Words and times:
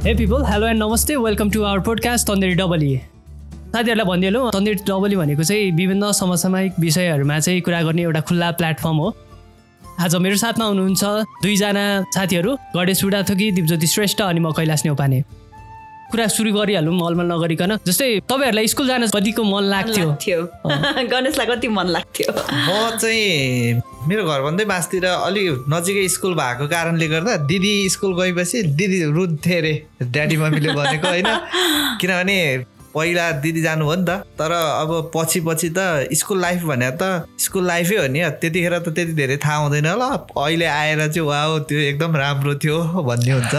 हे 0.00 0.12
people 0.14 0.44
hello 0.44 0.66
and 0.66 0.82
नमस्ते 0.82 1.16
welcome 1.16 1.50
to 1.50 1.62
our 1.62 1.78
podcast 1.86 2.26
Tanderi 2.26 2.54
Dabali 2.56 2.96
साथीहरूलाई 3.72 4.06
भनिदिनु 4.08 4.40
तन्देरी 4.50 4.78
डबली 4.88 5.16
भनेको 5.16 5.44
चाहिँ 5.44 5.72
विभिन्न 5.76 6.12
समसामयिक 6.18 6.78
विषयहरूमा 6.80 7.38
चाहिँ 7.38 7.60
कुरा 7.60 7.82
गर्ने 7.82 8.02
एउटा 8.02 8.20
खुल्ला 8.20 8.50
प्लेटफर्म 8.50 8.96
हो। 8.96 9.08
आज 10.00 10.16
मेरो 10.16 10.36
साथमा 10.36 10.64
हुनुहुन्छ 10.64 11.04
दुईजना 11.42 11.84
साथीहरू 12.16 12.56
गणेश 12.76 13.04
बुढाथोकी 13.04 13.50
दिपज्योति 13.52 13.86
श्रेष्ठ 13.86 14.22
अनि 14.22 14.40
म 14.40 14.52
कैलाश 14.56 14.84
नेउपाने 14.84 15.20
कुरा 16.10 16.26
सुरु 16.32 16.52
गरिहालौँ 16.56 16.96
मलमल 16.96 17.32
नगरिकन। 17.32 17.76
जस्तै 17.84 18.08
तपाईँहरूलाई 18.24 18.66
स्कुल 18.72 18.88
जान 18.88 19.06
कतिको 19.06 19.42
मन 19.44 19.64
लाग्थ्यो? 19.68 20.16
थियो 20.16 20.40
गणेशलाई 21.12 21.46
कति 21.46 21.68
मन 21.68 21.86
लाग्थ्यो? 21.96 22.32
म 22.32 22.96
चाहिँ 22.96 23.89
मेरो 24.08 24.22
घरभन्दै 24.32 24.64
मासतिर 24.70 25.04
अलिक 25.06 25.64
नजिकै 25.72 26.04
स्कुल 26.14 26.32
भएको 26.40 26.66
कारणले 26.72 27.06
गर्दा 27.12 27.34
दिदी 27.50 27.72
स्कुल 27.94 28.12
गएपछि 28.20 28.62
दिदी 28.80 28.98
रुन्थे 29.16 29.56
अरे 29.58 29.72
ड्याडी 30.14 30.36
मम्मीले 30.42 30.70
भनेको 30.78 31.08
होइन? 31.08 31.28
किनभने 32.00 32.38
पहिला 32.94 33.30
दिदी 33.40 33.62
जानुभयो 33.62 33.96
नि 33.96 34.04
त। 34.04 34.10
तर 34.38 34.52
अब 34.52 35.10
पछि 35.14 35.40
पछि 35.40 35.68
त 35.76 36.08
स्कुल 36.12 36.40
लाइफ 36.40 36.64
भने 36.64 36.90
त 36.90 37.26
स्कुल 37.38 37.66
लाइफै 37.66 37.96
हो 37.96 38.06
नि 38.08 38.20
त्यतिखेर 38.40 38.78
त 38.78 38.88
त्यति 38.88 39.12
धेरै 39.12 39.36
थाहा 39.36 39.56
हुँदैन 39.56 39.86
ल 39.86 40.02
अहिले 40.36 40.66
आएर 40.66 41.06
चाहिँ 41.08 41.26
वा 41.28 41.58
त्यो 41.68 41.78
एकदम 41.78 42.16
राम्रो 42.16 42.54
थियो 42.54 42.78
भन्ने 43.02 43.32
हुन्छ। 43.32 43.54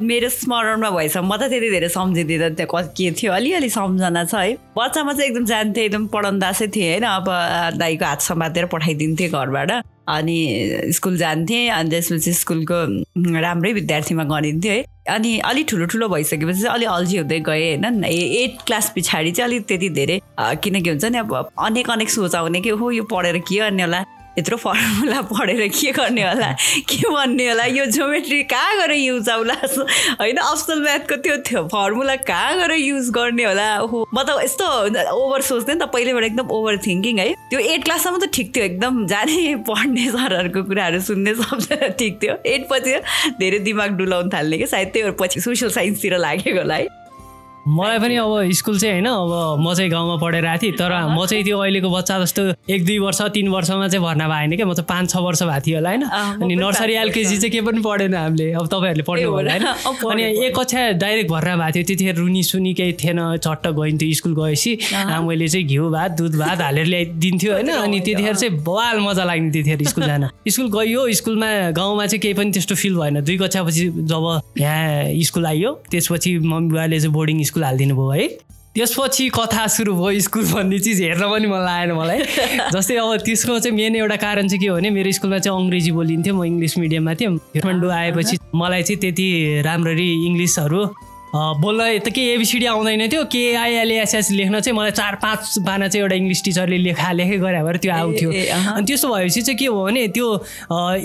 मेरो 0.10 0.28
स्मरणमा 0.28 0.90
भएछ। 0.90 1.16
म 1.16 1.36
त 1.36 1.50
त्यति 1.50 1.70
धेरै 1.70 1.88
सम्झिँदिनँ। 1.88 2.54
त्यहाँ 2.54 2.82
के 2.96 3.10
थियो? 3.12 3.32
अलिअलि 3.32 3.70
सम्झना 3.70 4.24
छ 4.24 4.34
है। 4.34 4.52
बच्चामा 4.78 5.12
चाहिँ 5.12 5.30
एकदम 5.30 5.44
जान्थेँ 5.44 5.84
एकदम 5.84 6.06
पढन्दासै 6.06 6.66
थिएँ 6.74 6.90
होइन। 6.90 7.04
अब 7.04 7.26
दाईको 7.78 8.04
हात 8.04 8.20
समातेर 8.20 8.64
पठाइदिन्थेँ 8.72 9.28
घरबाट। 9.30 9.70
अनि 10.10 10.92
स्कुल 10.94 11.16
जान्थेँ 11.16 11.68
अनि 11.70 11.90
त्यसपछि 11.90 12.32
स्कुलको 12.34 12.78
राम्रै 13.40 13.72
विद्यार्थीमा 13.72 14.24
गनिन्थ्यो 14.24 14.72
है। 14.72 14.84
अनि 15.10 15.38
अलिक 15.40 15.66
ठुलो 15.70 15.86
ठुलो 15.86 16.08
भइसकेपछि 16.08 16.60
चाहिँ 16.60 16.74
अलिक 16.74 16.88
अल्झी 16.88 17.16
हुँदै 17.18 17.40
गएँ 17.40 17.76
होइन। 17.76 18.04
एट 18.04 18.62
क्लास 18.66 18.92
पछाडि 18.96 19.30
चाहिँ 19.30 19.50
अलिक 19.50 19.66
त्यति 19.66 19.88
धेरै 19.98 20.20
किनकि 20.62 20.90
हुन्छ 20.90 21.04
नि 21.04 21.18
अब 21.18 21.34
अनेक 21.58 21.90
अनेक 21.90 22.10
सोच 22.10 22.34
आउने 22.34 22.60
कि 22.60 22.70
हो 22.70 22.90
यो 22.90 23.04
पढेर 23.10 23.38
के 23.38 23.58
गर्ने 23.58 23.82
होला। 23.82 24.04
यत्रो 24.38 24.56
फर्मुला 24.56 25.20
पढेर 25.26 25.66
के 25.68 25.90
गर्ने 25.92 26.22
होला? 26.22 26.50
के 26.88 27.10
भन्ने 27.10 27.48
होला? 27.48 27.64
यो 27.64 27.84
जोमेट्री 27.86 28.42
कहाँ 28.52 28.76
गएर 28.78 28.92
युज 28.92 29.28
आउला? 29.28 29.54
होइन 30.20 30.36
अप्सनल 30.36 30.82
म्याथको 30.82 31.16
त्यो 31.24 31.36
थियो 31.48 31.62
फर्मुला 31.68 32.16
कहाँ 32.30 32.56
गएर 32.58 32.72
युज 32.72 33.10
गर्ने 33.10 33.44
होला? 33.44 33.68
ओहो 33.80 34.06
म 34.14 34.22
त 34.22 34.38
यस्तो 34.44 34.66
ओभर 35.10 35.40
सोच्थेँ 35.42 35.74
नि 35.74 35.80
त 35.80 35.88
पहिलेबाट 35.90 36.24
एकदम 36.24 36.46
ओभर 36.46 36.76
थिङ्किङ 36.86 37.18
है। 37.18 37.28
त्यो 37.50 37.58
एट 37.58 37.84
क्लाससम्म 37.84 38.18
त 38.18 38.30
ठिक 38.34 38.54
थियो 38.56 38.64
एकदम 38.64 39.06
जाने 39.06 39.56
पढ्ने 39.66 40.06
सरहरूको 40.10 40.62
कुराहरू 40.68 41.00
सुन्ने 41.10 41.34
सबजना 41.34 41.88
ठिक 41.98 42.22
थियो। 42.22 42.34
एट 42.46 42.68
पछि 42.70 42.94
धेरै 43.40 43.58
दिमाग 43.66 43.98
डुलाउनु 43.98 44.30
थाल्ने 44.30 44.58
कि? 44.58 44.66
सायद 44.66 44.88
त्यही 44.94 45.10
पछि 45.20 45.40
सोसियल 45.40 45.70
साइन्सतिर 45.70 46.18
लागेको 46.18 46.58
होला 46.58 46.74
है। 46.74 46.99
मलाई 47.68 47.98
पनि 47.98 48.16
अब 48.16 48.50
स्कुल 48.52 48.78
चाहिँ 48.80 48.94
होइन 48.94 49.06
अब 49.06 49.60
म 49.60 49.74
चाहिँ 49.74 49.90
गाउँमा 49.90 50.16
पढेर 50.16 50.46
आएको 50.46 50.62
थिएँ 50.62 50.72
तर 50.72 50.92
म 51.12 51.26
चाहिँ 51.26 51.44
त्यो 51.44 51.58
अहिलेको 51.58 51.90
बच्चा 51.90 52.18
जस्तो 52.20 52.42
एक 52.72 52.84
दुई 52.86 52.98
वर्ष 52.98 53.20
तिन 53.34 53.48
वर्षमा 53.48 53.88
चाहिँ 53.88 54.04
भर्ना 54.04 54.28
भएन 54.28 54.56
क्या 54.56 54.66
म 54.66 54.72
चाहिँ 54.74 54.86
पाँच 54.88 55.10
छ 55.10 55.16
वर्ष 55.20 55.42
भएको 55.42 55.60
थियो 55.66 55.76
होला 55.76 55.90
होइन। 55.90 56.02
अनि 56.40 56.54
नर्सरी 56.56 56.94
एलकेजी 56.94 57.36
चाहिँ 57.36 57.50
केही 57.50 57.64
पनि 57.66 57.80
पढेन 57.84 58.14
हामीले 58.14 58.52
अब 58.52 58.66
तपाईँहरूले 58.66 59.04
पढ्नु 59.04 59.30
होला 59.30 59.52
होइन। 59.52 59.66
अनि 60.10 60.22
एक 60.46 60.56
कक्षा 60.58 60.80
डाइरेक्ट 60.96 61.30
भर्ना 61.30 61.56
भएको 61.56 61.72
थियो 61.74 61.84
त्यतिखेर 61.84 62.16
रुनी 62.16 62.42
सुनी 62.42 62.72
केही 62.74 62.92
थिएन 62.96 63.20
चट्ट 63.44 63.66
गइन्थ्यो 63.76 64.14
स्कुल 64.14 64.34
गएपछि। 64.40 64.72
मैले 65.20 65.48
चाहिँ 65.48 65.66
घिउ 65.66 65.90
भात 65.90 66.10
दुध 66.16 66.38
भात 66.40 66.60
हालेर 66.60 66.86
ल्याइदिन्थ्यो 66.86 67.52
होइन। 67.52 67.68
अनि 67.70 68.00
त्यतिखेर 68.00 68.34
चाहिँ 68.34 68.56
बवाल 68.64 69.00
मजा 69.04 69.24
लाग्ने 69.24 69.50
त्यतिखेर 69.52 69.86
स्कुल 69.88 70.04
जान। 70.06 70.28
स्कुल 70.48 70.68
गयो 70.72 71.06
स्कुलमा 71.20 71.50
गाउँमा 71.76 72.06
चाहिँ 72.06 72.20
केही 72.20 72.34
पनि 72.34 72.50
त्यस्तो 72.56 72.74
फिल 72.74 72.96
भएन। 72.96 73.20
दुई 73.20 73.36
कक्षापछि 73.38 73.88
जब 74.08 74.24
यहाँ 74.58 75.22
स्कुल 75.28 75.46
आइयो 75.46 75.72
त्यसपछि 75.90 76.38
मम्मी 76.40 76.68
बुवाले 76.70 77.00
चाहिँ 77.00 77.12
बोर्डिङ 77.12 77.42
स्कुल 77.50 77.64
हालिदिनु 77.64 77.96
भयो 77.96 78.10
है। 78.10 78.28
त्यसपछि 78.74 79.28
कथा 79.34 79.66
सुरु 79.66 79.94
भयो 79.98 80.20
स्कुल 80.22 80.44
भन्ने 80.46 80.78
चिज 80.78 81.00
हेर्न 81.02 81.22
पनि 81.30 81.46
मन 81.50 81.60
लागेन 81.66 81.92
मलाई। 81.98 82.18
जस्तै 82.74 82.96
अब 83.02 83.26
त्यसको 83.26 83.58
चाहिँ 83.58 83.76
मेन 83.76 83.96
एउटा 83.96 84.16
कारण 84.22 84.48
चाहिँ 84.48 84.60
के 84.62 84.66
हो 84.70 84.76
भने 84.78 84.90
मेरो 84.94 85.12
स्कुलमा 85.18 85.38
चाहिँ 85.42 85.58
अङ्ग्रेजी 85.58 85.90
बोलिन्थ्यो 85.90 86.34
म 86.34 86.44
इङ्ग्लिस 86.46 86.78
मिडियममा 86.78 87.14
थिएँ। 87.18 87.36
काठमाडौँ 87.58 87.92
आएपछि 87.92 88.38
मलाई 88.54 88.82
चाहिँ 88.86 89.00
त्यति 89.02 89.26
राम्ररी 89.66 90.08
इङ्ग्लिसहरू 90.26 90.82
बोल्न 91.34 91.98
त 91.98 92.10
के 92.14 92.22
एबिसिडी 92.34 92.66
आउँदैन 92.66 93.02
थियो। 93.10 93.24
केआइएलएसएस 93.26 94.30
लेख्न 94.38 94.60
चाहिँ 94.60 94.76
मलाई 94.78 94.90
चार 94.94 95.14
पाँच 95.22 95.66
बाना 95.66 95.88
चाहिँ 95.90 96.02
एउटा 96.02 96.16
इङ्ग्लिस 96.22 96.42
टिचरले 96.44 96.78
लेखा 96.86 97.10
लेखे 97.18 97.36
गरे 97.42 97.62
भएर 97.66 97.76
त्यो 97.82 97.92
आउँथ्यो। 97.94 98.30
अनि 98.30 98.86
त्यस्तो 98.86 99.08
भएपछि 99.14 99.42
चाहिँ 99.42 99.58
के 99.58 99.66
हो 99.66 99.84
भने 99.84 100.06
त्यो 100.14 100.26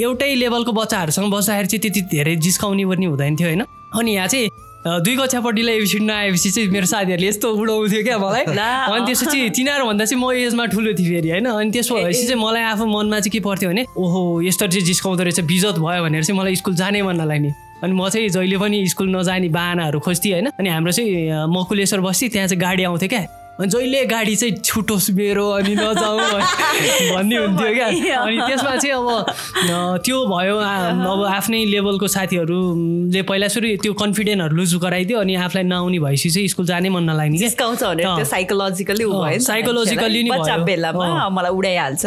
एउटै 0.06 0.34
लेभलको 0.36 0.72
बच्चाहरूसँग 0.82 1.34
बस्दाखेरि 1.34 1.68
चाहिँ 1.68 1.82
त्यति 1.82 2.02
धेरै 2.14 2.36
जिस्काउने 2.46 2.86
पनि 2.86 3.06
हुँदैन 3.06 3.36
थियो 3.38 3.50
होइन? 3.50 3.66
अनि 3.98 4.12
यहाँ 4.16 4.28
चाहिँ 4.28 4.50
दुई 4.86 5.16
कक्षापट्टिलाई 5.18 5.76
एबिसिडी 5.76 6.06
नआएपछि 6.06 6.50
चाहिँ 6.52 6.70
मेरो 6.70 6.86
साथीहरूले 6.86 7.28
यस्तो 7.28 7.50
उडाउँथ्यो 7.50 8.04
क्या 8.06 8.18
मलाई। 8.22 8.44
अनि 8.94 9.06
त्यसपछि 9.06 9.50
तिनीहरूभन्दा 9.58 10.06
चाहिँ 10.06 10.22
म 10.22 10.32
एजमा 10.46 10.66
ठुलो 10.70 10.94
थिएँ 10.94 11.10
फेरि 11.10 11.30
होइन? 11.30 11.46
अनि 11.46 11.72
त्यसो 11.74 11.96
भएपछि 11.96 12.26
चाहिँ 12.30 12.42
मलाई 12.44 12.64
आफू 12.70 12.86
मनमा 12.86 13.20
चाहिँ 13.20 13.32
के 13.34 13.40
पर्थ्यो 13.42 13.70
भने 13.70 13.86
ओहो 13.98 14.22
यस्तो 14.46 14.68
चाहिँ 14.68 14.86
जिस्काउँदो 14.86 15.24
रहेछ 15.24 15.40
बिजत 15.42 15.82
भयो 15.82 16.04
भनेर 16.06 16.24
चाहिँ 16.24 16.40
मलाई 16.40 16.56
स्कुल 16.62 16.76
जानै 16.76 17.02
मन 17.02 17.18
नलाग्ने। 17.18 17.50
अनि 17.82 17.94
म 17.94 18.10
चाहिँ 18.10 18.30
जहिले 18.30 18.58
पनि 18.58 18.86
स्कुल 18.94 19.10
नजाने 19.10 19.50
बाहनाहरू 19.50 20.00
खोज्थेँ 20.06 20.32
होइन? 20.32 20.48
अनि 20.54 20.70
हाम्रो 20.70 20.92
चाहिँ 20.92 21.50
मकुलेश्वर 21.50 22.00
बस्थेँ 22.06 22.30
त्यहाँ 22.30 22.48
चाहिँ 22.48 22.62
गाडी 22.62 22.84
आउँथ्यो 22.84 23.10
क्या। 23.10 23.26
अनि 23.56 23.70
जहिले 23.72 24.04
गाडी 24.06 24.36
चाहिँ 24.36 24.56
छुटोस् 24.68 25.10
मेरो 25.16 25.44
अनि 25.50 25.76
नजाउँ 25.76 26.20
भन्ने 27.16 27.36
हुन्थ्यो 27.38 27.72
क्या। 27.74 27.88
अनि 28.20 28.38
त्यसमा 28.48 28.76
चाहिँ 28.76 28.96
अब 29.00 30.02
त्यो 30.04 30.18
भयो 30.28 30.56
अब 30.60 31.24
आफ्नै 31.26 31.64
लेभलको 31.72 32.08
साथीहरूले 32.16 33.22
पहिला 33.24 33.48
सुरु 33.48 33.68
त्यो 33.80 33.94
कन्फिडेन्टहरू 33.96 34.56
लुज 34.60 34.76
गराइदियो 34.84 35.20
अनि 35.20 35.36
आफूलाई 35.40 35.64
नआउने 35.72 36.00
भएपछि 36.04 36.30
चाहिँ 36.36 36.48
स्कुल 36.52 36.66
जानै 36.68 36.90
मन 36.92 37.04
नलाग्ने 37.10 37.38
कि 37.40 38.26
साइकोलोजिकली 38.28 39.06
साइकोलोजिकली 39.48 40.22
बेलामा 40.68 41.08
मलाई 41.32 41.52
उडाइहाल्छ 41.56 42.04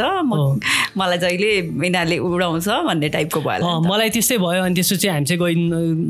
मलाई 1.01 1.19
जहिले 1.25 1.51
यिनीहरूले 1.57 2.19
उडाउँछ 2.29 2.69
भन्ने 2.93 3.09
टाइपको 3.17 3.41
भयो 3.41 3.81
मलाई 3.89 4.09
त्यस्तै 4.13 4.37
भयो 4.45 4.63
अनि 4.69 4.75
त्यसो 4.77 4.97
चाहिँ 5.01 5.15
हामी 5.17 5.27
चाहिँ 5.33 5.41
गइ 5.41 5.55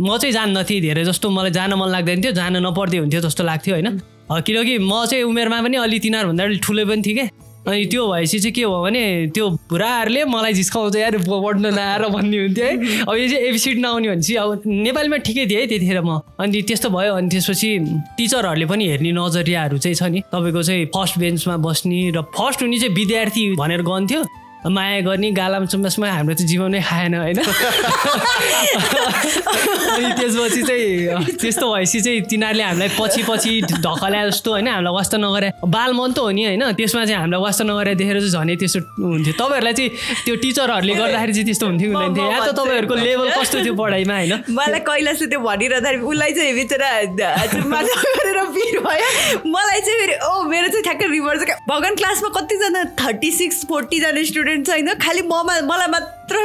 म 0.03 0.19
चाहिँ 0.19 0.32
जान्न 0.34 0.66
थिएँ 0.66 0.82
धेरै 0.82 1.04
जस्तो 1.06 1.31
मलाई 1.31 1.50
जान 1.54 1.78
मन 1.78 1.88
लाग्दैन 1.94 2.22
थियो 2.27 2.32
जान 2.43 2.56
नपर्दै 2.66 2.98
हुन्थ्यो 2.98 3.21
जस्तो 3.22 3.44
लाग्थ्यो 3.47 3.75
होइन? 3.78 4.17
किनकि 4.31 4.78
म 4.78 5.05
चाहिँ 5.09 5.25
उमेरमा 5.25 5.61
पनि 5.62 5.77
अलि 5.77 5.99
तिनीहरूभन्दा 5.99 6.44
अलिक 6.44 6.61
ठुलो 6.65 6.84
पनि 6.87 7.03
थिएँ 7.03 7.16
क्या 7.16 7.28
अनि 7.69 7.84
त्यो 7.93 8.03
भएपछि 8.09 8.39
चाहिँ 8.39 8.53
के 8.55 8.62
हो 8.62 8.83
भने 8.83 9.03
त्यो 9.34 9.44
बुढाहरूले 9.69 10.25
मलाई 10.25 10.53
झिस्काउँछ 10.53 10.97
यार 10.97 11.16
पढ्नु 11.21 11.69
नआएर 11.69 12.03
भन्ने 12.09 12.39
हुन्थ्यो 12.39 12.65
है। 12.65 13.05
अब 13.05 13.15
यो 13.16 13.28
चाहिँ 13.28 13.44
एबिसिड 13.49 13.78
नआउने 13.78 14.09
भनेपछि 14.09 14.34
अब 14.41 14.62
नेपालीमा 14.65 15.16
ठिकै 15.27 15.44
थियो 15.47 15.61
है 15.61 15.66
त्यतिखेर 15.69 16.00
म। 16.00 16.21
अनि 16.41 16.62
त्यस्तो 16.65 16.89
भयो 16.89 17.12
अनि 17.15 17.28
त्यसपछि 17.28 17.71
टिचरहरूले 18.16 18.66
पनि 18.72 18.84
हेर्ने 18.89 19.12
नजरियाहरू 19.12 19.78
चाहिँ 19.84 19.97
छ 20.00 20.03
नि। 20.09 20.21
तपाईँको 20.33 20.62
चाहिँ 20.65 20.84
फर्स्ट 20.97 21.19
बेन्चमा 21.19 21.56
बस्ने 21.60 22.00
र 22.16 22.22
फर्स्ट 22.33 22.62
हुने 22.62 22.78
चाहिँ 22.78 22.95
विद्यार्थी 22.95 23.43
भनेर 23.60 23.83
गन्थ्यो। 23.84 24.21
माया 24.66 25.00
गर्ने 25.06 25.30
गालाम 25.38 25.66
चुम्बासमा 25.70 26.06
हाम्रो 26.10 26.34
त 26.34 26.42
जीवनै 26.50 26.80
खाएन 26.82 27.14
होइन? 27.14 27.38
अनि 29.94 30.10
त्यसपछि 30.19 30.62
चाहिँ 30.62 31.38
त्यस्तो 31.38 31.66
भएपछि 31.72 32.00
चाहिँ 32.00 32.20
तिनीहरूले 32.30 32.62
हामीलाई 32.62 32.91
पछि 32.98 33.22
पछि 33.28 33.50
ढकल्या 33.86 34.22
जस्तो 34.28 34.50
होइन? 34.50 34.68
हामीलाई 34.68 34.94
वास्ता 34.98 35.16
नगरे 35.22 35.48
बाल 35.62 35.92
मन 35.94 36.10
त 36.12 36.18
हो 36.18 36.30
नि 36.34 36.44
होइन? 36.44 36.62
त्यसमा 36.74 37.04
चाहिँ 37.06 37.18
हामीलाई 37.22 37.41
वास्ता 37.41 37.64
नगरे 37.70 37.94
देखेर 38.02 38.18
चाहिँ 38.18 38.34
झनै 38.34 38.56
त्यस्तो 38.58 38.80
हुन्थ्यो। 38.98 39.32
तपाईँहरूलाई 39.38 39.74
चाहिँ 39.78 39.91
त्यो 40.26 40.34
टिचरहरूले 40.42 40.94
गर्दाखेरि 40.94 41.32
चाहिँ 41.38 41.47
त्यस्तो 41.47 41.66
हुन्थ्यो 41.66 41.88
हुँदैन 41.94 42.14
थियो 42.18 42.26
या 42.26 42.38
त 42.42 42.50
तपाईँहरूको 42.58 42.94
लेभल 42.98 43.28
कस्तो 43.38 43.56
थियो 43.62 43.74
पढाइमा 43.78 44.14
होइन? 44.18 44.32
मलाई 44.58 44.80
कैलाशले 44.91 45.26
त्यो 45.30 45.41
भनिरहँदाखेरि 45.47 46.02
उसलाई 46.02 46.32
चाहिँ 46.34 46.52
बिचरा 46.58 46.91
गरेर 48.18 48.38
भिड 48.58 48.74
भयो। 48.82 49.06
मलाई 49.54 49.80
चाहिँ 49.86 49.98
फेरि 50.02 50.14
ओ 50.18 50.42
मेरो 50.50 50.68
चाहिँ 50.74 50.82
ठ्याक्कै 50.82 51.06
रिभर्स 51.14 51.42
भगवान् 51.68 51.97
क्लासमा 52.02 52.28
कतिजना 52.41 52.82
थर्टी 52.98 53.30
सिक्स 53.38 53.64
फोर्टीजना 53.68 54.22
स्टुडेन्ट 54.28 54.47
स्टुडेन्ट 54.48 54.66
छैन 54.66 54.94
खालि 54.97 55.22
ममा 55.22 55.54
मलाई 55.69 55.88
मात्र 55.92 56.36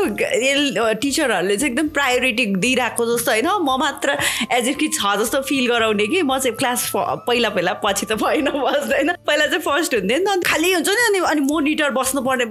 टिचरहरूले 1.01 1.55
चाहिँ 1.57 1.71
एकदम 1.71 1.87
प्रायोरिटी 1.95 2.45
दिइरहेको 2.59 3.05
जस्तो 3.07 3.31
होइन। 3.31 3.47
म 3.63 3.77
मात्र 3.79 4.17
एज 4.51 4.67
इफ 4.67 4.77
कि 4.77 4.87
छ 4.89 5.15
जस्तो 5.19 5.41
फिल 5.47 5.67
गराउने 5.67 6.07
कि 6.07 6.21
म 6.21 6.37
चाहिँ 6.37 6.57
क्लास 6.57 6.91
पहिला 6.95 7.49
पहिला 7.55 7.73
पछि 7.79 8.05
त 8.05 8.19
भएन 8.19 8.49
बस्दैन। 8.59 9.11
पहिला 9.23 9.45
चाहिँ 9.45 9.63
फर्स्ट 9.63 9.95
हुन्थ्यो 9.95 10.17
नि 10.19 10.25
त 10.25 10.43
खालि 10.43 10.73
हुन्छ 10.73 10.89
नि 10.89 11.03
अनि 11.07 11.19
अनि 11.31 11.41
मोनिटर 11.47 11.89
बस्नुपर्ने 11.95 12.45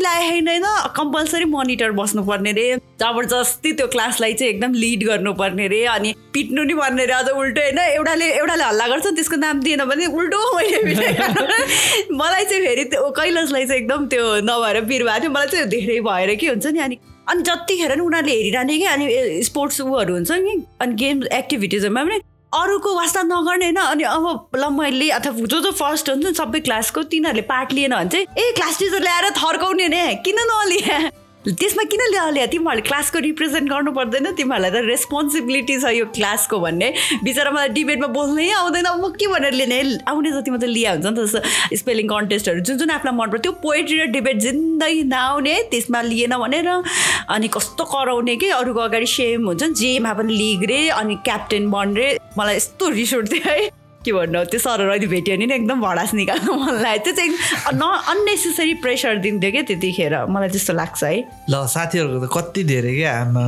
लागेको 0.00 0.28
होइन 0.28 0.64
कम्पलसरी 0.96 1.44
मोनिटर 1.56 1.90
बस्नुपर्ने 1.96 2.52
रे। 2.52 2.68
जबरजस्ती 3.00 3.72
त्यो 3.72 3.86
क्लासलाई 3.86 4.32
चाहिँ 4.34 4.52
एकदम 4.52 4.72
लिड 4.74 5.04
गर्नुपर्ने 5.08 5.66
रे 5.68 5.84
अनि 5.86 6.14
पिट्नु 6.34 6.62
नि 6.64 6.74
भन्ने 6.74 7.04
रे। 7.06 7.12
अझ 7.12 7.28
उल्टो 7.28 7.60
होइन 7.60 7.78
एउटाले 7.78 8.30
एउटाले 8.36 8.64
हल्ला 8.64 8.86
गर्छ 8.86 9.06
त्यसको 9.06 9.36
नाम 9.36 9.60
दिएन 9.60 9.84
भने 9.84 10.06
उल्टो 10.06 10.40
मैले 10.56 10.78
मलाई 12.20 12.44
चाहिँ 12.44 12.62
फेरि 12.64 12.84
त्यो 12.84 13.10
कैलाशलाई 13.18 13.66
चाहिँ 13.66 13.82
एकदम 13.82 14.06
त्यो 14.06 14.24
नभएर 14.48 14.80
भएको 14.80 15.20
थियो। 15.20 15.30
मलाई 15.30 15.46
चाहिँ 15.46 15.68
धेरै 15.68 16.00
भएर 16.00 16.34
के 16.34 16.46
हुन्छ 16.48 16.66
नि 16.66 16.80
अनि 16.80 16.98
अनि 17.28 17.42
जतिखेर 17.42 17.94
नि 17.94 18.02
उनीहरूले 18.02 18.34
हेरिरहने 18.34 18.78
कि 18.78 18.84
अनि 18.86 19.42
स्पोर्ट्स 19.44 19.80
उहरू 19.80 20.14
हुन्छ 20.14 20.30
नि 20.32 20.56
अनि 20.80 20.94
गेम्स 20.94 21.26
एक्टिभिटिजहरूमा 21.38 22.02
पनि 22.02 22.20
अरूको 22.54 22.94
वास्ता 22.96 23.22
नगर्ने 23.22 23.66
होइन 23.66 23.76
अनि 23.76 24.04
अब 24.04 24.56
ल 24.56 24.68
मैले 24.72 25.10
अथवा 25.20 25.46
जो 25.46 25.60
जो 25.60 25.70
फर्स्ट 25.80 26.10
हुन्छ 26.10 26.36
सबै 26.36 26.60
क्लासको 26.66 27.02
तिनीहरूले 27.14 27.42
पार्ट 27.46 27.72
लिएन 27.72 27.94
भने 27.94 28.08
चाहिँ 28.08 28.26
ए 28.38 28.52
क्लास 28.58 28.78
टिचर 28.78 29.00
ल्याएर 29.02 29.30
थर्काउने 29.38 29.88
नै 29.88 30.04
किन 30.24 30.38
नलिए? 30.50 31.27
त्यसमा 31.48 31.82
किन 31.88 32.00
ल्याए 32.12 32.46
तिमीहरूले 32.52 32.82
क्लासको 32.88 33.18
रिप्रेजेन्ट 33.24 33.70
गर्नु 33.70 33.92
पर्दैन। 33.96 34.26
तिमीहरूलाई 34.36 34.70
त 34.70 34.84
रेस्पोन्सिबिलिटी 34.84 35.76
छ 35.80 35.92
यो 35.96 36.04
क्लासको 36.12 36.58
भन्ने। 36.60 36.88
बिचरा 37.24 37.50
मलाई 37.50 37.68
डिबेटमा 37.72 38.08
बोल्नै 38.12 38.50
आउँदैन। 38.52 38.88
म 39.00 39.08
के 39.16 39.26
भनेर 39.32 39.54
लिने? 39.56 39.80
आउने 40.04 40.30
जति 40.32 40.50
मात्रै 40.50 40.68
लिया 40.68 40.92
हुन्छ 40.92 41.06
नि 41.06 41.16
त 41.16 41.24
जस्तो 41.24 41.76
स्पेलिङ 41.80 42.06
कन्टेस्टहरू 42.08 42.60
जुन 42.60 42.76
जुन 42.78 42.90
आफूलाई 42.90 43.16
मनपर्छ 43.16 43.42
त्यो 43.42 43.52
पोएट्री 43.64 43.96
र 43.96 44.04
डिबेट 44.12 44.36
जिन्दगी 44.44 45.02
नआउने 45.08 45.54
त्यसमा 45.72 46.00
लिएन 46.02 46.36
भनेर। 46.36 46.68
अनि 46.68 47.48
कस्तो 47.48 47.84
कराउने 47.84 48.36
कि? 48.36 48.48
अरूको 48.60 48.80
अगाडि 48.80 49.06
सेम 49.08 49.46
हुन्छ 49.48 49.72
जेमा 49.72 50.12
पनि 50.20 50.32
लिग 50.36 50.64
रे 50.68 50.80
अनि 51.00 51.14
क्याप्टेन 51.24 51.70
बन 51.70 51.96
रे। 51.96 52.08
मलाई 52.38 52.56
यस्तो 52.56 52.88
रिस 52.92 53.14
उठ्थ्यो 53.14 53.42
है। 53.48 53.87
के 54.04 54.12
भन्नु 54.12 54.44
त्यो 54.50 54.60
सरहरू 54.60 54.90
अहिले 54.90 55.06
भेट्यो 55.06 55.36
भने 55.36 55.46
नि 55.46 55.54
एकदम 55.54 55.80
भडास 55.80 56.14
निकाल्नु 56.14 56.52
मन 56.54 56.74
लाग्यो। 56.82 57.02
त्यो 57.04 57.12
चाहिँ 57.18 57.30
न 57.74 57.82
अननेसेसरी 57.82 58.74
प्रेसर 58.84 59.16
दिन्थ्यो 59.26 59.50
क्या 59.50 59.62
त्यतिखेर। 59.68 60.14
मलाई 60.30 60.48
त्यस्तो 60.54 60.72
लाग्छ 60.72 61.02
है। 61.04 61.18
ल 61.50 61.66
साथीहरूको 61.66 62.26
त 62.26 62.30
कति 62.30 62.62
धेरै 62.70 62.94
क्या 62.94 63.12
आमा। 63.20 63.44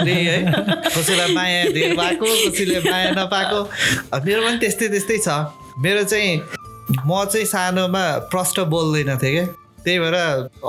त्यही 0.00 0.24
है। 0.26 0.38
कसैलाई 0.88 1.34
माया 1.34 1.64
धेरै 1.76 1.92
भएको 1.92 2.26
कसैले 2.48 2.80
माया 2.88 3.10
नपाएको। 3.20 3.60
मेरो 4.24 4.40
पनि 4.42 4.58
त्यस्तै 4.58 4.88
त्यस्तै 4.88 5.18
छ। 5.18 5.28
मेरो 5.78 6.02
चाहिँ 6.08 6.40
म 7.06 7.24
चाहिँ 7.28 7.46
सानोमा 7.46 8.04
प्रष्ट 8.32 8.60
बोल्दैन 8.72 9.16
थिएँ 9.20 9.32
क्या। 9.36 9.46
त्यही 9.84 9.98
भएर 9.98 10.16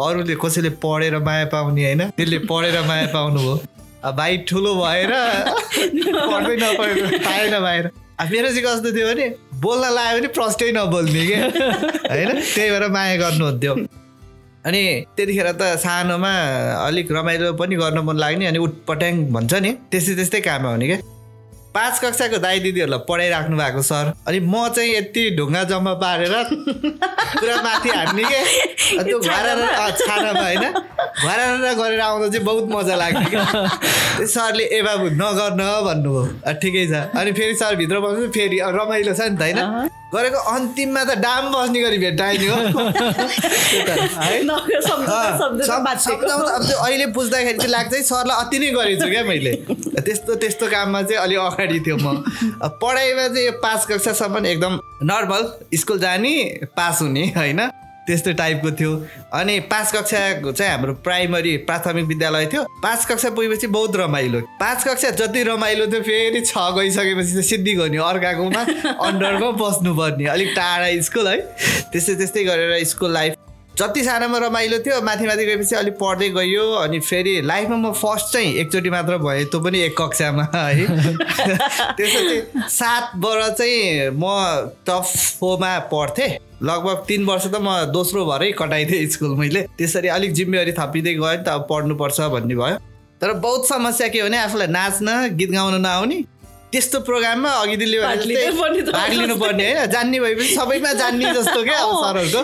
अरूले 0.03 0.35
कसैले 0.35 0.69
पढेर 0.83 1.17
माया 1.23 1.45
पाउने 1.53 1.83
होइन 1.85 2.01
त्यसले 2.11 2.37
पढेर 2.49 2.81
माया 2.87 3.07
पाउनु 3.13 3.39
हो 3.39 3.53
अब 4.03 4.15
भाइ 4.17 4.37
ठुलो 4.49 4.71
भएर 4.75 5.11
पढ्दै 6.29 6.55
नपढेर 6.59 7.19
पाएन 7.23 7.53
अब 7.53 8.02
मेरो 8.21 8.49
चाहिँ 8.49 8.63
कस्तो 8.63 8.91
थियो 8.95 9.07
भने 9.07 9.25
बोल्न 9.61 9.83
लाग्यो 9.93 10.19
भने 10.19 10.27
प्रष्टै 10.37 10.71
नबोल्ने 10.71 11.25
क्या 11.27 11.39
होइन? 11.43 12.29
त्यही 12.55 12.69
भएर 12.71 12.87
माया 12.91 13.15
गर्नुहुन्थ्यो। 13.17 13.73
अनि 14.65 14.81
त्यतिखेर 15.17 15.51
त 15.51 15.61
सानोमा 15.83 16.31
अलिक 16.87 17.11
रमाइलो 17.11 17.53
पनि 17.59 17.75
गर्न 17.75 17.99
मन 18.07 18.17
लाग्ने 18.17 18.45
अनि 18.45 18.59
उटपट्याङ 18.59 19.13
भन्छ 19.33 19.53
नि 19.53 19.71
त्यस्तै 19.91 20.13
त्यस्तै 20.15 20.41
काम 20.41 20.67
आउने 20.67 20.87
क्या 20.87 20.99
पाँच 21.73 21.99
कक्षाको 21.99 22.37
दाई 22.37 22.59
दिदीहरूलाई 22.59 23.01
पढाइराख्नु 23.09 23.57
भएको 23.57 23.81
सर। 23.81 24.13
अनि 24.27 24.39
म 24.39 24.67
चाहिँ 24.75 24.93
यति 24.93 25.23
ढुङ्गा 25.37 25.63
जम्मा 25.71 25.93
पारेर 26.03 26.33
पुरा 27.39 27.55
माथि 27.61 27.89
हान्ने 27.89 28.23
के? 28.23 28.41
त्यो 29.03 29.19
घरा 29.19 29.89
छानामा 29.89 30.41
होइन? 30.41 30.65
घरा 30.69 31.73
गरेर 31.73 32.01
आउँदा 32.01 32.27
चाहिँ 32.29 32.45
बहुत 32.45 32.65
मजा 32.69 32.95
त्यो 33.17 34.27
सरले 34.27 34.63
ए 34.69 34.81
बाबु 34.85 35.05
नगर्न 35.17 35.61
भन्नुभयो। 35.89 36.53
ठिकै 36.61 36.85
छ। 36.87 36.93
अनि 37.17 37.31
फेरि 37.33 37.55
सर 37.57 37.75
भित्र 37.81 37.99
बस्नु 38.05 38.27
फेरि 38.37 38.57
रमाइलो 38.77 39.13
छ 39.13 39.33
नि 39.33 39.37
त 39.37 39.41
होइन? 39.41 39.89
गरेको 40.15 40.39
अन्तिममा 40.53 41.03
त 41.03 41.17
डाम 41.25 41.43
बस्ने 41.53 41.79
गरी 41.81 41.97
भेट्टाइने 41.97 42.47
हो। 42.47 42.55
अब 46.47 46.63
त्यो 46.67 46.77
अहिले 46.77 47.05
बुझ्दाखेरि 47.17 47.57
चाहिँ 47.57 47.71
लाग्छ 47.71 47.93
सरलाई 48.09 48.45
अति 48.45 48.59
नै 48.59 48.69
गरेको 48.71 49.03
छु 49.03 49.09
क्या 49.09 49.23
मैले। 49.23 49.53
त्यस्तो 50.01 50.35
त्यस्तो 50.35 50.65
काममा 50.67 51.01
चाहिँ 51.01 51.21
अलिक 51.23 51.39
अगाडि 51.39 51.79
थियो 51.79 51.97
म। 51.97 52.23
पढाइमा 52.81 53.27
चाहिँ 53.27 53.45
यो 53.45 53.51
पाँच 53.63 53.85
कक्षासम्म 53.91 54.45
एकदम 54.45 54.79
नर्मल 55.03 55.41
स्कुल 55.75 55.99
जाने 55.99 56.33
पास 56.77 57.01
हुने 57.01 57.25
होइन? 57.37 57.61
त्यस्तो 58.07 58.33
टाइपको 58.33 58.71
थियो। 58.71 58.91
अनि 59.33 59.59
पाँच 59.71 59.91
कक्षाको 59.91 60.51
चाहिँ 60.51 60.71
हाम्रो 60.71 60.93
प्राइमरी 61.03 61.55
प्राथमिक 61.57 62.05
विद्यालय 62.05 62.45
थियो। 62.45 62.63
पाँच 62.83 63.05
कक्षा 63.05 63.29
पुगेपछि 63.29 63.67
बहुत 63.67 63.95
रमाइलो। 63.95 64.41
पाँच 64.59 64.83
कक्षा 64.83 65.09
जति 65.21 65.43
रमाइलो 65.43 65.87
थियो 65.87 66.01
फेरि 66.01 66.41
छ 66.41 66.53
गइसकेपछि 66.77 67.29
चाहिँ 67.29 67.43
सिद्धि 67.43 67.73
गर्ने 67.73 67.97
अर्काकोमा 67.97 68.61
अन्डरमा 69.07 69.51
बस्नुपर्ने। 69.61 70.25
अलिक 70.25 70.53
टाढा 70.55 71.01
स्कुल 71.01 71.27
है। 71.27 71.39
त्यस्तै 71.91 72.15
त्यस्तै 72.15 72.43
गरेर 72.43 72.83
स्कुल 72.85 73.13
लाइफ 73.13 73.35
जति 73.77 74.03
सानोमा 74.03 74.37
रमाइलो 74.37 74.77
थियो 74.85 75.01
माथि 75.01 75.25
माथि 75.27 75.45
गएपछि 75.45 75.75
अलिक 75.75 75.93
पढ्दै 75.97 76.29
गयो 76.29 76.65
अनि 76.77 76.99
फेरि 76.99 77.41
लाइफमा 77.41 77.77
म 77.77 77.91
फर्स्ट 77.91 78.33
चाहिँ 78.33 78.53
एकचोटि 78.61 78.89
मात्र 78.89 79.17
भएँ 79.17 79.45
त्यो 79.45 79.59
पनि 79.59 79.79
एक 79.81 79.95
कक्षामा 79.97 80.43
है। 80.55 80.85
त्यसपछि 81.97 82.69
सात 82.69 83.11
वर्ष 83.17 83.49
चाहिँ 83.57 84.09
म 84.13 84.29
टप 84.85 85.03
फोरमा 85.39 85.77
पढ्थेँ। 85.89 86.29
लगभग 86.63 87.03
तिन 87.07 87.25
वर्ष 87.25 87.47
त 87.47 87.57
म 87.57 87.73
दोस्रो 87.89 88.25
भएरै 88.25 88.51
कटाइदिएँ 88.61 89.09
स्कुल 89.09 89.35
मैले। 89.37 89.61
त्यसरी 89.77 90.07
अलिक 90.07 90.33
जिम्मेवारी 90.33 90.71
थपिँदै 90.77 91.13
गयो 91.13 91.33
नि 91.33 91.43
त 91.43 91.49
अब 91.49 91.65
पढ्नुपर्छ 91.69 92.21
भन्ने 92.29 92.55
भयो। 92.55 92.77
तर 93.21 93.33
बहुत 93.33 93.67
समस्या 93.67 94.07
के 94.07 94.21
भने 94.23 94.37
आफूलाई 94.37 94.67
नाच्न 94.67 95.07
गीत 95.33 95.51
गाउन 95.51 95.81
नआउने 95.81 96.23
त्यस्तो 96.73 96.99
प्रोग्राममा 96.99 97.49
अघि 97.61 97.75
दिल्ली 97.77 97.97
भाग 97.99 98.21
लिनुपर्ने 99.13 99.65
होइन 99.71 99.91
जान्ने 99.91 100.19
भएपछि 100.19 100.55
सबैमा 100.55 100.93
जान्ने 100.93 101.33
जस्तो 101.33 101.63
क्या 101.63 101.77
सरहरूको। 101.77 102.41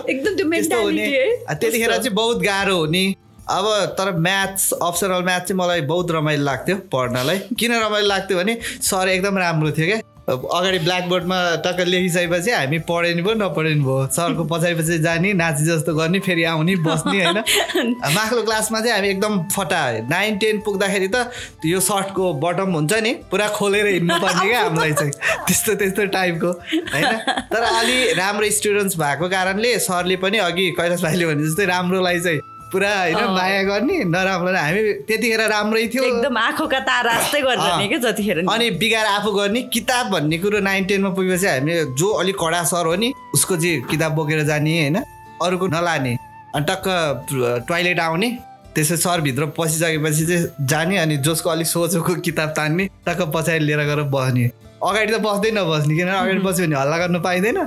हुने। 0.77 1.07
त्यतिखेर 1.49 1.91
चाहिँ 1.91 2.13
बहुत 2.13 2.37
गाह्रो 2.43 2.75
हुने। 2.77 3.03
अब 3.49 3.65
तर 3.97 4.11
म्याथ्स 4.19 4.71
अप्सनल 4.73 5.23
म्याथ 5.25 5.41
चाहिँ 5.41 5.57
मलाई 5.59 5.81
बहुत 5.89 6.11
रमाइलो 6.11 6.43
लाग्थ्यो 6.43 6.75
पढ्नलाई। 6.93 7.37
किन 7.59 7.73
रमाइलो 7.75 8.07
लाग्थ्यो 8.07 8.37
भने 8.37 8.57
सर 8.81 9.09
एकदम 9.09 9.37
राम्रो 9.37 9.71
थियो 9.71 9.87
क्या। 9.87 9.99
अगाडि 10.29 10.79
ब्ल्याकबोर्डमा 10.79 11.37
टक्क 11.65 11.79
लेखिसकेपछि 11.87 12.51
हामी 12.51 12.79
पढेनि 12.79 13.21
भयो 13.21 13.33
नपढेनि 13.33 13.81
भयो। 13.81 14.07
सरको 14.07 14.43
पछाडि 14.43 14.75
पछि 14.75 14.97
जाने 14.99 15.33
नाची 15.33 15.65
जस्तो 15.65 15.93
गर्ने 15.95 16.19
फेरि 16.19 16.43
आउने 16.43 16.75
बस्ने 16.85 17.23
होइन? 17.23 17.37
माथिल्लो 18.15 18.43
क्लासमा 18.43 18.79
चाहिँ 18.79 18.93
हामी 18.93 19.09
एकदम 19.09 19.33
फटा 19.47 19.81
नाइन 20.09 20.37
टेन 20.37 20.61
पुग्दाखेरि 20.61 21.07
त 21.15 21.31
यो 21.65 21.79
सर्टको 21.79 22.33
बटम 22.33 22.71
हुन्छ 22.71 22.93
नि 22.93 23.13
पुरा 23.31 23.47
खोलेर 23.47 23.87
हिँड्नुपर्ने 23.87 24.47
क्या 24.49 24.61
हामीलाई 24.61 24.93
चाहिँ। 24.93 25.11
त्यस्तो 25.47 25.75
त्यस्तो 25.75 26.05
टाइपको 26.05 26.51
होइन? 26.93 27.17
तर 27.53 27.61
अलि 27.63 28.13
राम्रो 28.13 28.49
स्टुडेन्ट्स 28.51 28.97
भएको 28.97 29.29
कारणले 29.29 29.77
सरले 29.79 30.15
पनि 30.15 30.37
अघि 30.37 30.69
कैलाश 30.77 31.03
भाइले 31.03 31.25
भने 31.25 31.47
जस्तै 31.47 31.65
राम्रोलाई 31.65 32.19
चाहिँ 32.19 32.39
पुरा 32.71 32.89
होइन 32.95 33.23
माया 33.33 33.61
गर्ने 33.63 33.95
नराम्रो 34.05 34.51
हामी 34.53 34.81
त्यतिखेर 35.07 35.41
राम्रै 35.49 35.87
थियो। 35.87 36.03
एकदम 36.05 36.37
आँखाका 36.37 36.79
तारा 36.89 37.13
जस्तै 37.19 37.41
गर्ने 37.41 37.87
क्या 37.87 37.99
जतिखेर 38.01 38.37
अनि 38.45 38.69
बिगार 38.77 39.05
आफू 39.07 39.31
गर्ने 39.31 39.61
किताब 39.73 40.09
भन्ने 40.11 40.37
कुरो 40.37 40.59
नाइन 40.61 40.85
टेनमा 40.85 41.09
पुगेपछि 41.17 41.47
हामी 41.47 41.73
जो 41.97 42.07
अलिक 42.21 42.35
कडा 42.37 42.63
सर 42.71 42.85
हो 42.85 42.95
नि 42.95 43.13
उसको 43.33 43.55
चाहिँ 43.57 43.81
किताब 43.89 44.11
बोकेर 44.15 44.43
जाने 44.45 44.73
होइन 44.79 44.97
अरूको 45.41 45.67
नलाने। 45.69 46.13
अनि 46.55 46.65
टक्क 46.69 47.65
टोइलेट 47.67 47.99
आउने 47.99 48.29
त्यसै 48.75 48.97
सरभित्र 48.97 49.45
पसिसकेपछि 49.57 50.25
चाहिँ 50.25 50.67
जाने 50.69 50.97
अनि 50.97 51.17
जसको 51.25 51.49
अलिक 51.49 51.67
सोचेको 51.67 52.15
किताब 52.21 52.49
तान्ने 52.57 52.85
टक्क 53.07 53.21
पछाडि 53.35 53.65
लिएर 53.65 53.81
गएर 53.85 54.01
बस्ने। 54.13 54.45
अगाडि 54.79 55.11
त 55.13 55.17
बस्दै 55.25 55.51
नबस्ने 55.51 55.95
किनभने 55.97 56.17
अगाडि 56.17 56.41
बस्यो 56.45 56.65
भने 56.65 56.75
हल्ला 56.75 56.97
गर्नु 56.97 57.19
पाइँदैन। 57.19 57.57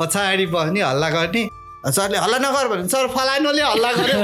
पछाडि 0.00 0.46
बस्ने 0.52 0.80
हल्ला 0.82 1.08
गर्ने। 1.10 1.42
सरले 1.86 2.18
हल्ला 2.18 2.38
नगर 2.38 2.68
भने 2.68 2.88
सर 2.88 3.06
फलानुले 3.16 3.62
हल्ला 3.62 3.92
गर्यो 3.92 4.20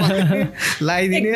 लगाइदिने 0.84 1.32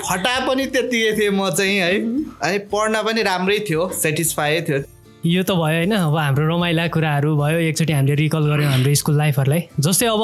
फटा 0.00 0.34
पनि 0.48 0.64
त्यतिकै 0.66 1.12
थिएँ 1.18 1.30
म 1.30 1.50
चाहिँ 1.50 1.78
है। 1.78 1.92
अनि 2.40 2.58
पढ्न 2.72 3.02
पनि 3.04 3.22
राम्रै 3.22 3.58
थियो 3.68 3.88
सेटिस्फाई 4.00 4.60
थियो। 4.68 4.78
यो 5.26 5.42
त 5.42 5.50
भयो 5.56 5.76
होइन 5.76 5.92
अब 5.96 6.16
हाम्रो 6.16 6.46
रमाइला 6.46 6.86
कुराहरू 6.94 7.34
भयो 7.36 7.58
एकचोटि 7.58 7.92
हामीले 7.92 8.14
रिकल 8.14 8.44
गऱ्यौँ 8.44 8.70
हाम्रो 8.70 8.94
स्कुल 8.94 9.16
लाइफहरूलाई 9.16 9.60
जस्तै 9.80 10.06
अब 10.06 10.22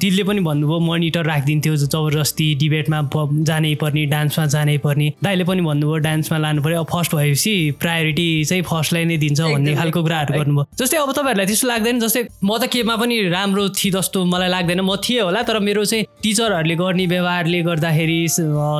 दिदीले 0.00 0.22
पनि 0.24 0.40
भन्नुभयो 0.40 0.78
मोनिटर 0.80 1.24
राखिदिन्थ्यो 1.28 1.74
जबरजस्ती 1.76 2.46
डिबेटमा 2.60 3.00
जानै 3.44 3.74
पर्ने 3.82 4.04
डान्समा 4.08 4.46
जानै 4.54 4.76
पर्ने। 4.84 5.08
दाइले 5.22 5.44
पनि 5.44 5.62
भन्नुभयो 5.68 5.98
डान्समा 6.08 6.38
लानु 6.38 6.62
पऱ्यो 6.64 6.80
अब 6.80 6.86
फर्स्ट 6.92 7.14
भएपछि 7.14 7.54
प्रायोरिटी 7.80 8.28
चाहिँ 8.48 8.62
फर्स्टलाई 8.70 9.04
नै 9.04 9.16
दिन्छ 9.20 9.40
भन्ने 9.40 9.74
खालको 9.76 10.02
कुराहरू 10.02 10.38
गर्नुभयो। 10.38 10.64
जस्तै 10.80 10.96
अब 10.96 11.12
तपाईँहरूलाई 11.12 11.46
त्यस्तो 11.46 11.68
लाग्दैन 11.68 12.00
जस्तै 12.00 12.22
म 12.40 12.56
त 12.56 12.72
केमा 12.72 12.96
पनि 12.96 13.20
राम्रो 13.28 13.68
थिएँ 13.76 13.92
जस्तो 13.92 14.24
मलाई 14.32 14.48
लाग्दैन। 14.48 14.80
म 14.80 14.96
थिएँ 14.96 15.20
होला 15.28 15.42
तर 15.44 15.60
मेरो 15.60 15.84
चाहिँ 15.84 16.08
टिचरहरूले 16.24 16.74
गर्ने 16.80 17.06
व्यवहारले 17.12 17.60
गर्दाखेरि 17.68 18.18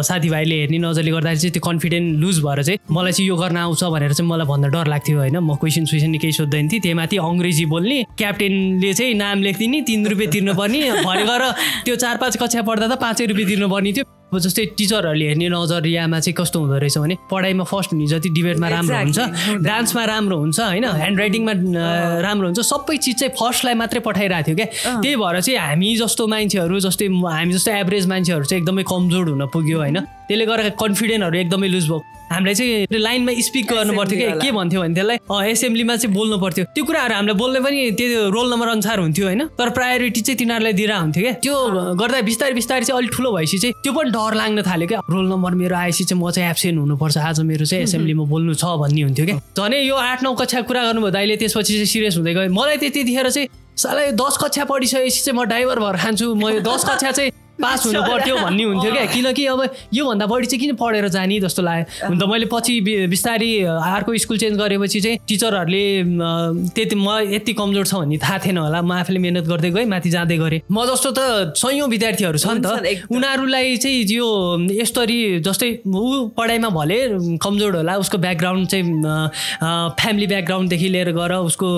साथीभाइले 0.08 0.56
हेर्ने 0.64 0.78
नजरले 0.80 1.12
गर्दाखेरि 1.12 1.40
चाहिँ 1.44 1.52
त्यो 1.52 1.66
कन्फिडेन्ट 1.68 2.08
लुज 2.24 2.40
भएर 2.40 2.62
चाहिँ 2.64 2.78
मलाई 2.88 3.12
चाहिँ 3.12 3.28
यो 3.28 3.36
गर्न 3.36 3.56
आउँछ 3.68 3.84
भनेर 3.84 4.12
चाहिँ 4.16 4.30
मलाई 4.32 4.46
भन्दा 4.48 4.68
डर 4.72 4.86
लाग्थ्यो 4.96 5.18
होइन। 5.20 5.38
म 5.38 5.56
क्वेसन 5.58 5.84
सुइसन 5.84 6.14
केही 6.18 6.32
सोध्दैन 6.32 6.68
थिएँ 6.68 6.80
त्यही 6.82 6.94
माथि 6.94 7.16
अङ्ग्रेजी 7.20 7.64
बोल्ने 7.66 8.02
क्याप्टेनले 8.18 8.92
चाहिँ 8.94 9.14
नाम 9.14 9.42
लेखिदिने 9.42 9.80
तिन 9.88 10.06
रुपियाँ 10.06 10.32
तिर्नुपर्ने 10.32 10.80
भरे 11.04 11.24
गएर 11.24 11.42
त्यो 11.84 11.96
चार 11.96 12.16
पाँच 12.16 12.36
कक्षा 12.36 12.62
पढ्दा 12.62 12.86
त 12.88 13.00
पाँचै 13.00 13.26
रुपियाँ 13.26 13.48
तिर्नुपर्ने 13.48 13.92
थियो। 13.92 14.04
अब 14.28 14.38
जस्तै 14.44 14.64
टिचरहरूले 14.76 15.26
हेर्ने 15.26 15.48
नजरियामा 15.48 16.18
चाहिँ 16.20 16.34
कस्तो 16.36 16.60
हुँदो 16.60 16.76
रहेछ 16.78 16.96
भने 17.00 17.14
पढाइमा 17.30 17.64
फर्स्ट 17.64 17.92
हुने 17.92 18.06
जति 18.06 18.28
डिबेटमा 18.28 18.68
राम्रो 18.68 18.96
हुन्छ 18.96 19.18
डान्समा 19.64 20.04
राम्रो 20.04 20.36
हुन्छ 20.38 20.60
होइन 20.60 20.84
ह्यान्ड 20.84 21.18
राइटिङमा 21.18 21.52
राम्रो 22.20 22.46
हुन्छ 22.48 22.60
सबै 22.60 22.96
चिज 22.96 23.16
चाहिँ 23.18 23.32
फर्स्टलाई 23.40 23.74
मात्रै 23.80 24.00
पठाइरहेको 24.04 24.44
थियो 24.44 24.56
क्या। 24.56 25.00
त्यही 25.00 25.16
भएर 25.16 25.40
चाहिँ 25.40 25.58
हामी 25.58 25.96
जस्तो 25.96 26.26
मान्छेहरू 26.28 26.80
जस्तै 26.86 27.06
हामी 27.08 27.52
जस्तो 27.56 27.70
एभरेज 27.72 28.06
मान्छेहरू 28.12 28.44
चाहिँ 28.44 28.60
एकदमै 28.62 28.84
कमजोर 28.92 29.28
हुन 29.32 29.46
पुग्यो 29.48 29.78
होइन। 29.80 29.98
त्यसले 30.28 30.44
गर्दा 30.44 30.76
कन्फिडेन्टहरू 30.76 31.36
एकदमै 31.38 31.68
लुज 31.72 31.88
भयो 31.88 32.04
हामीलाई 32.30 32.54
चाहिँ 32.54 32.86
लाइनमा 32.92 33.32
स्पिक 33.40 33.66
गर्नु 33.66 33.92
पर्थ्यो 33.96 34.18
कि 34.18 34.26
के 34.40 34.50
भन्थ्यो 34.52 34.80
भने 34.80 34.94
त्यसलाई? 34.94 35.50
एसेम्ब्लीमा 35.50 35.96
चाहिँ 35.96 36.14
बोल्नु 36.14 36.36
पर्थ्यो 36.38 36.64
त्यो 36.74 36.84
कुराहरू 36.84 37.14
हामीले 37.14 37.34
बोल्ने 37.40 37.60
पनि 37.64 37.78
त्यो 37.98 38.28
रोल 38.30 38.46
नम्बर 38.52 38.68
अनुसार 38.68 38.98
हुन्थ्यो 38.98 39.26
होइन। 39.26 39.42
तर 39.58 39.68
प्रायोरिटी 39.78 40.20
चाहिँ 40.20 40.38
तिनीहरूलाई 40.38 40.72
दिएर 40.72 40.92
हुन्थ्यो 40.92 41.22
क्या। 41.24 41.32
त्यो 41.44 41.54
गर्दा 42.00 42.20
बिस्तारै 42.28 42.54
बिस्तारै 42.54 42.84
चाहिँ 42.84 42.98
अलिक 43.00 43.12
ठुलो 43.16 43.32
भएपछि 43.32 43.58
चाहिँ 43.58 43.74
त्यो 43.82 43.92
पनि 43.92 44.10
डर 44.12 44.34
लाग्न 44.40 44.62
थाल्यो 44.68 44.88
क्या। 44.88 45.00
रोल 45.08 45.26
नम्बर 45.32 45.54
मेरो 45.56 45.76
आएपछि 45.76 46.04
चाहिँ 46.04 46.20
म 46.22 46.30
चाहिँ 46.30 46.50
एब्सेन्ट 46.50 46.78
हुनुपर्छ। 46.78 47.16
आज 47.18 47.40
मेरो 47.48 47.64
चाहिँ 47.64 47.82
एसेम्ब्लीमा 47.84 48.24
बोल्नु 48.28 48.54
छ 48.54 48.64
भन्ने 48.76 49.02
हुन्थ्यो 49.08 49.26
क्या। 49.26 49.36
झन् 49.56 49.74
यो 49.88 49.96
आठ 49.96 50.22
नौ 50.22 50.34
कक्षा 50.36 50.60
कुरा 50.68 50.82
गर्नुभयो 50.84 51.10
दाइले 51.16 51.36
त्यसपछि 51.40 51.72
चाहिँ 51.72 51.86
सिरियस 51.88 52.16
हुँदै 52.20 52.34
गयो। 52.34 52.52
मलाई 52.52 52.76
त्यतिखेर 52.76 53.30
चाहिँ 53.30 53.48
साला 53.78 54.10
दस 54.12 54.34
कक्षा 54.42 54.64
पढिसकेपछि 54.68 55.20
चाहिँ 55.24 55.36
म 55.38 55.44
ड्राइभर 55.48 55.78
भएर 55.80 55.96
खान्छु। 55.96 56.26
म 56.34 56.48
यो 56.50 56.60
दस 56.60 56.84
कक्षा 56.84 57.10
चाहिँ 57.10 57.30
पास 57.62 57.86
हुनु 57.86 58.00
पर्थ्यो 58.10 58.36
भन्ने 58.36 58.64
हुन्थ्यो 58.64 58.92
क्या। 58.92 59.06
किनकि 59.14 59.46
अब 59.46 59.60
योभन्दा 59.94 60.26
बढी 60.26 60.46
चाहिँ 60.46 60.60
किन 60.60 60.74
पढेर 60.78 61.08
जाने 61.08 61.40
जस्तो 61.40 61.62
लाग्यो? 61.62 62.08
हुन 62.08 62.18
त 62.18 62.22
मैले 62.30 62.46
पछि 62.52 62.74
बिस्तारै 63.10 63.50
अर्को 63.66 64.16
स्कुल 64.18 64.38
चेन्ज 64.38 64.58
गरेपछि 64.58 65.00
चाहिँ 65.00 65.18
टिचरहरूले 65.28 65.84
त्यति 66.74 66.96
म 66.96 67.08
यति 67.34 67.52
कमजोर 67.58 67.86
छ 67.86 67.94
भन्ने 67.94 68.18
थाहा 68.18 68.38
थिएन 68.44 68.58
होला। 68.58 68.80
म 68.82 68.92
आफूले 69.02 69.18
मिहिनेत 69.18 69.46
गर्दै 69.50 69.70
गएँ 69.74 69.86
माथि 69.90 70.10
जाँदै 70.10 70.36
गरेँ। 70.38 70.60
म 70.70 70.86
जस्तो 70.86 71.10
त 71.18 71.20
सयौँ 71.58 71.88
विद्यार्थीहरू 71.88 72.38
छन् 72.38 72.62
हुन्छन्, 72.62 72.84
त। 72.84 73.10
उनीहरूलाई 73.10 73.76
चाहिँ 73.76 74.06
यो 74.06 74.26
यसरी 74.78 75.18
जस्तै 75.42 75.70
ऊ 75.86 76.30
पढाइमा 76.38 76.68
भले 76.68 76.98
कमजोर 77.42 77.76
होला 77.76 77.96
उसको 78.02 78.18
ब्याकग्राउन्ड 78.18 78.68
चाहिँ 78.68 78.86
फ्यामिली 79.98 80.26
ब्याकग्राउन्डदेखि 80.26 80.88
लिएर 80.88 81.10
गएर 81.18 81.32
उसको 81.48 81.68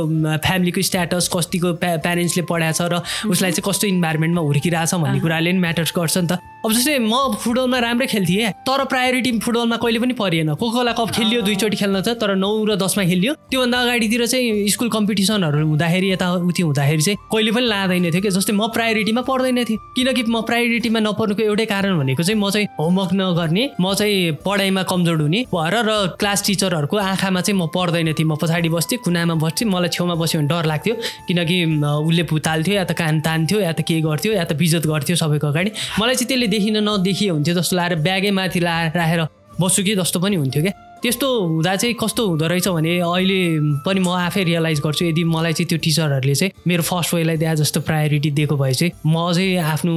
फ्यामिलीको 0.45 0.81
स्ट्याटस 0.83 1.29
कतिको 1.33 1.73
प्या 1.81 1.97
प्यारेन्ट्सले 2.05 2.43
पढाएको 2.51 2.77
छ 2.77 2.89
र 2.93 3.03
उसलाई 3.33 3.51
चाहिँ 3.57 3.65
कस्तो 3.69 3.87
इन्भाइरोमेन्टमा 3.87 4.41
हुर्किरहेछ 4.41 4.95
भन्ने 4.95 5.21
कुराले 5.21 5.51
पनि 5.51 5.61
म्याटर्स 5.71 5.93
गर्छ 5.97 6.19
नि 6.19 6.27
त। 6.27 6.33
अब 6.61 6.73
जस्तै 6.73 6.99
म 7.01 7.41
फुटबलमा 7.41 7.79
राम्रै 7.81 8.07
खेल्थेँ 8.07 8.49
तर 8.69 8.85
प्रायोरिटी 8.93 9.31
फुटबलमा 9.41 9.77
कहिले 9.81 9.99
पनि 9.99 10.13
परिएन 10.13 10.53
कोकोला 10.61 10.93
कप 10.93 11.09
खेलियो 11.17 11.41
दुईचोटि 11.49 11.77
खेल्न 11.81 12.01
त 12.05 12.21
तर 12.21 12.37
नौ 12.37 12.51
र 12.69 12.77
दसमा 12.77 13.05
खेलियो। 13.09 13.33
त्योभन्दा 13.49 13.79
अगाडितिर 13.81 14.27
चाहिँ 14.29 14.69
स्कुल 14.69 14.89
कम्पिटिसनहरू 14.93 15.65
हुँदाखेरि 15.65 16.11
यताउति 16.13 16.63
हुँदाखेरि 16.63 17.03
चाहिँ 17.03 17.17
कहिले 17.33 17.51
पनि 17.57 17.67
लाँदैन 17.73 18.05
थियो 18.13 18.21
कि 18.21 18.31
जस्तै 18.37 18.53
म 18.53 18.69
प्रायोरिटीमा 18.77 19.23
पढ्दैन 19.25 19.65
थिएँ। 19.65 19.79
किनकि 19.97 20.23
म 20.29 20.45
प्रायोरिटीमा 20.45 21.01
नपर्नुको 21.01 21.43
एउटै 21.49 21.67
कारण 21.73 21.97
भनेको 21.97 22.23
चाहिँ 22.29 22.37
म 22.37 22.51
चाहिँ 22.53 22.67
होमवर्क 22.77 23.13
नगर्ने 23.17 23.65
म 23.81 23.95
चाहिँ 23.97 24.45
पढाइमा 24.45 24.83
कमजोर 24.85 25.17
हुने 25.25 25.41
भएर 25.49 25.75
र 25.89 25.91
क्लास 26.21 26.45
टिचरहरूको 26.45 26.97
आँखामा 27.09 27.41
चाहिँ 27.41 27.57
म 27.57 27.73
पढ्दैन 27.73 28.13
थिएँ। 28.13 28.29
म 28.29 28.37
पछाडि 28.37 28.69
बस्थेँ 28.69 29.01
कुनामा 29.01 29.35
बस्थेँ 29.41 29.65
मलाई 29.65 29.89
छेउमा 29.97 30.15
बस्यो 30.21 30.45
भने 30.45 30.49
डर 30.53 30.65
लाग्थ्यो। 30.69 30.95
किनकि 31.25 31.57
उसले 31.81 32.23
भुताल्थ्यो 32.29 32.75
या 32.77 32.85
त 32.85 32.93
कान 33.01 33.25
तान्थ्यो 33.25 33.59
या 33.65 33.73
त 33.73 33.81
के 33.81 34.01
गर्थ्यो 34.05 34.33
या 34.37 34.45
त 34.45 34.53
बिजत 34.61 34.85
गर्थ्यो 34.85 35.17
सबैको 35.17 35.47
अगाडि। 35.49 35.71
मलाई 35.97 36.15
चाहिँ 36.21 36.29
त्यसले 36.29 36.49
देखिन 36.51 36.77
नदेखिए 36.89 37.31
हुन्थ्यो 37.31 37.55
जस्तो 37.55 37.77
लागेर 37.77 37.99
ब्यागै 38.03 38.31
माथि 38.31 38.61
ला 38.61 38.77
राखेर 38.93 39.27
बस्छु 39.61 39.83
कि 39.83 39.97
जस्तो 39.97 40.21
पनि 40.21 40.37
हुन्थ्यो 40.37 40.63
क्या। 40.63 40.73
त्यस्तो 41.01 41.27
हुँदा 41.41 41.75
चाहिँ 41.77 41.95
कस्तो 41.97 42.27
हुँदो 42.29 42.47
रहेछ 42.47 42.69
भने 42.69 42.99
अहिले 43.01 43.41
पनि 43.85 44.01
म 44.01 44.09
आफै 44.21 44.43
रियलाइज 44.45 44.81
गर्छु 44.85 45.05
यदि 45.05 45.25
मलाई 45.25 45.53
चाहिँ 45.53 45.69
त्यो 45.69 45.79
टिचरहरूले 45.81 46.35
चाहिँ 46.35 46.53
मेरो 46.69 46.83
फर्स्ट 46.83 47.15
वेलाई 47.15 47.37
दिए 47.41 47.55
जस्तो 47.57 47.81
प्रायोरिटी 47.89 48.31
दिएको 48.37 48.57
भए 48.57 48.73
चाहिँ 48.73 48.93
म 49.09 49.33
चाहिँ 49.33 49.57
आफ्नो 49.65 49.95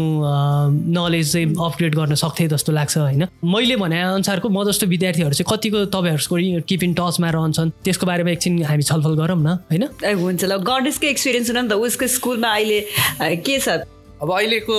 नलेज 0.95 1.31
चाहिँ 1.33 1.55
अपग्रेड 1.59 1.95
गर्न 1.95 2.15
सक्थेँ 2.15 2.47
जस्तो 2.47 2.71
लाग्छ 2.71 2.97
होइन। 2.97 3.27
मैले 3.43 3.75
भने 3.83 3.99
अनुसारको 4.15 4.47
म 4.47 4.63
जस्तो 4.63 4.87
विद्यार्थीहरू 4.87 5.35
चाहिँ 5.35 5.47
कतिको 5.51 5.85
तपाईँहरूको 5.91 6.61
किप 6.71 6.83
इन 6.83 6.93
टचमा 6.95 7.29
रहन्छन् 7.35 7.71
त्यसको 7.83 8.05
बारेमा 8.07 8.31
एकछिन 8.31 8.63
हामी 8.63 8.83
छलफल 8.83 9.13
गरौँ 9.19 9.39
न 9.43 9.59
होइन? 9.67 9.83
हुन्छ 10.07 10.43
ल 10.43 10.55
गणेशको 10.63 11.07
एक्सपिरियन्स 11.07 11.47
सुन 11.51 11.59
नि 11.59 11.67
त 11.67 11.73
उसको 11.83 12.07
स्कुलमा 12.15 12.47
अहिले 12.47 12.79
के 13.43 13.59
छ? 13.59 13.83
अब 14.23 14.31
अहिलेको 14.31 14.75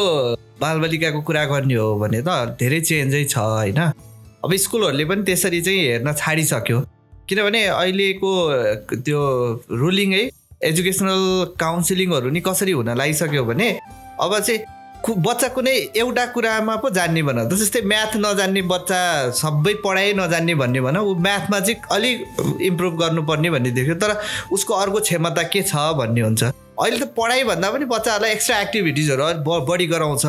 बालबालिकाको 0.61 1.21
कुरा 1.21 1.45
गर्ने 1.45 1.75
हो 1.75 1.89
भने 2.01 2.21
त 2.25 2.57
धेरै 2.61 2.81
चेन्जै 2.81 3.25
छ 3.25 3.37
होइन? 3.39 3.81
अब 4.41 4.55
स्कुलहरूले 4.57 5.05
पनि 5.05 5.23
त्यसरी 5.23 5.61
चाहिँ 5.61 5.81
हेर्न 5.81 6.13
छाडिसक्यो। 6.17 6.79
किनभने 7.29 7.61
अहिलेको 7.67 8.31
त्यो 9.05 9.21
रुलिङ 9.83 10.13
है 10.13 10.23
एजुकेसनल 10.65 11.21
काउन्सिलिङहरू 11.61 12.31
नि 12.31 12.41
कसरी 12.41 12.73
हुन 12.73 12.89
लागिसक्यो 12.97 13.45
भने 13.45 13.69
अब 14.25 14.33
चाहिँ 14.39 14.61
बच्चा 15.05 15.49
कुनै 15.53 15.73
एउटा 16.01 16.25
कुरामा 16.33 16.75
पो 16.77 16.91
जान्ने 16.91 17.23
भन। 17.23 17.39
जस्तै 17.49 17.81
म्याथ 17.85 18.17
नजान्ने 18.17 18.63
बच्चा 18.65 19.01
सबै 19.37 19.75
पढाइ 19.85 20.13
नजान्ने 20.17 20.55
भन्ने 20.55 20.81
भन 20.81 20.97
ऊ 20.97 21.15
म्याथमा 21.21 21.61
चाहिँ 21.61 21.81
अलिक 21.93 22.17
इम्प्रुभ 22.63 22.95
गर्नुपर्ने 23.01 23.51
भन्ने 23.51 23.71
देख्यो। 23.77 23.95
तर 24.01 24.17
उसको 24.49 24.75
अर्को 24.75 25.01
क्षमता 25.05 25.43
के 25.53 25.63
छ 25.63 25.77
भन्ने 26.01 26.21
हुन्छ। 26.21 26.43
अहिले 26.43 26.99
त 26.99 27.13
पढाइभन्दा 27.13 27.71
पनि 27.71 27.85
बच्चाहरूलाई 27.85 28.33
एक्स्ट्रा 28.33 28.61
एक्टिभिटिजहरू 28.61 29.61
बढी 29.69 29.87
गराउँछ। 29.87 30.25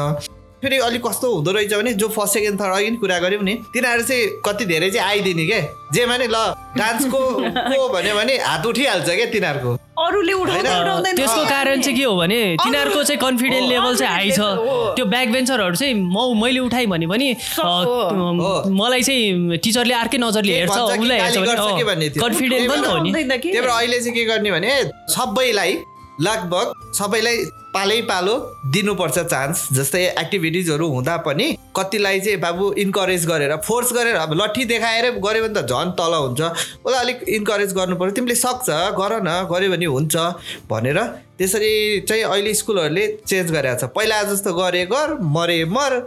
फेरि 0.62 0.77
अलिक 0.79 1.01
कस्तो 1.05 1.31
हुँदो 1.33 1.51
रहेछ 1.51 1.74
भने 1.74 1.93
जो 1.93 2.07
फर्स्ट 2.09 2.33
सेकेन्ड 2.33 2.59
थर्ड 2.62 2.74
अघि 2.75 2.91
कुरा 3.01 3.17
गऱ्यौँ 3.19 3.43
नि 3.43 3.53
तिनीहरू 3.74 4.03
चाहिँ 4.03 4.27
कति 4.45 4.65
धेरै 4.65 4.89
चाहिँ 4.91 5.07
आइदिने 5.09 5.45
के 5.45 5.59
जेमा 5.93 6.17
नि 6.17 6.27
ल 6.27 6.38
डान्सको 6.77 7.19
को 7.71 7.88
भन्यो 7.93 8.15
भने 8.15 8.38
हात 8.41 8.65
उठिहाल्छ 8.65 9.09
क्या 9.09 9.25
तिनीहरूको 9.35 9.71
अरूले 10.05 10.33
उठाउँदैन 10.33 11.15
त्यसको 11.15 11.43
कारण 11.50 11.81
चाहिँ 11.81 11.97
के 11.97 12.03
हो 12.03 12.15
भने 12.17 12.39
तिनीहरूको 12.63 13.03
चाहिँ 13.03 13.19
कन्फिडेन्ट 13.21 13.63
हो, 13.63 13.69
लेभल 13.69 13.95
चाहिँ 13.95 14.13
हाई 14.13 14.31
छ। 14.31 14.39
त्यो 14.95 15.05
ब्याक 15.05 15.27
बेन्चरहरू 15.35 15.75
चाहिँ 15.75 15.93
म 15.93 16.17
मैले 16.41 16.59
उठाएँ 16.59 16.88
भने 16.88 17.07
पनि। 17.07 17.27
मलाई 18.79 19.01
चाहिँ 19.03 19.57
टिचरले 19.63 19.93
अर्कै 19.93 20.17
नजरले 20.17 20.53
हेर्छ 20.59 20.77
उसलाई 20.77 21.19
हेर्छ 21.19 21.83
भने। 21.85 22.09
कन्फिडेन्ट 22.09 22.69
पनि 22.71 22.81
त 22.81 22.88
हो 22.88 22.97
नि? 23.03 23.12
त्यही 23.13 23.51
भएर 23.51 23.69
अहिले 23.69 24.00
चाहिँ 24.00 24.13
के 24.17 24.25
गर्ने 24.25 24.51
भने 24.51 24.71
सबैलाई 25.15 25.77
लगभग 26.21 26.74
सबैलाई 26.97 27.38
पालै 27.75 27.96
पालो 28.10 28.34
दिनुपर्छ 28.74 29.20
चान्स 29.22 29.62
जस्तै 29.74 30.01
एक्टिभिटिजहरू 30.20 30.86
हुँदा 30.89 31.15
पनि 31.24 31.46
कतिलाई 31.75 32.20
चाहिँ 32.20 32.39
बाबु 32.39 32.72
इन्करेज 32.84 33.25
गरेर 33.27 33.55
फोर्स 33.67 33.91
गरेर 33.94 34.15
अब 34.15 34.34
लट्ठी 34.41 34.65
देखाएर 34.65 35.10
गऱ्यो 35.20 35.41
भने 35.44 35.53
त 35.53 35.63
झन् 35.67 35.91
तल 36.00 36.13
हुन्छ। 36.15 36.41
उसलाई 36.86 37.00
अलिक 37.00 37.24
इन्करेज 37.38 37.74
गर्नु 37.75 37.96
पर्यो 38.00 38.15
तिमीले 38.15 38.36
सक्छ 38.36 38.70
गर 39.00 39.15
न 39.20 39.34
गऱ्यो 39.51 39.72
भने 39.72 39.86
हुन्छ 39.91 40.15
भनेर 40.72 41.00
त्यसरी 41.38 41.74
चाहिँ 42.08 42.24
अहिले 42.24 42.53
स्कुलहरूले 42.53 43.05
चेन्ज 43.27 43.51
गरेको 43.51 43.79
छ। 43.79 43.91
पहिला 43.91 44.22
जस्तो 44.32 44.53
गरे 44.55 44.86
गर 44.88 45.17
मरे 45.36 45.60
मर। 45.67 46.00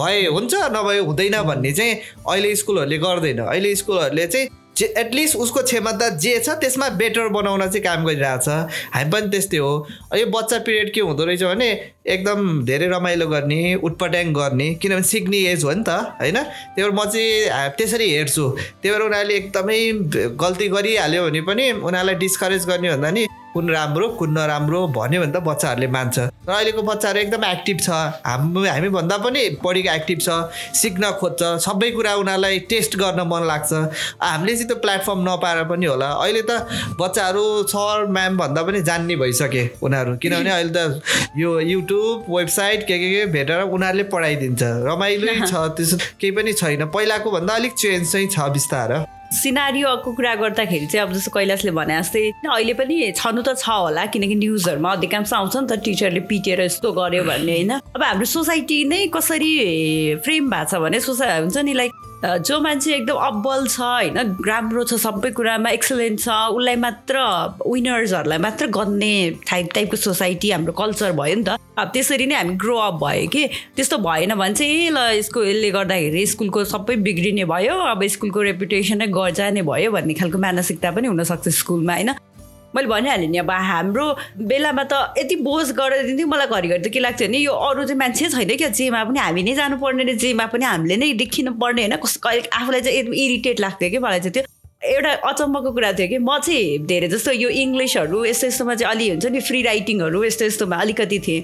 भए 0.00 0.24
हुन्छ 0.28 0.54
नभए 0.76 0.98
हुँदैन 1.00 1.36
भन्ने 1.44 1.72
चाहिँ 1.72 2.00
अहिले 2.24 2.54
स्कुलहरूले 2.56 2.98
गर्दैन। 3.04 3.44
अहिले 3.44 3.74
स्कुलहरूले 3.76 4.26
चाहिँ 4.26 4.48
एटलिस्ट 4.82 5.36
उसको 5.36 5.62
क्षमता 5.62 6.08
जे 6.16 6.38
छ 6.38 6.50
त्यसमा 6.60 6.88
बेटर 7.00 7.28
बनाउन 7.28 7.60
चाहिँ 7.60 7.82
काम 7.82 8.04
गरिरहेछ। 8.06 8.48
हामी 8.94 9.10
पनि 9.10 9.28
त्यस्तै 9.30 9.56
हो। 9.56 9.72
यो 10.16 10.26
बच्चा 10.26 10.58
पिरियड 10.58 10.92
के 10.94 11.00
हुँदो 11.00 11.24
रहेछ 11.24 11.42
भने 11.42 11.68
एकदम 12.06 12.64
धेरै 12.64 12.86
रमाइलो 12.88 13.26
गर्ने 13.26 13.74
उटपट्याङ 13.74 14.32
गर्ने 14.34 14.74
किनभने 14.74 15.02
सिक्ने 15.02 15.38
एज 15.52 15.64
हो 15.64 15.72
नि 15.72 15.84
त 15.88 15.90
होइन? 16.20 16.36
त्यही 16.76 16.82
भएर 16.82 16.92
म 16.92 17.04
चाहिँ 17.04 17.70
त्यसरी 17.78 18.10
हेर्छु। 18.10 18.48
त्यही 18.82 18.90
भएर 18.90 19.02
उनीहरूले 19.02 19.34
एकदमै 19.34 19.78
गल्ती 20.36 20.68
गरिहाल्यो 20.68 21.24
भने 21.26 21.40
पनि 21.42 21.70
उनीहरूलाई 21.72 22.14
डिस्करेज 22.14 22.66
गर्ने 22.66 22.90
भन्दा 22.90 23.10
नि 23.10 23.26
कुन 23.54 23.70
राम्रो 23.70 24.08
कुन 24.18 24.30
नराम्रो 24.38 24.86
भन्यो 24.94 25.20
भने 25.20 25.32
त 25.32 25.42
बच्चाहरूले 25.42 25.86
मान्छ। 25.90 26.18
र 26.48 26.50
अहिलेको 26.54 26.82
बच्चाहरू 26.82 27.18
एकदम 27.20 27.44
एक्टिभ 27.44 27.78
छ। 27.82 27.90
हामी 28.26 28.66
हामीभन्दा 28.68 29.16
पनि 29.26 29.42
बढी 29.64 29.80
एक्टिभ 29.94 30.18
छ 30.22 30.30
सिक्न 30.80 31.10
खोज्छ 31.20 31.42
सबै 31.66 31.90
कुरा 31.90 32.14
उनीहरूलाई 32.22 32.58
टेस्ट 32.70 32.96
गर्न 32.96 33.20
मन 33.26 33.46
लाग्छ। 33.50 33.72
हामीले 34.22 34.54
चाहिँ 34.54 34.68
त्यो 34.68 34.76
प्लेटफर्म 34.86 35.20
नपाएर 35.28 35.62
पनि 35.66 35.86
होला। 35.86 36.08
अहिले 36.22 36.42
त 36.42 36.62
बच्चाहरू 37.00 37.44
सर 37.74 38.06
म्याम 38.06 38.38
भन्दा 38.38 38.62
पनि 38.62 38.82
जान्ने 38.86 39.16
भइसके 39.18 39.68
उनीहरू। 39.82 40.16
किनभने 40.22 40.50
अहिले 40.50 40.72
त 40.76 41.02
यो 41.36 41.58
युट्युब 41.74 42.34
वेबसाइट 42.38 42.86
के 42.86 42.98
के 42.98 43.08
के 43.14 43.26
भेटेर 43.34 43.62
उनीहरूले 43.66 44.04
पढाइदिन्छ। 44.14 44.62
रमाइलो 44.88 45.46
छ 45.46 45.54
त्यसो 45.76 45.96
केही 46.20 46.30
पनि 46.38 46.52
छैन। 46.52 46.86
पहिलाको 46.86 47.30
भन्दा 47.30 47.54
अलिक 47.54 47.72
चेन्ज 47.74 48.12
चाहिँ 48.12 48.28
छ 48.28 48.52
बिस्तार। 48.58 49.19
सिनारियोको 49.32 50.12
कुरा 50.12 50.34
गर्दाखेरि 50.34 50.86
चाहिँ 50.86 51.06
अब 51.06 51.12
जस्तो 51.14 51.30
कैलाशले 51.30 51.70
भने 51.70 51.98
जस्तै 52.02 52.22
अहिले 52.50 52.74
पनि 52.74 53.12
छनु 53.16 53.42
त 53.46 53.54
छ 53.54 53.68
होला 53.70 54.06
किनकि 54.10 54.34
न्युजहरूमा 54.34 54.90
अधिकांश 54.92 55.32
आउँछ 55.32 55.56
नि 55.56 55.66
त 55.70 55.78
टिचरले 55.86 56.20
पिटेर 56.26 56.60
यस्तो 56.60 56.92
गर्यो 56.92 57.24
भन्ने 57.24 57.52
होइन? 57.52 57.72
अब 57.94 58.02
हाम्रो 58.02 58.26
सोसाइटी 58.26 58.84
नै 58.90 59.06
कसरी 59.14 59.54
फ्रेम 60.26 60.50
भएको 60.50 60.70
छ 60.70 60.82
भने 60.82 61.00
सोसाइ 61.00 61.40
हुन्छ 61.40 61.56
नि 61.62 61.72
लाइक 61.72 62.09
जो 62.24 62.58
मान्छे 62.60 62.94
एकदम 62.94 63.16
अब्बल 63.16 63.66
छ 63.66 63.80
होइन 63.80 64.36
राम्रो 64.46 64.82
छ 64.84 64.94
सबै 65.00 65.30
कुरामा 65.32 65.70
एक्सलेन्ट 65.70 66.20
छ 66.20 66.28
उसलाई 66.52 66.76
मात्र 66.76 67.16
विनर्सहरूलाई 67.64 68.38
मात्र 68.38 68.66
गन्ने 68.76 69.14
टाइप 69.48 69.68
टाइपको 69.74 69.96
सोसाइटी 69.96 70.50
हाम्रो 70.50 70.72
कल्चर 70.76 71.12
भयो 71.16 71.34
नि 71.34 71.44
त। 71.44 71.56
अब 71.78 71.88
त्यसरी 71.94 72.26
नै 72.26 72.36
हामी 72.36 72.54
ग्रो 72.60 72.76
अप 72.76 73.00
भयो 73.00 73.28
कि। 73.32 73.46
त्यस्तो 73.76 73.98
भएन 74.04 74.34
भने 74.36 74.54
चाहिँ 74.54 74.90
ल 74.90 74.98
यसको 75.16 75.44
यसले 75.44 75.70
गर्दाखेरि 75.72 76.26
स्कुलको 76.26 76.64
सबै 76.68 76.96
बिग्रिने 77.08 77.44
भयो 77.48 77.74
अब 77.88 78.04
स्कुलको 78.04 78.40
रेपुटेसनै 78.52 79.06
ग 79.08 79.30
जाने 79.40 79.62
भयो 79.64 79.90
भन्ने 79.90 80.14
खालको 80.20 80.38
मानसिकता 80.38 80.90
पनि 80.92 81.08
हुनसक्छ 81.08 81.48
स्कुलमा 81.48 81.94
होइन। 81.94 82.10
मैले 82.76 82.88
भनिहालेँ 82.88 83.28
नि 83.28 83.38
अब 83.38 83.50
हाम्रो 83.50 84.06
बेलामा 84.46 84.84
त 84.92 85.14
यति 85.18 85.36
बोझ 85.42 85.70
गरेर 85.74 86.06
दिन्थ्यो 86.06 86.26
मलाई 86.26 86.46
घरिघरि 86.46 86.78
त 86.78 86.92
के 86.92 87.00
लाग्थ्यो 87.00 87.28
भने 87.28 87.38
यो 87.38 87.52
अरू 87.52 87.84
चाहिँ 87.84 87.98
मान्छे 87.98 88.28
छैन 88.30 88.56
क्या 88.56 88.68
जेमा 88.78 89.02
पनि 89.04 89.18
हामी 89.18 89.42
नै 89.42 89.54
जानुपर्ने 89.54 90.04
र 90.04 90.14
जेमा 90.22 90.46
पनि 90.54 90.64
हामीले 90.64 90.96
नै 90.96 91.12
देखिनु 91.18 91.50
पर्ने 91.58 91.82
होइन। 91.82 91.96
कस 91.98 92.16
कहिले 92.22 92.48
आफूलाई 92.48 92.80
चाहिँ 92.80 92.98
एकदम 92.98 93.14
इरिटेट 93.14 93.60
लाग्थ्यो 93.60 93.90
कि 93.90 93.98
मलाई 93.98 94.20
चाहिँ 94.20 94.32
त्यो। 94.32 94.44
एउटा 94.80 95.12
अचम्मको 95.28 95.70
कुरा 95.72 95.92
थियो 95.92 96.08
कि 96.08 96.18
म 96.18 96.38
चाहिँ 96.38 96.78
धेरै 96.86 97.08
जस्तो 97.10 97.32
यो 97.32 97.48
इङ्ग्लिसहरू 97.58 98.24
यस्तो 98.24 98.46
यस्तोमा 98.46 98.74
चाहिँ 98.74 98.94
अलि 98.94 99.08
हुन्छ 99.10 99.26
नि 99.26 99.40
फ्री 99.50 99.62
राइटिङहरू 99.62 100.24
यस्तो 100.24 100.44
यस्तोमा 100.46 100.76
अलिकति 100.86 101.18
थिएँ। 101.26 101.42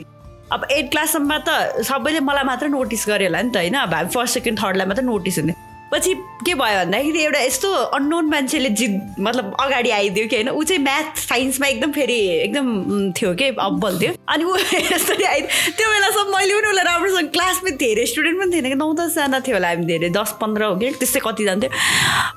अब 0.54 0.66
एट 0.70 0.90
क्लाससम्म 0.90 1.38
त 1.42 1.82
सबैले 1.82 2.20
मलाई 2.22 2.44
मात्र 2.46 2.66
नोटिस 2.70 3.04
गरे 3.08 3.26
होला 3.26 3.42
नि 3.42 3.50
त 3.50 3.56
होइन। 3.56 3.74
अब 3.82 3.94
हामी 3.94 4.10
फर्स्ट 4.14 4.34
सेकेन्ड 4.34 4.62
थर्डलाई 4.62 4.86
मात्र 4.86 5.02
नोटिस 5.02 5.38
हुने। 5.38 5.65
पछि 5.92 6.14
के 6.46 6.54
भयो 6.54 6.78
भन्दाखेरि 6.78 7.20
एउटा 7.24 7.40
यस्तो 7.40 7.72
अननोन 7.96 8.24
मान्छेले 8.30 8.68
जित 8.78 9.16
मतलब 9.20 9.56
अगाडि 9.60 9.90
आइदियो 9.90 10.26
कि 10.28 10.36
होइन 10.36 10.48
ऊ 10.48 10.62
चाहिँ 10.62 10.82
म्याथ 10.82 11.18
साइन्समा 11.18 11.66
एकदम 11.66 11.92
फेरि 11.92 12.18
एकदम 12.36 13.12
थियो 13.18 13.34
कि 13.34 13.48
अब्बल 13.66 13.98
थियो 14.00 14.12
अनि 14.28 14.44
ऊ 14.44 14.56
यसरी 14.92 15.24
आइदियो 15.24 15.72
त्यो 15.78 15.90
बेलासम्म 15.90 16.36
मैले 16.36 16.54
पनि 16.54 16.68
उसलाई 16.68 16.84
राम्रोसँग 16.84 17.28
क्लासमा 17.36 17.70
धेरै 17.76 18.06
स्टुडेन्ट 18.06 18.40
पनि 18.40 18.52
थिएन 18.52 18.68
कि 18.68 18.74
नौ 18.74 18.92
दसजना 19.00 19.40
थियो 19.40 19.56
होला 19.56 19.68
हामी 19.68 19.86
धेरै 19.86 20.10
दस 20.18 20.34
पन्ध्र 20.40 20.64
हो 20.64 20.76
कि 20.76 20.90
त्यस्तै 21.00 21.20
कतिजना 21.26 21.54
थियो। 21.62 21.70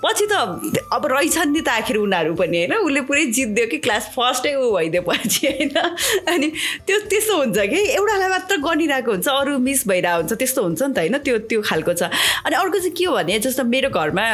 पछि 0.06 0.26
त 0.32 0.86
अब 0.94 1.06
रहेछन् 1.14 1.54
नि 1.54 1.62
त 1.62 1.70
आखिर 1.70 1.98
उनीहरू 1.98 2.34
पनि 2.36 2.58
होइन 2.60 2.74
उसले 2.86 3.02
पुरै 3.10 3.26
जित्दियो 3.40 3.68
कि 3.74 3.78
क्लास 3.88 4.12
फर्स्टै 4.16 4.54
ऊ 4.56 4.72
भइदियो 4.78 5.02
पछि 5.10 5.48
होइन। 5.48 5.76
अनि 6.34 6.52
त्यो 6.86 7.00
त्यस्तो 7.10 7.38
हुन्छ 7.38 7.58
कि 7.74 7.82
एउटालाई 7.98 8.30
मात्र 8.30 8.58
गनिरहेको 8.70 9.12
हुन्छ 9.12 9.28
अरू 9.28 9.58
मिस 9.68 9.88
भइरहेको 9.88 10.22
हुन्छ 10.22 10.40
त्यस्तो 10.40 10.64
हुन्छ 10.64 10.82
नि 10.82 10.94
त 10.94 10.98
होइन 11.00 11.18
त्यो 11.26 11.38
त्यो 11.50 11.62
खालको 11.66 11.94
छ। 11.94 12.14
अनि 12.46 12.56
अर्को 12.56 12.80
चाहिँ 12.80 12.96
के 12.96 13.06
हो 13.06 13.16
भने 13.18 13.39
जस्तो 13.40 13.64
मेरो 13.64 13.90
घरमा 13.90 14.26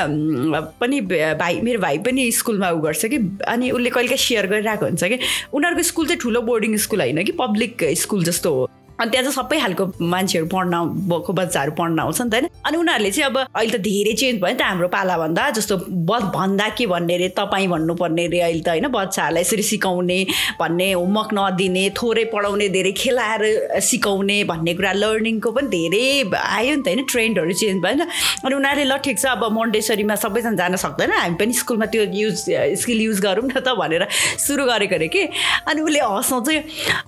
पनि 0.82 1.02
भाइ 1.02 1.62
मेरो 1.62 1.80
भाइ 1.80 1.98
पनि 1.98 2.32
स्कुलमा 2.32 2.70
उ 2.70 2.80
गर्छ 2.82 3.06
कि 3.06 3.18
अनि 3.48 3.72
उसले 3.72 3.90
कहिले 3.90 4.08
काहीँ 4.08 4.24
सेयर 4.28 4.48
गरिरहेको 4.48 4.86
हुन्छ 4.86 5.04
कि 5.04 5.20
उनीहरूको 5.54 5.84
स्कुल 5.84 6.08
चाहिँ 6.08 6.20
ठुलो 6.20 6.42
बोर्डिङ 6.42 6.78
स्कुल 6.78 7.02
होइन 7.02 7.24
कि 7.24 7.32
पब्लिक 7.32 7.84
स्कुल 8.02 8.24
जस्तो 8.24 8.54
हो। 8.54 8.70
अनि 9.00 9.10
त्यहाँ 9.12 9.24
चाहिँ 9.24 9.36
सबै 9.36 9.60
खालको 9.60 9.84
मान्छेहरू 10.02 10.48
पढ्न 10.48 10.76
भएको 11.12 11.34
बच्चाहरू 11.34 11.72
पढ्न 11.80 12.00
आउँछ 12.00 12.22
नि 12.22 12.30
त 12.30 12.34
होइन? 12.34 12.48
अनि 12.66 12.78
उनीहरूले 12.78 13.12
चाहिँ 13.12 13.30
अब 13.30 13.38
अहिले 13.38 13.78
त 13.78 13.82
धेरै 13.82 14.14
चेन्ज 14.14 14.40
भयो 14.42 14.54
नि 14.54 14.60
त 14.60 14.62
हाम्रो 14.62 14.88
पालाभन्दा। 14.88 15.50
जस्तो 15.58 15.76
ब 16.08 16.20
भन्दा 16.36 16.68
के 16.78 16.86
भन्ने 16.88 17.14
अरे 17.16 17.28
तपाईँ 17.36 17.68
भन्नुपर्ने 17.68 18.26
अरे 18.26 18.40
अहिले 18.40 18.62
त 18.62 18.70
होइन 18.70 18.88
बच्चाहरूलाई 18.88 19.42
यसरी 19.42 19.64
सिकाउने 19.64 20.20
भन्ने 20.60 20.92
होमवर्क 20.94 21.30
नदिने 21.34 21.84
थोरै 21.98 22.26
पढाउने 22.34 22.68
धेरै 22.70 22.92
खेलाएर 22.96 23.44
सिकाउने 23.84 24.38
भन्ने 24.48 24.74
कुरा 24.74 24.92
लर्निङको 24.94 25.52
पनि 25.52 25.68
धेरै 25.76 26.06
आयो 26.40 26.76
नि 26.76 26.84
त 26.84 26.88
होइन 26.88 27.04
ट्रेन्डहरू 27.12 27.54
चेन्ज 27.54 27.84
भयो 27.84 27.96
नि 27.96 28.06
त। 28.06 28.46
अनि 28.46 28.56
उनीहरूले 28.56 28.86
ल 28.86 28.98
ठिक 29.04 29.20
छ 29.20 29.26
अब 29.36 29.44
मोन्डेसरीमा 29.52 30.16
सबैजना 30.16 30.56
जान 30.56 30.76
सक्दैन 30.80 31.12
हामी 31.12 31.36
पनि 31.36 31.54
स्कुलमा 31.54 31.86
त्यो 31.92 32.04
युज 32.16 32.38
स्किल 32.80 33.00
युज 33.02 33.20
गरौँ 33.20 33.44
न 33.44 33.60
त 33.60 33.76
भनेर 33.76 34.08
सुरु 34.40 34.64
गरेको 34.66 34.96
अरे 34.96 35.08
कि। 35.12 35.24
अनि 35.68 35.82
उसले 35.82 36.00
हँसाउँछ। 36.00 36.50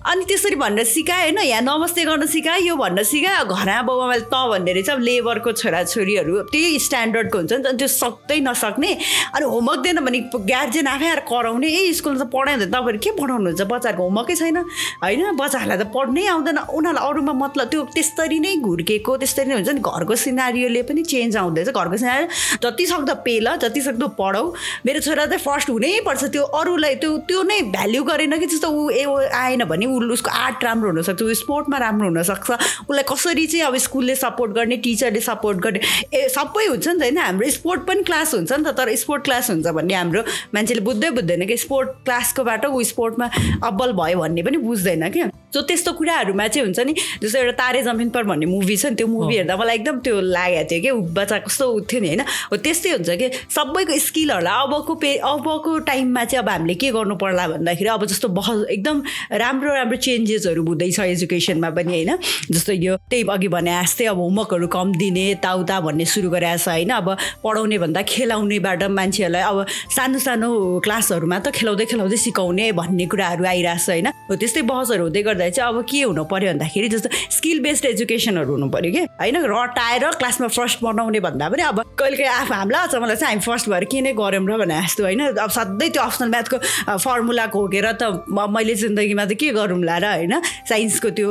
अनि 0.04 0.24
त्यसरी 0.28 0.56
भनेर 0.60 0.84
सिकायो 0.84 1.32
होइन 1.32 1.38
यहाँ 1.48 1.62
नमस्ते 1.78 2.04
गर्न 2.04 2.26
सिकायो 2.26 2.64
यो 2.66 2.74
भन्न 2.76 3.02
सिकायो 3.06 3.44
घरमा 3.46 3.82
बाउ 3.86 3.98
आमाले 4.02 4.26
त 4.26 4.34
भन्ने 4.50 4.72
रहेछ। 4.74 4.90
अब 4.90 4.98
लेबरको 4.98 5.50
छोराछोरीहरू 5.62 6.50
त्यही 6.50 6.78
स्ट्यान्डर्डको 6.82 7.38
हुन्छ 7.38 7.52
नि 7.54 7.62
त 7.62 7.78
त्यो 7.78 7.86
सक्दै 7.86 8.38
नसक्ने 8.42 8.90
अनि 9.38 9.46
होमवर्क 9.46 9.80
दिएन 9.86 9.98
भने 10.02 10.18
गार्जेन 10.34 10.86
आफै 10.90 11.06
आएर 11.06 11.20
कराउने 11.30 11.68
ए 11.70 11.92
स्कुलमा 11.94 12.18
त 12.18 12.26
पढाउँदैन 12.34 12.70
तपाईँहरू 12.74 12.98
के 12.98 13.10
पढाउनुहुन्छ? 13.14 13.62
बच्चाहरूको 13.62 14.02
होमवर्कै 14.02 14.34
छैन। 14.34 14.58
होइन 15.06 15.22
बच्चाहरूलाई 15.38 15.78
त 15.78 15.86
पढ्नै 15.94 16.26
आउँदैन। 16.26 16.58
उनीहरूलाई 16.66 17.04
अरूमा 17.06 17.32
मतलब 17.46 17.66
त्यो 17.70 17.80
त्यसरी 17.94 18.38
नै 18.42 18.52
घुर्केको 18.58 19.12
त्यसरी 19.22 19.46
नै 19.46 19.54
हुन्छ 19.62 19.70
नि 19.78 19.82
घरको 19.86 20.14
सिनारीले 20.18 20.82
पनि 20.82 21.02
चेन्ज 21.06 21.36
आउँदैछ 21.38 21.70
घरको 21.70 21.96
सिनारी। 22.02 22.26
जति 22.58 22.84
सक्दो 22.90 23.14
पेल 23.22 23.46
जति 23.62 23.80
सक्दो 23.86 24.06
पढाउ 24.18 24.44
मेरो 24.82 24.98
छोरा 25.06 25.30
चाहिँ 25.30 25.42
फर्स्ट 25.46 25.70
हुनैपर्छ 25.70 26.22
त्यो 26.34 26.42
अरूलाई 26.42 26.94
त्यो 26.98 27.10
त्यो 27.30 27.38
नै 27.46 27.62
भ्याल्यु 27.70 28.02
गरेन 28.10 28.34
कि 28.42 28.46
जस्तो 28.50 28.66
ऊ 28.66 28.82
ए 28.90 29.06
आएन 29.30 29.62
भने 29.70 29.86
उसको 30.18 30.30
आर्ट 30.42 30.64
राम्रो 30.66 30.90
हुनसक्छ 30.90 31.22
ऊ 31.22 31.66
स्पोर्टमा 31.68 31.78
राम्रो 31.78 32.08
हुनसक्छ। 32.08 32.50
उसलाई 32.88 33.04
कसरी 33.08 33.46
चाहिँ 33.46 33.64
अब 33.66 33.76
स्कुलले 33.76 34.14
सपोर्ट 34.16 34.52
गर्ने 34.52 34.76
टिचरले 34.80 35.20
सपोर्ट 35.20 35.58
गर्ने 35.58 35.80
ए 36.14 36.28
सबै 36.32 36.64
हुन्छ 36.66 36.88
नि 36.88 36.98
त 36.98 37.02
होइन? 37.02 37.18
हाम्रो 37.18 37.50
स्पोर्ट 37.50 37.80
पनि 37.86 38.02
क्लास 38.02 38.34
हुन्छ 38.34 38.52
नि 38.52 38.64
त 38.64 38.72
तर 38.72 38.94
स्पोर्ट 38.96 39.24
क्लास 39.24 39.50
हुन्छ 39.50 39.66
भन्ने 39.68 39.94
हाम्रो 39.94 40.22
मान्छेले 40.54 40.80
बुझ्दै 40.80 41.10
बुझ्दैन 41.10 41.46
कि 41.46 41.56
स्पोर्ट 41.56 41.88
क्लासकोबाट 42.04 42.64
ऊ 42.66 42.82
स्पोर्टमा 42.92 43.26
अब्बल 43.68 43.92
भयो 44.00 44.18
भन्ने 44.18 44.42
पनि 44.42 44.56
बुझ्दैन 44.64 45.08
क्या। 45.12 45.28
सो 45.54 45.60
त्यस्तो 45.62 45.92
कुराहरूमा 45.92 46.46
चाहिँ 46.48 46.64
हुन्छ 46.64 46.80
नि 46.80 46.94
जस्तो 47.22 47.38
एउटा 47.38 47.52
तारे 47.58 47.82
जमिन 47.82 48.08
पर 48.10 48.22
भन्ने 48.28 48.46
मुभी 48.46 48.76
छ 48.76 48.86
नि 48.86 48.96
त्यो 48.96 49.06
मुभी 49.06 49.36
हेर्दा 49.36 49.56
मलाई 49.56 49.74
एकदम 49.74 49.98
त्यो 50.04 50.20
लागेको 50.20 50.68
थियो 50.70 50.94
कि 50.94 51.12
बच्चा 51.16 51.38
कस्तो 51.48 51.66
थियो 51.88 52.00
नि 52.00 52.08
होइन? 52.08 52.22
हो 52.52 52.56
त्यस्तै 52.56 52.90
हुन्छ 52.90 53.10
कि 53.16 53.28
सबैको 53.48 53.98
स्किलहरूलाई 53.98 54.62
अबको 54.64 54.94
पे 54.94 55.10
अबको 55.16 55.78
टाइममा 55.88 56.24
चाहिँ 56.24 56.42
अब 56.44 56.48
हामीले 56.48 56.74
के 56.74 56.90
गर्नु 56.92 57.16
पर्ला 57.16 57.46
भन्दाखेरि 57.48 57.88
अब 57.88 58.04
जस्तो 58.12 58.28
बह 58.28 58.48
एकदम 58.76 59.02
राम्रो 59.32 59.74
राम्रो 59.74 59.96
चेन्जेसहरू 59.96 60.64
हुँदैछ 60.68 60.98
एजुकेसनमा 61.00 61.70
पनि 61.70 61.92
होइन? 61.96 62.12
जस्तो 62.52 62.72
यो 62.72 62.96
त्यही 63.08 63.24
अघि 63.32 63.48
भने 63.48 63.72
जस्तै 63.82 64.04
अब 64.12 64.18
होमवर्कहरू 64.20 64.68
कम 64.68 64.92
दिने 65.00 65.24
यताउता 65.30 65.80
भन्ने 65.80 66.04
सुरु 66.04 66.28
गरेको 66.28 66.60
छ 66.60 66.68
होइन? 66.68 66.92
अब 66.92 67.08
पढाउने 67.44 67.78
भन्दा 67.78 68.02
खेलाउनेबाट 68.04 68.82
मान्छेहरूलाई 68.98 69.42
अब 69.42 69.64
सानो 69.96 70.18
सानो 70.18 70.48
क्लासहरूमा 70.84 71.38
त 71.40 71.56
खेलाउँदै 71.56 71.86
खेलाउँदै 71.88 72.20
सिकाउने 72.26 72.70
भन्ने 72.76 73.06
कुराहरू 73.08 73.44
आइरहेको 73.48 73.80
छ 73.80 73.88
होइन? 73.96 74.06
हो 74.28 74.36
त्यस्तै 74.36 74.62
बहसहरू 74.68 75.04
हुँदै 75.08 75.22
गर्दा 75.22 75.37
चाहिँ 75.38 75.68
अब 75.68 75.84
के 75.90 76.02
हुनु 76.02 76.24
पऱ्यो 76.24 76.52
भन्दाखेरि 76.52 76.88
जस्तो 76.88 77.08
स्किल 77.36 77.58
बेस्ड 77.62 77.84
एजुकेसनहरू 77.86 78.52
हुनु 78.52 78.68
पऱ्यो 78.70 78.90
कि? 78.92 79.02
होइन 79.20 79.36
रटाएर 79.54 80.04
क्लासमा 80.18 80.48
फर्स्ट 80.48 80.82
बनाउने 80.82 81.20
भन्दा 81.20 81.48
पनि 81.48 81.62
अब 81.62 81.78
कहिले 81.98 82.16
काहीँ 82.16 82.30
आफू 82.30 82.54
हामीलाई 82.54 82.86
अचम्मलाई 82.86 83.16
चाहिँ 83.16 83.34
हामी 83.34 83.44
फर्स्ट 83.46 83.68
भएर 83.70 83.84
के 83.92 84.00
नै 84.00 84.12
गऱ्यौँ 84.18 84.46
र 84.48 84.56
भने 84.58 84.80
जस्तो 84.82 85.02
होइन 85.04 85.20
अब 85.38 85.50
सधैँ 85.50 85.90
त्यो 85.90 86.02
अप्सनल 86.02 86.28
म्याथको 86.30 86.56
फर्मुला 86.98 87.46
घोकेर 87.46 87.86
त 88.02 88.02
मैले 88.28 88.74
जिन्दगीमा 88.82 89.24
त 89.24 89.32
के 89.40 89.48
गरौँला 89.52 89.96
र 89.98 90.06
होइन? 90.14 90.34
साइन्सको 90.68 91.10
त्यो 91.18 91.30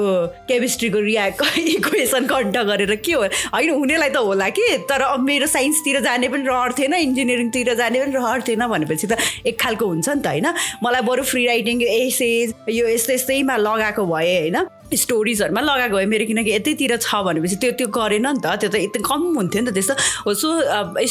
केमिस्ट्रीको 0.49 0.99
रिया 0.99 1.25
इक्वेसन 1.57 2.25
कन्ट 2.27 2.57
गरेर 2.69 2.95
के 3.05 3.13
हो? 3.13 3.23
होइन 3.53 3.69
हुनेलाई 3.69 4.09
त 4.09 4.17
होला 4.17 4.49
कि? 4.49 4.65
तर 4.89 5.01
अब 5.01 5.19
मेरो 5.23 5.47
साइन्सतिर 5.47 5.99
जाने 6.01 6.27
पनि 6.27 6.43
रहर 6.47 6.71
थिएन 6.77 6.93
इन्जिनियरिङतिर 6.93 7.73
जाने 7.75 7.99
पनि 8.01 8.11
रहर 8.11 8.41
थिएन 8.47 8.67
भनेपछि 8.67 9.07
त 9.07 9.17
एक 9.45 9.59
खालको 9.59 9.85
हुन्छ 9.87 10.09
नि 10.09 10.21
त 10.21 10.27
होइन? 10.27 10.47
मलाई 10.83 11.01
बरु 11.01 11.23
फ्री 11.23 11.45
राइटिङ 11.47 11.81
एसेज 11.81 12.53
यो 12.69 12.87
यस्तै 12.87 13.13
यस्तैमा 13.13 13.55
लगाएको 13.57 13.96
भए 14.05 14.39
होइन 14.39 14.67
स्टोरिजहरूमा 14.93 15.61
लगाएको 15.61 15.95
भए 15.97 16.05
मेरो 16.05 16.25
किनकि 16.25 16.51
यतैतिर 16.51 16.95
छ 16.97 17.15
भनेपछि 17.27 17.55
त्यो 17.61 17.71
त्यो 17.77 17.87
गरेन 17.87 18.27
नि 18.27 18.39
त। 18.43 18.55
त्यो 18.61 18.69
त 18.69 18.75
एकदम 18.75 19.01
कम 19.03 19.21
हुन्थ्यो 19.37 19.61
नि 19.61 19.71
त 19.71 19.73
त्यस्तो। 19.73 19.93
हो 20.25 20.33
सो 20.33 20.49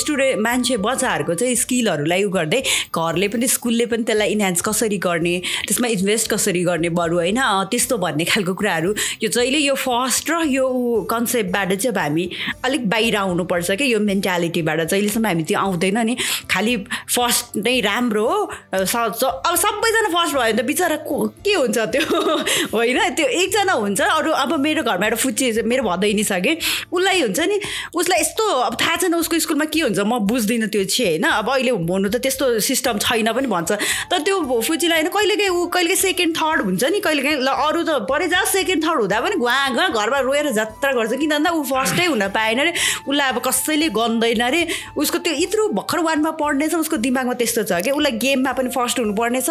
स्टुडेन्ट 0.00 0.40
मान्छे 0.40 0.76
बच्चाहरूको 0.76 1.34
चाहिँ 1.34 1.54
स्किलहरूलाई 1.54 2.22
उ 2.24 2.30
गर्दै 2.30 2.60
घरले 2.94 3.28
पनि 3.28 3.46
स्कुलले 3.48 3.86
पनि 3.86 4.02
त्यसलाई 4.08 4.28
इन्हान्स 4.32 4.60
कसरी 4.62 4.98
गर्ने 4.98 5.34
त्यसमा 5.68 5.88
इन्भेस्ट 5.88 6.30
कसरी 6.30 6.62
गर्ने 6.64 6.88
बरु 6.88 7.16
होइन? 7.16 7.40
त्यस्तो 7.70 7.96
भन्ने 7.98 8.24
खालको 8.24 8.54
कुराहरू। 8.54 8.90
यो 9.22 9.28
जहिले 9.28 9.58
यो 9.58 9.74
फर्स्ट 9.74 10.30
र 10.30 10.34
यो 10.48 10.64
कन्सेप्टबाट 11.10 11.72
चाहिँ 11.74 11.92
अब 11.92 11.98
हामी 11.98 12.24
अलिक 12.64 12.88
बाहिर 12.88 13.16
आउनुपर्छ 13.16 13.70
कि 13.80 13.92
यो 13.92 14.00
मेन्टालिटीबाट 14.00 14.80
जहिलेसम्म 14.90 15.26
हामी 15.26 15.42
त्यो 15.42 15.58
आउँदैन 15.58 15.98
नि। 16.06 16.16
खालि 16.50 16.76
फर्स्ट 17.12 17.56
नै 17.66 17.80
राम्रो 17.80 18.24
हो। 18.26 18.40
स- 18.74 19.14
स- 19.20 19.34
अब 19.46 19.54
सबैजना 19.54 20.08
फर्स्ट 20.16 20.34
भयो 20.34 20.42
भने 20.42 20.62
त 20.62 20.66
बिचरा 20.66 20.96
के 21.06 21.54
हुन्छ 21.54 21.78
त्यो? 21.78 22.04
होइन 22.76 22.98
त्यो 23.16 23.26
एकजना 23.26 23.65
हुन्छ 23.72 24.00
अरू 24.00 24.30
अब 24.32 24.52
मेरो 24.60 24.82
घरमा 24.82 25.06
एउटा 25.06 25.16
फुच्ची 25.16 25.52
छ, 25.52 25.58
मेरो 25.64 25.82
भदैनी 25.82 26.24
छ 26.24 26.32
कि। 26.44 26.52
उसलाई 26.92 27.20
हुन्छ 27.20 27.40
नि 27.40 27.60
उसलाई 27.94 28.20
यस्तो 28.20 28.44
अब 28.44 28.74
थाहा 28.80 28.96
छैन 28.96 29.14
उसको 29.14 29.38
स्कुलमा 29.38 29.64
के 29.72 29.80
हुन्छ 29.80 29.98
म 29.98 30.18
बुझ्दिनँ 30.26 30.68
त्यो 30.68 30.84
चाहिँ 30.84 31.18
होइन। 31.18 31.24
अब 31.24 31.50
अहिले 31.50 31.70
हुनु 31.70 32.08
त 32.08 32.16
त्यस्तो 32.22 32.60
सिस्टम 32.60 32.98
छैन 32.98 33.32
पनि 33.32 33.46
भन्छ। 33.46 33.72
तर 34.10 34.18
त्यो 34.22 34.36
फुच्चीलाई 34.42 34.98
होइन 34.98 35.10
कहिलेकाहीँ 35.10 35.50
ऊ 35.50 35.66
कहिलेकाहीँ 35.68 36.02
सेकेन्ड 36.02 36.36
थर्ड 36.36 36.60
हुन्छ 36.66 36.84
नि 36.84 37.00
कहिलेकाहीँ 37.00 37.38
ल 37.42 37.48
अरू 37.48 37.82
त 37.82 38.06
परे 38.10 38.28
जा 38.28 38.44
सेकेन्ड 38.46 38.84
थर्ड 38.84 39.00
हुँदा 39.00 39.20
पनि 39.20 39.36
घुवा 39.36 39.56
घुवा 39.70 39.88
घरमा 39.88 40.18
रोएर 40.26 40.50
जात्रा 40.52 40.92
गर्छ 40.92 41.12
किन 41.16 41.30
भन्दा 41.30 41.50
ऊ 41.50 41.62
फर्स्टै 41.64 42.06
हुन 42.06 42.28
पाएन 42.30 42.58
अरे 42.60 42.72
उसलाई 43.08 43.28
अब 43.28 43.38
कसैले 43.46 43.88
गन्दैन 43.90 44.40
अरे 44.46 44.60
उसको 44.96 45.18
त्यो 45.18 45.32
यत्रो 45.36 45.68
भर्खर 45.76 46.00
वानमा 46.06 46.30
पढ्नेछ 46.40 46.74
उसको 46.76 46.96
दिमागमा 47.06 47.34
त्यस्तो 47.40 47.62
छ 47.64 47.80
कि 47.84 47.90
उसलाई 47.90 48.12
गेममा 48.24 48.52
पनि 48.52 48.70
फर्स्ट 48.76 49.00
हुनुपर्नेछ 49.00 49.48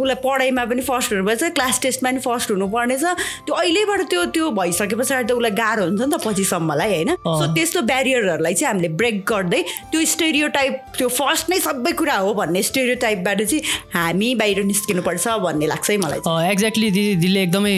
उसलाई 0.00 0.18
पढाइमा 0.24 0.64
पनि 0.64 0.82
फर्स्ट 0.82 1.12
हुनुपर्छ 1.12 1.42
क्लास 1.56 1.80
टेस्टमा 1.82 2.10
पनि 2.10 2.20
फर्स्ट 2.20 2.50
हुनुपर्नेछ। 2.50 3.04
त्यो 3.46 3.51
अहिलेबाट 3.52 4.00
त्यो 4.10 4.24
त्यो 4.34 4.50
भइसके 4.52 4.96
पछाडि 4.96 5.26
त 5.28 5.32
उसलाई 5.32 5.50
गाह्रो 5.52 5.84
हुन्छ 5.84 6.00
नि 6.02 6.10
त 6.10 6.20
पछिसम्मलाई 6.24 6.90
होइन? 6.92 7.10
सो 7.22 7.46
त्यस्तो 7.54 7.80
ब्यारियरहरूलाई 7.90 8.54
चाहिँ 8.54 8.72
हामीले 8.72 8.88
ब्रेक 9.00 9.22
गर्दै 9.28 9.62
त्यो 9.92 10.04
स्टेरियो 10.12 10.48
टाइप 10.56 10.72
त्यो 10.98 11.08
फर्स्ट 11.10 11.50
नै 11.50 11.58
सबै 11.60 11.92
कुरा 12.00 12.16
हो 12.16 12.34
भन्ने 12.34 12.62
स्टेरियो 12.62 12.96
टाइपबाट 13.04 13.42
चाहिँ 13.42 13.62
हामी 13.94 14.34
बाहिर 14.42 14.62
निस्किनुपर्छ 14.64 15.28
भन्ने 15.44 15.66
लाग्छ 15.66 15.90
है 15.90 15.96
मलाई। 16.04 16.50
एक्ज्याक्टली 16.52 16.90
दिदी 16.90 17.14
दिदीले 17.14 17.42
एकदमै 17.42 17.76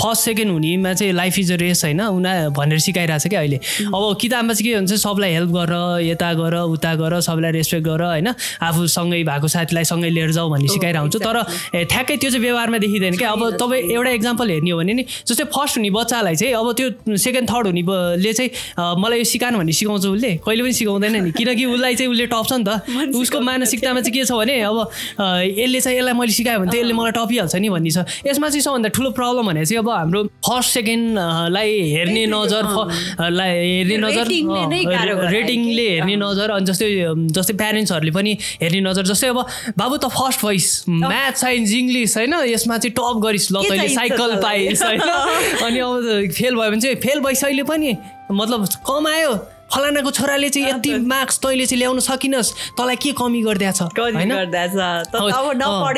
फर्स्ट 0.00 0.22
सेकेन्ड 0.24 0.52
हुनेमा 0.52 0.92
चाहिँ 0.94 1.12
लाइफ 1.12 1.38
इज 1.38 1.52
अ 1.52 1.56
रेस 1.62 1.84
होइन? 1.84 2.00
उना 2.02 2.32
भनेर 2.56 2.78
सिकाइरहेको 2.86 3.22
छ 3.22 3.28
क्या 3.28 3.40
अहिले। 3.40 3.58
अब 3.86 4.16
किताबमा 4.20 4.52
चाहिँ 4.54 4.70
के 4.70 4.76
हुन्छ 4.76 4.92
सबलाई 5.02 5.32
हेल्प 5.32 5.50
गर 5.52 5.72
यता 6.02 6.32
गर 6.34 6.54
उता 6.76 6.94
गर 6.96 7.20
सबलाई 7.22 7.50
रेस्पेक्ट 7.52 7.86
गर 7.86 8.02
होइन? 8.02 8.28
आफूसँगै 8.62 9.22
भएको 9.24 9.48
साथीलाई 9.48 9.84
सँगै 9.84 10.10
लिएर 10.10 10.30
जाऊ 10.32 10.50
भन्ने 10.50 10.68
सिकाइरहेको 10.68 11.02
हुन्छ 11.02 11.16
तर 11.22 11.84
ठ्याक्कै 11.84 12.16
त्यो 12.16 12.30
चाहिँ 12.30 12.42
व्यवहारमा 12.44 12.78
देखिँदैन 12.78 13.16
क्या। 13.16 13.30
अब 13.30 13.56
तपाईँ 13.60 13.82
एउटा 13.92 14.10
इक्जाम्पल 14.10 14.50
हेर्ने 14.50 14.70
हो 14.70 14.78
भने 14.78 14.92
नि 14.92 15.01
जस्तै 15.28 15.44
फर्स्ट 15.54 15.76
हुने 15.78 15.90
बच्चालाई 15.90 16.34
चाहिँ 16.36 16.54
अब 16.54 16.72
त्यो 16.78 17.16
सेकेन्ड 17.16 17.46
थर्ड 17.50 17.66
हुने 17.66 17.82
ब- 17.82 18.16
ले 18.18 18.32
चाहिँ 18.32 18.50
मलाई 19.02 19.18
यो 19.18 19.24
सिकानु 19.32 19.58
भन्ने 19.58 19.72
सिकाउँछ 19.72 20.06
उसले। 20.06 20.30
कहिले 20.46 20.62
पनि 20.62 20.72
सिकाउँदैन 20.72 21.12
नि। 21.22 21.30
किनकि 21.38 21.64
उसलाई 21.74 21.94
चाहिँ 21.94 22.10
उसले 22.12 22.26
टप्छ 22.32 22.52
नि 22.52 22.64
त। 22.64 22.70
उसको 23.22 23.40
मानसिकतामा 23.40 24.00
चाहिँ 24.00 24.14
के 24.14 24.24
छ 24.24 24.32
भने 24.32 24.54
अब 24.62 24.76
यसले 25.58 25.80
चाहिँ 25.80 25.96
यसलाई 25.98 26.14
मैले 26.18 26.32
सिकायो 26.32 26.58
भने 26.62 26.70
त 26.70 26.74
यसले 26.80 26.92
मलाई 26.92 27.12
टपिहाल्छ 27.18 27.54
नि 27.62 27.68
भन्ने 27.68 27.90
छ। 27.90 27.98
यसमा 28.26 28.46
चाहिँ 28.48 28.62
सबभन्दा 28.62 28.88
ठुलो 28.96 29.10
प्रब्लम 29.18 29.46
भने 29.52 29.64
चाहिँ 29.66 29.78
अब 29.82 29.88
हाम्रो 29.90 30.20
फर्स्ट 30.46 30.70
सेकेन्डलाई 30.72 31.70
हेर्ने 31.94 32.24
नजर 32.32 32.64
लाई 33.30 33.52
हेर्ने 33.60 33.96
नजर 34.04 34.24
रेटिङले 34.26 34.62
नै 34.72 35.88
हेर्ने 35.92 36.16
नजर 36.22 36.48
अनि 36.56 36.64
जस्तै 36.66 36.88
जस्तै 37.36 37.54
प्यारेन्ट्सहरूले 37.62 38.12
पनि 38.12 38.32
हेर्ने 38.62 38.80
नजर। 38.88 39.04
जस्तै 39.12 39.28
अब 39.32 39.38
बाबु 39.78 39.96
त 39.96 40.06
फर्स्ट 40.12 40.40
भइस। 40.46 40.66
म्याथ 40.88 41.34
साइन्स 41.42 41.70
इङ्ग्लिस 41.72 42.16
होइन? 42.16 42.34
यसमा 42.52 42.76
चाहिँ 42.78 42.94
टप 42.98 43.16
गरिस् 43.24 43.48
ल 43.52 43.56
तैँले 43.68 43.88
साइकल? 43.94 44.30
पाइस् 44.42 44.82
होइन 44.98 45.62
अनि 45.64 45.78
अब 45.78 46.32
फेल 46.32 46.56
भयो 46.56 46.70
भने 46.70 46.80
चाहिँ 46.80 46.96
फेल 46.96 47.20
भइस 47.20 47.44
अहिले 47.44 47.62
पनि। 47.62 47.96
मतलब 48.32 48.68
कमायो। 48.86 49.34
फलानाको 49.72 50.10
छोराले 50.10 50.48
चाहिँ 50.52 50.68
यति 50.68 50.90
मार्क्स 51.12 51.38
तैँले 51.42 51.66
चाहिँ 51.66 51.78
ल्याउन 51.80 51.98
सकिनस् 52.06 52.48
तँलाई 52.78 52.96
के 53.02 53.12
कमी 53.20 53.40
गरिदिएछ 53.42 53.80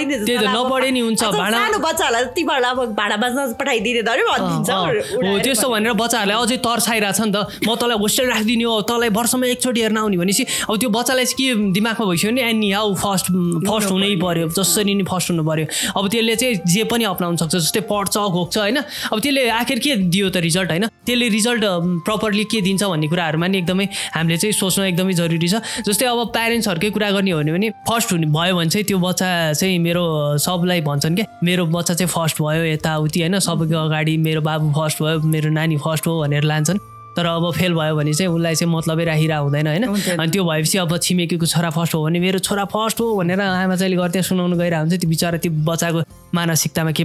नि 0.07 0.15
त्यही 0.25 0.39
त, 0.39 0.49
नपढे 0.55 0.91
नि 0.95 1.01
हुन्छ, 1.01 1.23
अब 1.25 1.35
भाँडा- 1.35 1.61
सानो 1.61 1.79
बच्चाहरूलाई 1.85 2.25
तिमीहरूलाई 2.37 2.71
अब 2.71 2.95
भाँडा 2.95 3.17
बाँच्न 3.23 3.53
पठाइदिने 3.61 4.03
त 4.03 4.09
अरे 4.15 4.23
भनिदिन्छ 4.31 4.71
अँ, 4.71 4.79
अँ। 4.79 5.27
हो 5.27 5.39
त्यस्तो 5.45 5.67
भनेर 5.75 5.93
बच्चाहरूलाई 5.93 6.37
अझै 6.45 6.57
तर्साइरहेको 6.65 7.13
छ 7.15 7.21
नि 7.27 7.33
त। 7.35 7.39
म 7.67 7.75
तँलाई 7.75 7.99
होस्टेल 7.99 8.27
राखिदिने 8.31 8.65
हो 8.65 8.75
तँलाई 8.89 9.09
वर्षमा 9.19 9.47
एकचोटि 9.55 9.81
हेर्न 9.83 9.99
आउने 9.99 10.17
भनेपछि 10.23 10.45
अब 10.71 10.75
त्यो 10.79 10.89
बच्चालाई 10.95 11.25
चाहिँ 11.25 11.35
के 11.35 11.73
दिमागमा 11.75 12.05
भइसक्यो 12.11 12.31
भने 12.31 12.43
एनी 12.51 12.71
हाउ 12.73 12.95
फर्स्ट 12.95 13.27
फर्स्ट 13.69 13.89
हुनै 13.91 14.11
पर्यो। 14.23 14.47
जसरी 14.55 14.95
नि 14.95 15.05
फर्स्ट 15.11 15.31
हुनु 15.31 15.43
पर्यो। 15.45 15.67
अब 15.99 16.05
त्यसले 16.09 16.35
चाहिँ 16.37 16.55
जे 16.75 16.83
पनि 16.91 17.05
अप्नाउन 17.11 17.37
सक्छ 17.43 17.55
जस्तै 17.57 17.81
पढ्छ 17.91 18.15
घोक्छ 18.19 18.55
होइन? 18.59 18.77
अब 19.13 19.19
त्यसले 19.21 19.43
आखिर 19.51 19.79
के 19.79 19.97
दियो 20.15 20.31
त 20.31 20.37
रिजल्ट 20.47 20.71
होइन? 20.71 20.85
त्यसले 21.07 21.29
रिजल्ट 21.29 21.63
प्रपरली 22.07 22.45
के 22.53 22.61
दिन्छ 22.61 22.83
भन्ने 22.85 23.09
कुराहरूमा 23.09 23.47
नि 23.47 23.61
एकदमै 23.65 23.89
हामीले 24.15 24.37
चाहिँ 24.37 24.53
सोच्न 24.53 24.83
एकदमै 24.93 25.13
जरुरी 25.17 25.49
छ। 25.49 25.65
जस्तै 25.89 26.07
अब 26.07 26.21
प्यारेन्ट्सहरूकै 26.37 26.91
कुरा 26.93 27.11
गर्ने 27.17 27.31
हो 27.31 27.43
भने 27.43 27.71
फर्स्ट 27.89 28.13
हुने 28.13 28.27
भयो 28.29 28.57
भने 28.57 28.71
चाहिँ 28.71 28.85
त्यो 28.85 28.99
बच्चा 29.01 29.29
चाहिँ 29.57 29.79
मेरो 29.81 30.05
सबलाई 30.39 30.81
भन्छन् 30.85 31.17
क्या। 31.17 31.27
मेरो 31.43 31.67
बच्चा 31.73 31.95
चाहिँ 31.95 32.13
फर्स्ट 32.13 32.43
भयो 32.43 32.65
यताउति 32.65 33.21
होइन 33.21 33.39
सबैको 33.41 33.77
अगाडि 33.79 34.17
मेरो 34.21 34.41
बाबु 34.45 34.73
फर्स्ट 34.77 35.03
भयो 35.03 35.21
मेरो 35.27 35.51
नानी 35.51 35.77
फर्स्ट 35.81 36.07
हो 36.07 36.21
भनेर 36.21 36.45
लान्छन्। 36.45 36.79
तर 37.17 37.27
अब 37.27 37.45
फेल 37.55 37.75
भयो 37.75 37.95
भने 37.97 38.13
चाहिँ 38.13 38.31
उसलाई 38.35 38.55
चाहिँ 38.55 38.73
मतलबै 38.75 39.05
राखिरहेको 39.05 39.45
हुँदैन 39.45 39.67
होइन। 39.67 39.85
अनि 40.19 40.31
त्यो 40.35 40.45
भएपछि 40.45 40.79
अब 40.79 40.97
छिमेकीको 40.99 41.47
छोरा 41.47 41.71
फर्स्ट 41.71 41.95
हो 41.95 42.03
भने 42.05 42.19
मेरो 42.21 42.39
छोरा 42.43 42.65
फर्स्ट 42.75 43.01
हो 43.01 43.15
भनेर 43.17 43.41
आमा 43.41 43.77
चाहिँले 43.77 43.97
गर्दै 43.97 44.23
सुनाउनु 44.27 44.57
गइरहेको 44.59 44.83
हुन्छ 44.83 45.01
त्यो 45.01 45.09
बिचरा 45.11 45.39
त्यो 45.39 45.53
बच्चाको 45.63 46.01
मानसिकतामा 46.35 46.91
के 46.91 47.05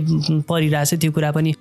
परिरहेछ 0.50 0.94
त्यो 0.98 1.12
कुरा 1.14 1.32
पनि 1.32 1.54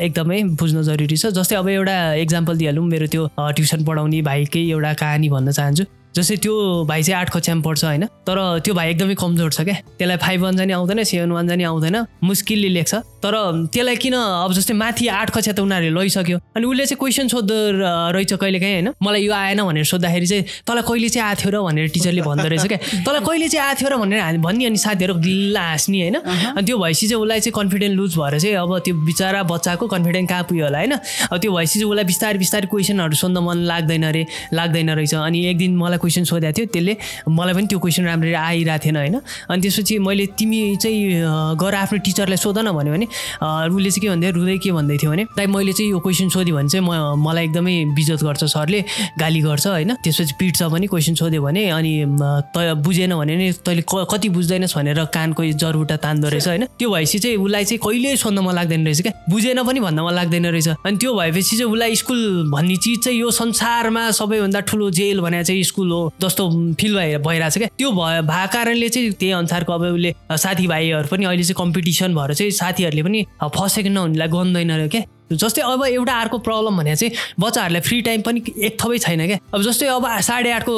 एकदमै 0.00 0.42
बुझ्न 0.60 0.82
जरुरी 0.82 1.16
छ। 1.16 1.26
जस्तै 1.36 1.56
अब 1.56 1.68
एउटा 1.68 1.96
इक्जाम्पल 2.24 2.56
दिइहालौँ। 2.58 2.84
मेरो 2.86 3.06
त्यो 3.06 3.28
ट्युसन 3.36 3.84
पढाउने 3.84 4.22
भाइकै 4.22 4.62
एउटा 4.70 4.92
कहानी 4.94 5.28
भन्न 5.28 5.50
चाहन्छु। 5.52 5.84
जस्तै 6.16 6.36
त्यो 6.36 6.52
भाइ 6.88 7.02
चाहिँ 7.02 7.20
आठ 7.20 7.28
कक्षामा 7.30 7.62
पढ्छ 7.62 7.84
होइन। 7.84 8.04
तर 8.24 8.36
त्यो 8.64 8.74
भाइ 8.74 8.90
एकदमै 8.90 9.14
कमजोर 9.20 9.50
छ 9.52 9.60
क्या। 9.68 9.74
त्यसलाई 10.00 10.16
फाइभ 10.16 10.40
वान 10.42 10.56
जाने 10.56 10.72
आउँदैन 10.72 11.02
सेभेन 11.04 11.32
वान 11.32 11.48
जाने 11.48 11.64
आउँदैन। 11.64 11.96
मुस्किलले 12.24 12.68
लेख्छ। 12.68 12.94
तर 13.26 13.34
त्यसलाई 13.74 13.96
किन 13.98 14.14
अब 14.14 14.52
जस्तै 14.54 14.74
माथि 14.78 15.06
आठ 15.10 15.30
कक्षा 15.34 15.52
त 15.52 15.60
उनीहरूले 15.66 15.90
लैसक्यो। 15.90 16.38
अनि 16.54 16.64
उसले 16.66 16.84
चाहिँ 16.86 16.98
क्वेसन 17.02 17.26
सोध्दो 17.34 17.56
रहेछ 18.14 18.32
कहिले 18.38 18.58
काहीँ 18.62 18.74
होइन? 18.78 18.88
मलाई 19.02 19.22
यो 19.26 19.32
आएन 19.34 19.60
भनेर 19.66 19.84
सोद्धाखेरि 19.84 20.26
चाहिँ 20.26 20.44
तँलाई 20.62 20.84
कहिले 20.86 21.08
चाहिँ 21.10 21.26
आएको 21.26 21.42
थियो 21.42 21.50
र? 21.50 21.58
भनेर 21.66 21.88
टिचरले 21.90 22.22
भन्दो 22.22 22.48
रहेछ 22.54 22.66
क्या। 22.70 22.78
तँलाई 23.06 23.22
कहिले 23.26 23.48
चाहिँ 23.50 23.66
आएको 23.66 23.80
थियो 23.82 23.90
र? 23.90 23.96
भनेर 23.98 24.20
हामी 24.22 24.38
भन्ने 24.46 24.64
अनि 24.70 24.78
साथीहरू 24.78 25.14
गिल्ला 25.26 25.62
हाँस्ने 25.66 25.98
होइन? 26.06 26.16
अनि 26.54 26.64
त्यो 26.66 26.78
भएपछि 26.78 27.06
चाहिँ 27.10 27.22
उसलाई 27.22 27.40
चाहिँ 27.42 27.54
कन्फिडेन्ट 27.58 27.94
लुज 27.98 28.12
भएर 28.16 28.38
चाहिँ 28.38 28.54
अब 28.62 28.70
त्यो 28.86 28.94
बिचरा 28.94 29.42
बच्चाको 29.42 29.84
कन्फिडेन्ट 29.90 30.28
कहाँ 30.30 30.44
पुग्यो 30.46 30.64
होला 30.66 30.78
होइन? 30.78 30.94
अब 30.94 31.36
त्यो 31.42 31.50
भएपछि 31.50 31.78
चाहिँ 31.80 31.90
उसलाई 31.90 32.04
बिस्तारै 32.06 32.38
बिस्तारै 32.38 32.66
क्वेसनहरू 32.70 33.16
सोध्न 33.16 33.38
मन 33.42 33.58
लाग्दैन 33.66 34.02
अरे 34.06 34.22
लाग्दैन 34.54 34.90
रहेछ। 35.02 35.14
अनि 35.26 35.38
एक 35.50 35.56
दिन 35.58 35.76
मलाई 35.76 35.98
क्वेसन 35.98 36.24
सोधेको 36.30 36.54
थियो 36.56 36.66
त्यसले 36.70 36.94
मलाई 37.26 37.54
पनि 37.58 37.66
त्यो 37.66 37.78
क्वेसन 37.82 38.04
राम्ररी 38.06 38.32
आइरहेको 38.46 38.84
थिएन 38.84 38.96
होइन? 38.96 39.16
अनि 39.50 39.60
त्यसपछि 39.62 39.98
मैले 39.98 40.26
तिमी 40.38 40.60
चाहिँ 40.78 41.02
गएर 41.58 41.74
आफ्नो 41.74 41.98
टिचरलाई 42.06 42.38
सोध 42.38 42.58
न 42.58 42.70
भन्यो 42.76 42.92
भने 42.94 43.06
उसले 43.42 43.90
चाहिँ 43.90 44.02
के 44.02 44.08
भन्दै 44.10 44.30
रुँदै 44.30 44.58
के 44.58 44.72
भन्दै 44.72 44.96
थियो 44.98 45.10
भने 45.10 45.24
दाइ 45.36 45.46
मैले 45.46 45.72
चाहिँ 45.72 45.90
यो 45.90 45.98
क्वेसन 46.00 46.28
सोधेँ 46.28 46.54
भने 46.54 46.68
चाहिँ 46.68 46.86
म 46.86 46.90
मलाई 47.18 47.44
एकदमै 47.44 47.74
बिजत 47.96 48.22
गर्छ 48.24 48.44
सरले 48.44 48.80
गाली 49.18 49.40
गर्छ 49.40 49.66
होइन? 49.66 49.94
त्यसपछि 50.04 50.34
पिट्छ 50.38 50.62
पनि 50.62 50.86
क्वेसन 50.86 51.14
सोध्यो 51.14 51.42
भने 51.42 51.68
अनि 51.70 51.92
त 52.54 52.74
बुझेन 52.84 53.14
भने 53.16 53.36
नि 53.36 53.52
तैँले 53.64 53.82
कति 53.86 54.28
बुझ्दैनस् 54.28 54.74
भनेर 54.76 55.04
कानको 55.14 55.44
जरबुटा 55.56 55.96
तान्दो 55.96 56.28
रहेछ 56.28 56.48
होइन? 56.48 56.64
त्यो 56.78 56.90
भएपछि 56.90 57.18
चाहिँ 57.18 57.36
उसलाई 57.36 57.64
चाहिँ 57.64 57.80
कहिल्यै 57.84 58.16
सोध्न 58.16 58.38
मन 58.46 58.54
लाग्दैन 58.54 58.84
रहेछ 58.84 59.00
क्या। 59.02 59.12
बुझेन 59.30 59.62
पनि 59.62 59.80
भन्न 59.80 60.00
मन 60.00 60.14
लाग्दैन 60.14 60.46
रहेछ। 60.46 60.68
अनि 60.68 60.96
त्यो 60.96 61.14
भएपछि 61.14 61.56
चाहिँ 61.56 61.72
उसलाई 61.72 61.94
स्कुल 61.96 62.50
भन्ने 62.52 62.76
चिज 62.76 62.98
चाहिँ 63.04 63.18
यो 63.18 63.30
संसारमा 63.30 64.10
सबैभन्दा 64.10 64.60
ठुलो 64.68 64.90
जेल 64.90 65.20
भने 65.20 65.42
चाहिँ 65.44 65.62
स्कुल 65.64 65.90
हो 65.92 66.12
जस्तो 66.20 66.44
फिल 66.80 66.96
भइ 66.96 67.16
भइरहेछ 67.26 67.58
क्या। 67.58 67.68
त्यो 67.78 67.90
भयो 67.92 68.22
भएको 68.22 68.52
कारणले 68.52 68.88
चाहिँ 68.88 69.10
त्यही 69.12 69.32
अनुसारको 69.32 69.72
अब 69.72 69.82
उसले 69.94 70.14
साथीभाइहरू 70.32 71.08
पनि 71.10 71.24
अहिले 71.24 71.42
चाहिँ 71.42 71.58
कम्पिटिसन 71.58 72.14
भएर 72.14 72.34
चाहिँ 72.34 72.50
साथीहरूले 72.50 72.95
पनि 73.02 73.26
सेकेन्ड 73.68 73.94
नहुनेलाई 73.98 74.28
गन्दैन 74.28 74.70
रहेछ 74.70 74.90
क्या 74.90 75.02
जस्तै 75.32 75.62
अब 75.62 75.84
एउटा 75.84 76.14
अर्को 76.20 76.38
प्रब्लम 76.38 76.76
भने 76.76 76.94
चाहिँ 76.96 77.12
बच्चाहरूलाई 77.40 77.80
फ्री 77.82 78.00
टाइम 78.02 78.20
पनि 78.22 78.42
एक 78.58 78.76
थपै 78.80 78.98
छैन 78.98 79.26
क्या। 79.26 79.38
अब 79.54 79.62
जस्तै 79.62 79.86
अब 79.86 80.06
साढे 80.22 80.50
आठको 80.52 80.74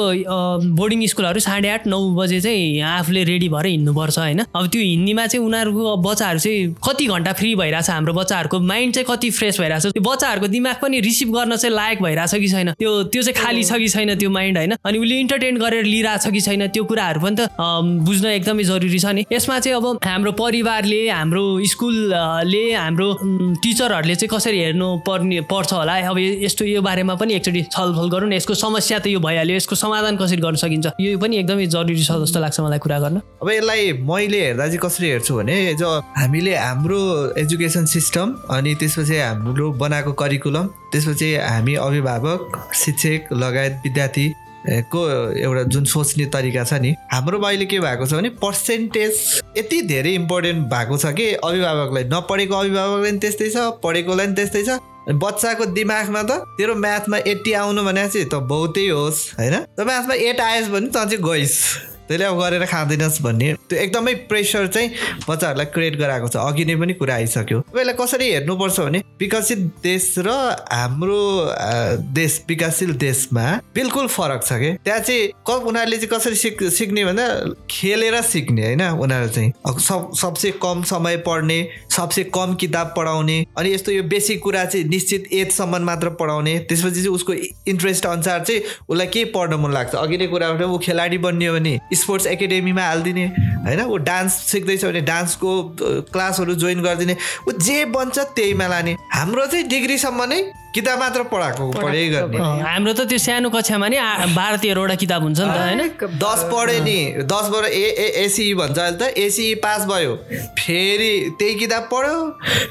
बोर्डिङ 0.75 1.05
स्कुलहरू 1.07 1.39
साढे 1.39 1.69
आठ 1.69 1.87
नौ 1.87 1.99
बजे 2.15 2.39
चाहिँ 2.41 2.81
आफूले 2.81 3.23
रेडी 3.23 3.49
भएर 3.49 3.65
हिँड्नुपर्छ 3.65 4.17
होइन। 4.19 4.39
अब 4.39 4.67
त्यो 4.67 4.81
हिँड्नेमा 4.81 5.25
चाहिँ 5.27 5.45
उनीहरूको 5.45 5.85
अब 5.93 6.07
बच्चाहरू 6.07 6.39
चाहिँ 6.39 6.75
कति 6.87 7.05
घन्टा 7.07 7.33
फ्री 7.33 7.53
भइरहेछ 7.55 7.89
हाम्रो 7.89 8.13
बच्चाहरूको 8.13 8.59
माइन्ड 8.59 8.93
चाहिँ 8.93 9.05
कति 9.09 9.29
फ्रेस 9.31 9.59
भइरहेछ। 9.59 9.85
त्यो 9.93 10.03
बच्चाहरूको 10.09 10.47
दिमाग 10.47 10.75
पनि 10.81 10.99
रिसिभ 10.99 11.29
गर्न 11.35 11.55
चाहिँ 11.55 11.75
लायक 11.75 12.01
भइरहेछ 12.03 12.33
कि 12.35 12.47
छैन। 12.49 12.71
त्यो 12.73 12.91
त्यो 13.13 13.21
चाहिँ 13.21 13.37
खाली 13.43 13.63
छ 13.63 13.77
कि 13.77 13.89
छैन 13.89 14.15
त्यो 14.17 14.29
माइन्ड 14.29 14.57
होइन। 14.57 14.73
अनि 14.81 14.97
उसले 14.97 15.19
इन्टरटेन 15.19 15.57
गरेर 15.57 15.83
लिइरहेछ 15.85 16.27
कि 16.33 16.41
छैन 16.41 16.67
त्यो 16.73 16.83
कुराहरू 16.89 17.21
पनि 17.21 17.35
त 17.37 17.49
बुझ्न 18.09 18.25
एकदमै 18.33 18.63
जरुरी 18.63 18.99
छ 18.99 19.13
नि। 19.13 19.25
यसमा 19.31 19.59
चाहिँ 19.59 19.77
अब 19.77 19.99
हाम्रो 20.03 20.31
परिवारले 20.41 21.01
हाम्रो 21.09 21.45
स्कुलले 21.69 22.65
हाम्रो 22.73 23.07
टिचरहरूले 23.61 24.15
चाहिँ 24.15 24.29
कसरी 24.39 24.59
हेर्नु 24.59 24.87
पर्ने 25.03 25.41
पर्छ 25.51 25.73
होला? 25.73 25.93
अब 26.07 26.17
यस्तो 26.47 26.65
यो 26.65 26.81
बारेमा 26.81 27.15
पनि 27.19 27.33
एकचोटि 27.35 27.61
छलफल 27.75 28.07
गरौँ 28.09 28.29
न। 28.29 28.33
यसको 28.39 28.53
समस्या 28.55 28.99
त 28.99 29.07
यो 29.11 29.19
भइहाल्यो। 29.19 29.55
यसको 29.55 29.75
समाधान 29.75 30.15
कसरी 30.15 30.39
गर्न 30.39 30.55
सकिन्छ? 30.55 30.95
यो 30.95 31.17
पनि 31.19 31.37
एकदमै 31.43 31.65
जरुरी 31.67 31.99
छ 31.99 32.23
जस्तो 32.23 32.39
लाग्छ 32.39 32.59
मलाई 32.59 32.79
कुरा 32.79 32.99
गर्न। 33.03 33.17
अब 33.43 33.49
यसलाई 33.51 33.91
मैले 34.07 34.39
हेर्दा 34.45 34.65
चाहिँ 34.65 34.79
कसरी 34.79 35.07
हेर्छु 35.09 35.35
भने 35.35 35.57
जो 35.75 35.89
हामीले 36.15 36.55
हाम्रो 36.55 36.99
एजुकेसन 37.35 37.85
सिस्टम 37.85 38.27
अनि 38.55 38.75
त्यसपछि 38.79 39.17
हाम्रो 39.19 39.71
बनाएको 39.75 40.11
करिकुलम 40.15 40.65
त्यसपछि 40.91 41.35
हामी 41.35 41.75
अभिभावक 41.75 42.39
शिक्षक 42.73 43.33
लगायत 43.33 43.81
विद्यार्थी 43.83 44.27
को 44.67 45.01
एउटा 45.31 45.63
जुन 45.63 45.85
सोच्ने 45.85 46.25
तरिका 46.25 46.63
छ 46.63 46.73
नि 46.81 46.95
हाम्रोमा 47.11 47.47
अहिले 47.47 47.65
के 47.65 47.79
भएको 47.79 48.05
छ 48.05 48.13
भने 48.13 48.29
पर्सेन्टेज 48.43 49.13
यति 49.57 49.81
धेरै 49.81 50.13
इम्पोर्टेन्ट 50.13 50.67
भएको 50.67 50.97
छ 50.97 51.13
कि 51.15 51.31
अभिभावकलाई 51.33 52.03
नपढेको 52.13 52.55
अभिभावकलाई 52.55 53.11
पनि 53.11 53.19
त्यस्तै 53.19 53.49
छ 53.49 53.57
पढेकोलाई 53.83 54.25
पनि 54.25 54.35
त्यस्तै 54.35 54.63
छ। 54.63 54.79
बच्चाको 55.09 55.65
दिमागमा 55.73 56.21
त 56.23 56.31
तेरो 56.57 56.75
म्याथमा 56.75 57.17
एट्टी 57.27 57.53
आउनु 57.59 57.83
भने 57.83 58.07
चाहिँ 58.07 58.27
त 58.29 58.35
बहुतै 58.49 58.87
होस् 58.87 59.21
होइन? 59.39 59.55
त 59.77 59.79
म्याथमा 59.81 60.13
एट 60.13 60.41
आएस् 60.41 60.69
भने 60.69 60.87
त 60.87 60.97
चाहिँ 60.97 61.23
गइस्। 61.23 61.55
त्यसले 62.09 62.25
अब 62.25 62.41
गरेर 62.41 62.65
खाँदैनस् 62.65 63.21
भन्ने। 63.21 63.53
त्यो 63.69 63.77
एकदमै 63.79 64.13
प्रेसर 64.29 64.67
चाहिँ 64.67 64.89
बच्चाहरूलाई 65.29 65.65
क्रिएट 65.73 65.95
गराएको 65.97 66.27
छ। 66.27 66.35
अघि 66.41 66.65
नै 66.65 66.75
पनि 66.75 66.93
कुरा 66.97 67.15
आइसक्यो। 67.15 67.57
यसलाई 67.69 67.93
कसरी 68.01 68.31
हेर्नुपर्छ 68.31 68.79
भने 68.79 68.99
विकसित 69.19 69.59
देश 69.83 70.13
र 70.17 70.29
हाम्रो 70.73 71.21
देश 72.17 72.41
विकासशील 72.49 72.93
देशमा 72.97 73.45
बिल्कुल 73.75 74.07
फरक 74.09 74.41
छ 74.45 74.53
कि? 74.57 74.71
त्यहाँ 74.83 74.99
चाहिँ 74.99 75.29
उनीहरूले 75.69 75.97
चाहिँ 75.97 76.09
कसरी 76.09 76.35
सिक 76.35 76.63
सिक्ने 76.73 77.05
भन्दा 77.05 77.25
खेलेर 77.69 78.21
सिक्ने 78.25 78.65
होइन? 78.65 78.81
उनीहरू 78.81 79.29
चाहिँ 79.29 79.51
सब 79.79 80.11
सबसे 80.17 80.51
कम 80.63 80.83
समय 80.89 81.17
पढ्ने 81.27 81.59
सबसे 81.91 82.23
कम 82.33 82.53
किताब 82.55 82.93
पढाउने 82.97 83.37
अनि 83.57 83.73
यस्तो 83.73 83.91
यो 83.91 84.03
बेसिक 84.09 84.41
कुरा 84.43 84.65
चाहिँ 84.65 84.85
निश्चित 84.89 85.27
एजसम्म 85.33 85.83
मात्र 85.85 86.09
पढाउने 86.17 86.57
त्यसपछि 86.69 86.95
चाहिँ 86.95 87.13
उसको 87.15 87.33
इन्ट्रेस्ट 87.69 88.05
अनुसार 88.05 88.43
चाहिँ 88.43 88.61
उसलाई 88.89 89.07
के 89.07 89.23
पढ्न 89.35 89.59
मन 89.61 89.71
लाग्छ? 89.73 89.95
अघि 89.95 90.17
नै 90.17 90.27
कुरा 90.27 90.49
ऊ 90.65 90.77
खेलाडी 90.79 91.17
बनियो 91.19 91.53
भने 91.53 91.77
स्पोर्ट्स 91.99 92.27
एकाडेमीमा 92.27 92.83
हालिदिने 92.83 93.25
होइन? 93.25 93.81
ऊ 93.81 93.97
डान्स 94.03 94.33
सिक्दैछ 94.51 94.85
भने 94.85 95.01
डान्सको 95.03 95.51
क्लासहरू 96.11 96.53
जोइन 96.55 96.81
गरिदिने। 96.83 97.15
ऊ 97.47 97.51
जे 97.59 97.83
बन्छ 97.95 98.19
त्यहीमा 98.19 98.67
लाने। 98.67 98.95
हाम्रो 99.13 99.45
चाहिँ 99.45 99.67
डिग्रीसम्म 99.67 100.23
नै 100.23 100.41
किताब 100.73 100.99
मात्र 100.99 101.23
पढाएको 101.33 101.63
पढै 101.71 102.05
गर्ने। 102.09 102.37
हाम्रो 102.61 102.93
त 102.93 103.01
त्यो 103.09 103.17
सानो 103.17 103.49
कक्षामा 103.49 103.87
नि 103.89 103.97
बाह्र 104.33 104.55
तेह्रवटा 104.61 104.95
किताब 104.95 105.21
हुन्छ 105.23 105.39
नि 105.39 105.49
त 105.49 105.57
होइन? 105.57 105.81
दस 106.21 106.39
पढ्यो 106.51 106.79
नि। 106.83 106.99
दसबाट 107.25 107.65
ए 107.65 107.85
ए 107.89 108.07
एसिई 108.25 108.53
भन्छ 108.53 108.77
अहिले 108.77 108.97
त 108.97 109.17
एसिई 109.17 109.55
पास 109.65 109.85
भयो। 109.89 110.15
फेरि 110.59 111.13
त्यही 111.39 111.53
किताब 111.59 111.83
पढ्यो 111.91 112.17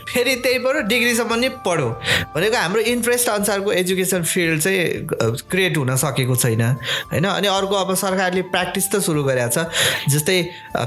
फेरि 0.08 0.34
त्यही 0.44 0.58
पढ्यो 0.58 0.82
डिग्रीसम्म 0.86 1.34
नि 1.34 1.48
पढ्यो। 1.66 1.88
भनेको 2.34 2.56
हाम्रो 2.56 2.80
इन्ट्रेस्ट 2.92 3.28
अनुसारको 3.28 3.72
एजुकेसन 3.72 4.22
फिल्ड 4.24 4.60
चाहिँ 4.62 5.40
क्रिएट 5.50 5.76
हुन 5.76 5.96
सकेको 5.96 6.36
छैन। 6.36 6.62
होइन? 7.10 7.24
अनि 7.26 7.48
अर्को 7.48 7.74
अब 7.74 7.94
सरकारले 7.96 8.42
प्र्याक्टिस 8.54 8.90
त 8.90 9.02
सुरु 9.02 9.22
गरेको 9.24 9.50
छ। 9.50 9.66
जस्तै 10.08 10.38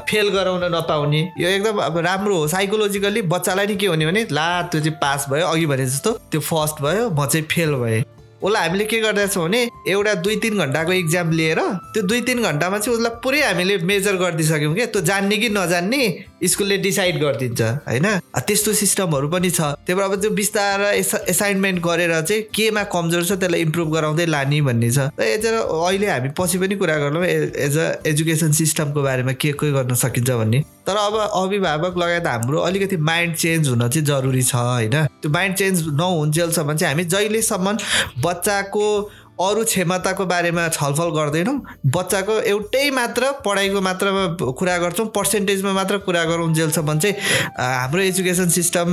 फेल 0.07 0.29
गराउन 0.31 0.63
नपाउने। 0.75 1.21
यो 1.37 1.49
एकदम 1.49 1.77
अब 1.81 1.97
राम्रो 2.07 2.35
हो। 2.37 2.47
साइकोलोजिकल्ली 2.47 3.21
बच्चालाई 3.27 3.67
नि 3.67 3.75
के 3.75 3.87
हुने 3.87 4.05
भने 4.05 4.25
ला 4.31 4.47
त्यो 4.71 4.79
चाहिँ 4.81 4.97
पास 5.01 5.25
भयो। 5.29 5.45
अघि 5.47 5.65
भने 5.65 5.85
जस्तो 5.85 6.11
त्यो 6.31 6.41
फर्स्ट 6.41 6.81
भयो। 6.81 7.00
म 7.09 7.25
चाहिँ 7.25 7.45
फेल 7.47 7.73
भएँ। 7.75 8.03
उसलाई 8.41 8.67
हामीले 8.67 8.85
के 8.89 8.99
गर्दैछौँ 8.99 9.43
भने 9.45 9.59
एउटा 9.85 10.13
दुई 10.25 10.35
तिन 10.41 10.57
घन्टाको 10.57 10.91
इक्जाम 10.91 11.31
लिएर 11.31 11.59
त्यो 11.93 12.01
दुई 12.09 12.21
तिन 12.25 12.41
घन्टामा 12.41 12.77
चाहिँ 12.77 12.97
उसलाई 12.97 13.13
पुरै 13.21 13.41
हामीले 13.41 13.77
मेजर 13.85 14.15
गरिदिइसक्यौँ 14.17 14.73
क्या। 14.75 14.85
त्यो 14.89 15.01
जान्ने 15.05 15.37
कि 15.37 15.49
नजान्ने 15.53 16.01
स्कुलले 16.41 16.77
डिसाइड 16.81 17.21
गरिदिन्छ 17.21 17.61
होइन? 17.61 18.07
त्यस्तो 18.41 18.73
सिस्टमहरू 18.73 19.27
पनि 19.29 19.49
छ। 19.53 19.61
त्यही 19.85 19.93
भएर 19.93 20.05
अब 20.09 20.15
त्यो 20.21 20.29
बिस्तारै 20.33 20.89
एस 20.97 21.13
एसाइनमेन्ट 21.29 21.79
गरेर 21.85 22.13
चाहिँ 22.21 22.41
केमा 22.49 22.83
कमजोर 22.89 23.23
छ 23.29 23.37
त्यसलाई 23.37 23.61
इम्प्रुभ 23.61 23.93
गराउँदै 23.93 24.25
लाने 24.25 24.61
भन्ने 24.65 24.89
छ। 24.89 25.13
र 25.13 25.21
एज 25.21 25.45
अहिले 25.45 26.09
हामी 26.09 26.29
पछि 26.33 26.57
पनि 26.57 26.75
कुरा 26.81 26.97
गर्छौँ 26.97 27.25
एज 27.61 27.77
अ 27.77 27.85
एजुकेसन 28.09 28.51
सिस्टमको 28.57 29.01
बारेमा 29.05 29.33
के 29.37 29.51
के 29.53 29.71
गर्न 29.71 29.93
सकिन्छ 29.93 30.29
भन्ने। 30.41 30.63
तर 30.87 30.95
अब 30.95 31.15
अभिभावक 31.15 31.97
लगायत 31.97 32.27
हाम्रो 32.27 32.59
अलिकति 32.59 32.97
माइन्ड 32.97 33.35
चेन्ज 33.35 33.67
हुन 33.69 33.87
चाहिँ 33.87 34.05
जरुरी 34.05 34.41
छ 34.41 34.55
होइन? 34.55 35.05
त्यो 35.21 35.31
माइन्ड 35.31 35.55
चेन्ज 35.55 35.83
नहुन्जेलसम्म 35.87 36.75
चाहिँ 36.75 36.93
हामी 36.93 37.03
जहिलेसम्म 37.03 37.77
बच्चाको 38.25 39.11
अरू 39.39 39.63
क्षमताको 39.63 40.25
बारेमा 40.25 40.67
छलफल 40.69 41.09
गर्दैनौँ। 41.15 41.55
बच्चाको 41.87 42.33
एउटै 42.51 42.89
मात्र 42.91 43.31
पढाइको 43.45 43.81
मात्रामा 43.81 44.23
कुरा 44.53 44.77
गर्छौँ 44.77 45.05
पर्सेन्टेजमा 45.15 45.71
मात्र 45.73 45.97
कुरा 46.05 46.23
गरौँ 46.25 46.53
जेलसम्म 46.53 46.99
चाहिँ 46.99 47.15
हाम्रो 47.57 48.01
एजुकेसन 48.01 48.49
सिस्टम 48.49 48.89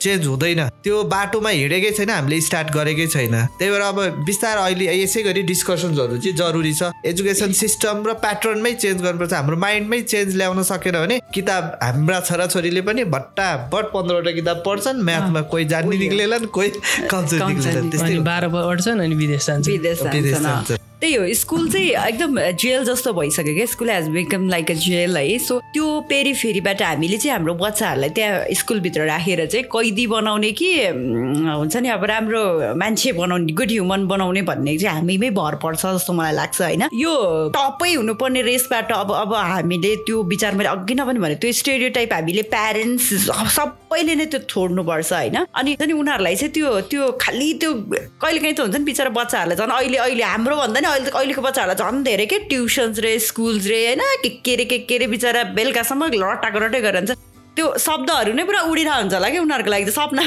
चेन्ज 0.00 0.26
हुँदैन। 0.26 0.60
त्यो 0.84 1.02
बाटोमा 1.04 1.50
हिँडेकै 1.50 1.90
छैन 1.90 2.10
हामीले 2.10 2.40
स्टार्ट 2.40 2.68
गरेकै 2.72 3.06
छैन। 3.06 3.34
त्यही 3.58 3.70
भएर 3.70 3.82
अब 3.82 3.98
बिस्तारै 4.24 4.62
अहिले 4.62 4.84
यसै 5.02 5.22
गरी 5.22 5.42
डिस्कसन्सहरू 5.52 6.16
चाहिँ 6.16 6.36
जरुरी 6.36 6.72
छ। 6.72 6.92
एजुकेसन 7.04 7.52
सिस्टम 7.52 7.96
र 8.06 8.12
प्याटर्नमै 8.24 8.72
चेन्ज 8.80 9.02
गर्नुपर्छ। 9.02 9.32
हाम्रो 9.34 9.56
माइन्डमै 9.56 10.00
चेन्ज 10.00 10.36
ल्याउन 10.36 10.62
सकेन 10.64 10.96
भने 10.96 11.20
किताब 11.34 11.64
हाम्रा 11.82 12.20
छोराछोरीले 12.20 12.80
पनि 12.88 13.04
भट्टाभट 13.12 13.84
पन्ध्रवटा 13.92 14.32
किताब 14.32 14.62
पढ्छन् 14.66 15.02
म्याथमा 15.04 15.40
कोही 15.52 15.64
जान्ने 15.68 15.96
निक्लेलान् 15.98 16.46
कोही 16.56 16.68
कमजोर 17.10 17.38
कमजोर 17.40 17.48
निक्लेलान् 17.52 17.90
त्यस्तै। 17.90 18.18
बाह्र 18.24 18.48
पढ्छन् 18.48 19.00
अनि 19.04 19.14
विदेश 19.14 19.46
जान्छ 19.46 19.72
विदेश 19.74 20.02
विदेश 20.14 20.34
जान्छन्, 20.34 20.46
अँ। 20.46 20.64
जान्छ। 20.64 20.80
त्यही 21.00 21.14
हो 21.14 21.34
स्कुल 21.34 21.68
चाहिँ 21.70 21.88
एकदम 22.08 22.38
जेल 22.60 22.84
जस्तो 22.84 23.12
भइसक्यो 23.12 23.54
क्या। 23.54 23.66
School 23.66 23.90
has 23.90 24.08
become 24.08 24.48
like 24.48 24.70
a 24.70 24.74
jail 24.74 25.16
है। 25.16 25.38
सो 25.38 25.58
त्यो 25.74 25.86
पेरिफेरीबाट 26.08 26.82
हामीले 26.82 27.16
चाहिँ 27.18 27.32
हाम्रो 27.32 27.54
बच्चाहरूलाई 27.54 28.10
त्यहाँ 28.16 28.54
स्कुलभित्र 28.54 29.06
राखेर 29.06 29.44
चाहिँ 29.46 29.64
कैदी 29.74 30.06
बनाउने 30.06 30.52
कि 30.52 30.70
हुन्छ 30.86 31.76
नि 31.76 31.88
अब 31.88 32.04
राम्रो 32.04 32.42
मान्छे 32.76 33.12
बनाउने 33.12 33.52
गुड 33.52 33.70
ह्युमन 33.70 34.06
बनाउने 34.08 34.42
भन्ने 34.42 34.76
चाहिँ 34.78 34.96
हामीमै 34.96 35.30
भर 35.36 35.54
पर्छ 35.62 35.82
जस्तो 35.86 36.12
मलाई 36.12 36.32
लाग्छ 36.34 36.60
होइन। 36.62 36.88
यो 36.94 37.14
टपै 37.56 37.92
हुनुपर्ने 37.94 38.42
रेसबाट 38.42 38.92
अब 38.92 39.12
अब 39.14 39.34
हामीले 39.34 39.94
त्यो 40.06 40.22
विचार 40.32 40.54
मैले 40.54 40.68
अघि 40.68 40.94
नै 40.94 41.04
पनि 41.04 41.18
भने 41.18 41.34
त्यो 41.42 41.52
स्टेरियो 41.60 41.90
टाइप 41.98 42.12
हामीले 42.12 42.42
प्यारेन्ट्स 42.54 43.12
सबैले 43.56 44.14
नै 44.14 44.26
त्यो 44.26 44.40
छोड्नुपर्छ 44.48 45.12
होइन। 45.12 45.36
अनि 45.54 45.92
उनीहरूलाई 45.92 46.36
चाहिँ 46.36 46.52
त्यो 46.54 46.80
त्यो 46.90 47.10
खालि 47.20 47.52
त्यो 47.60 47.72
कहिलेकाहीँ 48.22 48.54
त 48.54 48.60
हुन्छ 48.60 48.76
नि 48.76 48.84
बिचरा 48.84 49.10
बच्चाहरूलाई 49.20 49.56
झन् 49.56 49.76
अहिले 49.78 49.98
अहिले 49.98 50.24
हाम्रो 50.24 50.56
भन्दा 50.56 50.80
नि 50.80 50.88
अहिले 50.94 51.10
अहिलेको 51.10 51.42
बच्चाहरूलाई 51.42 51.90
झन् 51.90 52.02
धेरै 52.04 52.26
के 52.32 52.38
ट्युसन्स 52.50 52.98
रे 53.04 53.18
स्कुल्स 53.18 53.66
रे 53.66 53.78
होइन? 53.86 54.02
के 54.22 54.28
के 54.46 54.56
रे 54.56 54.64
के 54.64 54.78
के 54.88 54.98
रे 54.98 55.06
बिचरा 55.10 55.42
बेलुकासम्म 55.58 56.10
रटाएको 56.14 56.58
रटै 56.66 56.80
गरेर 56.80 57.14
त्यो 57.56 57.66
शब्दहरू 57.78 58.32
नै 58.32 58.44
पुरा 58.44 58.60
उडिरहेको 58.70 59.00
हुन्छ 59.00 59.14
होला 59.14 59.28
कि 59.30 59.38
उनीहरूको 59.38 59.70
लागि 59.70 59.84
त 59.84 59.94
सपना 59.98 60.22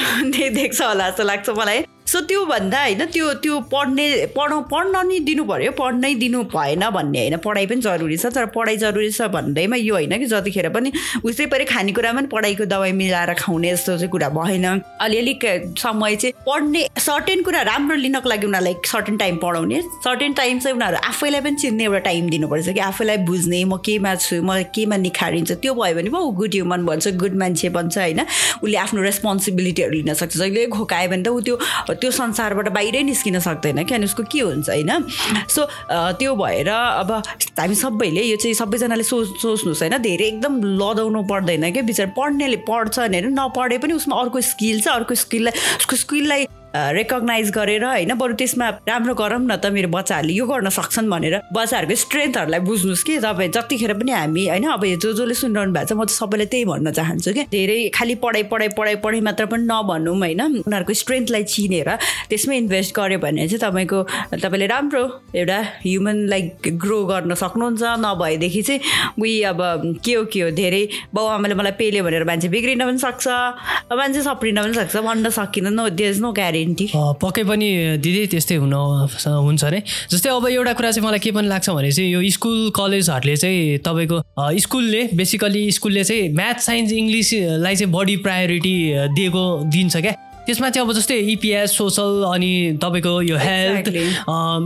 देख्छ 0.60 0.82
होला 0.82 1.10
जस्तो 1.10 1.24
लाग्छ 1.24 1.50
मलाई। 1.60 1.80
सो 2.08 2.20
त्यो 2.24 2.44
भन्दा 2.46 2.82
होइन 2.82 3.06
त्यो 3.12 3.34
त्यो 3.44 3.60
पढ्ने 3.72 4.04
पढ 4.36 4.52
पढ्न 4.72 5.06
नि 5.08 5.20
दिनु 5.28 5.44
पऱ्यो 5.44 5.72
पढ्नै 5.80 6.14
दिनु 6.16 6.44
भएन 6.54 6.90
भन्ने 6.90 7.20
होइन। 7.20 7.36
पढाइ 7.44 7.66
पनि 7.68 7.82
जरुरी 7.82 8.18
छ 8.18 8.32
तर 8.32 8.46
पढाइ 8.56 8.78
जरुरी 8.78 9.10
छ 9.12 9.28
भन्दैमा 9.28 9.76
यो 9.76 9.96
होइन 9.96 10.18
कि 10.18 10.26
जतिखेर 10.26 10.70
पनि 10.72 10.92
उस्तै 11.20 11.46
पऱ्यो 11.52 11.66
खानेकुरामा 11.68 12.22
पनि 12.22 12.28
पढाइको 12.32 12.66
दबाई 12.66 12.92
मिलाएर 12.96 13.34
खुवाउने 13.44 13.72
जस्तो 13.72 13.98
चाहिँ 13.98 14.10
कुरा 14.12 14.30
भएन। 14.30 14.66
अलिअलि 15.04 15.34
समय 15.76 16.16
चाहिँ 16.16 16.34
पढ्ने 16.48 16.88
सर्टेन 16.98 17.44
कुरा 17.44 17.62
राम्रो 17.72 17.96
लिनको 18.00 18.30
लागि 18.30 18.48
उनीहरूलाई 18.48 18.76
सर्टेन 18.88 19.18
टाइम 19.18 19.38
पढाउने। 19.44 19.82
सर्टेन 20.08 20.34
टाइम 20.40 20.60
चाहिँ 20.60 20.76
उनीहरू 20.78 20.98
आफैलाई 21.12 21.42
पनि 21.42 21.56
चिन्ने 21.60 21.84
एउटा 21.84 22.00
टाइम 22.08 22.30
दिनुपर्छ 22.30 22.70
कि 22.70 22.80
आफैलाई 22.88 23.18
बुझ्ने 23.28 23.64
म 23.66 23.78
केमा 23.84 24.16
छु 24.16 24.42
म 24.44 24.64
केमा 24.72 24.98
निखारिन्छ। 25.04 25.52
त्यो 25.60 25.74
भयो 25.76 25.96
भने 26.00 26.10
पो 26.16 26.24
गुड 26.40 26.56
ह्युमन 26.56 26.86
भन्छ 26.88 27.08
गुड 27.20 27.36
मान्छे 27.36 27.70
भन्छ 27.76 27.98
होइन। 27.98 28.24
उसले 28.64 28.78
आफ्नो 28.78 29.02
रेस्पोन्सिबिलिटीहरू 29.04 29.92
लिन 29.92 30.14
सक्छ। 30.16 30.36
जहिले 30.38 30.66
खोकायो 30.72 31.10
भने 31.12 31.24
त 31.24 31.36
ऊ 31.36 31.40
त्यो 31.42 31.56
त्यो 32.02 32.12
संसारबाट 32.12 32.68
बाहिरै 32.78 33.04
निस्किन 33.04 33.40
सक्दैन 33.40 33.84
क्या 33.84 33.98
अनि 33.98 34.06
उसको 34.06 34.24
के 34.32 34.40
हुन्छ 34.40 34.70
होइन? 34.70 34.92
सो 35.50 35.62
त्यो 36.20 36.36
भएर 36.36 36.70
अब 36.70 37.12
हामी 37.60 37.76
सबैले 37.76 38.24
यो 38.24 38.38
चाहिँ 38.38 38.54
सबैजनाले 38.56 39.04
सोच 39.04 39.28
सोच्नुहोस् 39.42 39.82
होइन? 39.82 39.98
धेरै 40.02 40.26
एकदम 40.28 40.62
लदाउनु 40.82 41.24
पर्दैन 41.32 41.72
क्या 41.72 41.84
बिचरा 41.84 42.14
पढ्नेले 42.18 42.58
पढ्छ 42.70 43.00
भने 43.00 43.22
नपढे 43.34 43.78
पनि 43.78 43.94
उसमा 43.94 44.22
अर्को 44.22 44.42
स्किल 44.52 44.82
छ 44.82 44.88
अर्को 45.00 45.16
स्किललाई 45.26 45.54
उसको 45.80 45.96
स्किललाई 45.96 46.48
रेकगनाइज 46.98 47.50
गरेर 47.52 47.84
होइन 47.86 48.14
बरु 48.18 48.34
त्यसमा 48.40 48.70
राम्रो 48.88 49.14
गरौँ 49.16 49.40
न 49.42 49.56
त 49.58 49.66
मेरो 49.74 49.90
बच्चाहरूले 49.90 50.34
यो 50.34 50.46
गर्न 50.46 50.70
सक्छन् 50.70 51.10
भनेर 51.10 51.36
बच्चाहरूको 51.54 51.96
स्ट्रेन्थहरूलाई 51.96 52.60
बुझ्नुहोस् 52.68 53.04
कि 53.04 53.18
तपाईँ। 53.26 53.52
जतिखेर 53.52 53.94
पनि 53.98 54.12
हामी 54.12 54.48
होइन 54.48 54.66
अब 54.68 54.86
जो 54.98 55.14
जसले 55.14 55.34
सुनिरहनु 55.34 55.74
भएको 55.74 55.88
छ 55.88 55.94
म 55.94 56.06
चाहिँ 56.06 56.18
सबैलाई 56.18 56.48
त्यही 56.52 56.66
भन्न 56.66 56.92
चाहन्छु 56.92 57.34
कि। 57.34 57.44
धेरै 57.52 57.78
खालि 57.96 58.16
पढाइ 58.24 58.44
पढाइ 58.52 58.70
पढाइ 58.78 58.96
पढाइ 59.04 59.22
मात्र 59.28 59.46
पनि 59.52 59.64
नभनौँ 59.72 60.16
होइन। 60.18 60.42
उनीहरूको 60.64 60.94
स्ट्रेन्थलाई 60.94 61.44
चिनेर 61.44 61.90
त्यसमै 62.30 62.58
इन्भेस्ट 62.58 62.92
गऱ्यो 63.00 63.20
भने 63.20 63.48
चाहिँ 63.48 63.62
तपाईँको 63.64 64.00
तपाईँले 64.38 64.68
राम्रो 64.68 65.04
एउटा 65.36 65.60
ह्युमनलाई 65.86 66.42
ग्रो 66.84 67.00
गर्न 67.06 67.34
सक्नुहुन्छ। 67.34 67.84
नभएदेखि 68.06 68.62
चाहिँ 68.62 68.82
उही 69.22 69.36
अब 69.52 69.60
के 70.06 70.14
हो 70.14 70.24
के 70.32 70.40
हो 70.42 70.50
धेरै 70.52 70.84
बाउ 71.14 71.26
आमाले 71.38 71.56
मलाई 71.56 71.74
पेल्यो 71.80 72.04
भनेर 72.04 72.24
मान्छे 72.28 72.48
बिग्रिन 72.50 72.84
पनि 72.86 73.00
सक्छ 73.00 73.28
मान्छे 73.94 74.22
सप्रिन 74.22 74.58
पनि 74.62 74.74
सक्छ 74.74 74.96
भन्न 75.08 75.30
सकिँदैन 75.30 75.80
इज 76.08 76.20
नो 76.22 76.32
ग्यारेन्टी 76.32 76.67
अ, 76.96 77.14
पक्कै 77.22 77.44
पनि 77.44 77.98
दिदी 78.04 78.26
त्यस्तै 78.28 78.56
हुन 78.56 78.74
हुन्छ 78.74 79.64
अरे। 79.66 79.82
जस्तै 80.12 80.30
अब 80.30 80.48
एउटा 80.48 80.74
कुरा 80.74 80.92
चाहिँ 80.92 81.08
मलाई 81.08 81.20
के 81.20 81.32
पनि 81.32 81.48
लाग्छ 81.48 81.70
भने 81.70 81.92
चाहिँ 81.92 82.12
यो 82.12 82.30
स्कुल 82.30 82.70
कलेजहरूले 82.76 83.36
चाहिँ 83.38 83.78
तपाईँको 83.88 84.22
स्कुलले 84.60 85.02
बेसिकली 85.14 85.72
स्कुलले 85.72 86.04
चाहिँ 86.04 86.30
म्याथ 86.34 86.60
साइन्स 86.60 86.92
इङ्ग्लिसलाई 86.92 87.76
चाहिँ 87.76 87.92
बढी 87.94 88.16
प्रायोरिटी 88.18 88.76
दिएको 89.16 89.44
दिन्छ 89.72 89.98
क्या। 89.98 90.27
त्यसमा 90.48 90.70
चाहिँ 90.70 90.88
अब 90.88 90.94
जस्तै 90.96 91.16
इपिएस 91.36 91.78
सोसल 91.78 92.24
अनि 92.34 92.80
तपाईँको 92.82 93.14
यो 93.22 93.38
हेल्थ. 93.38 93.88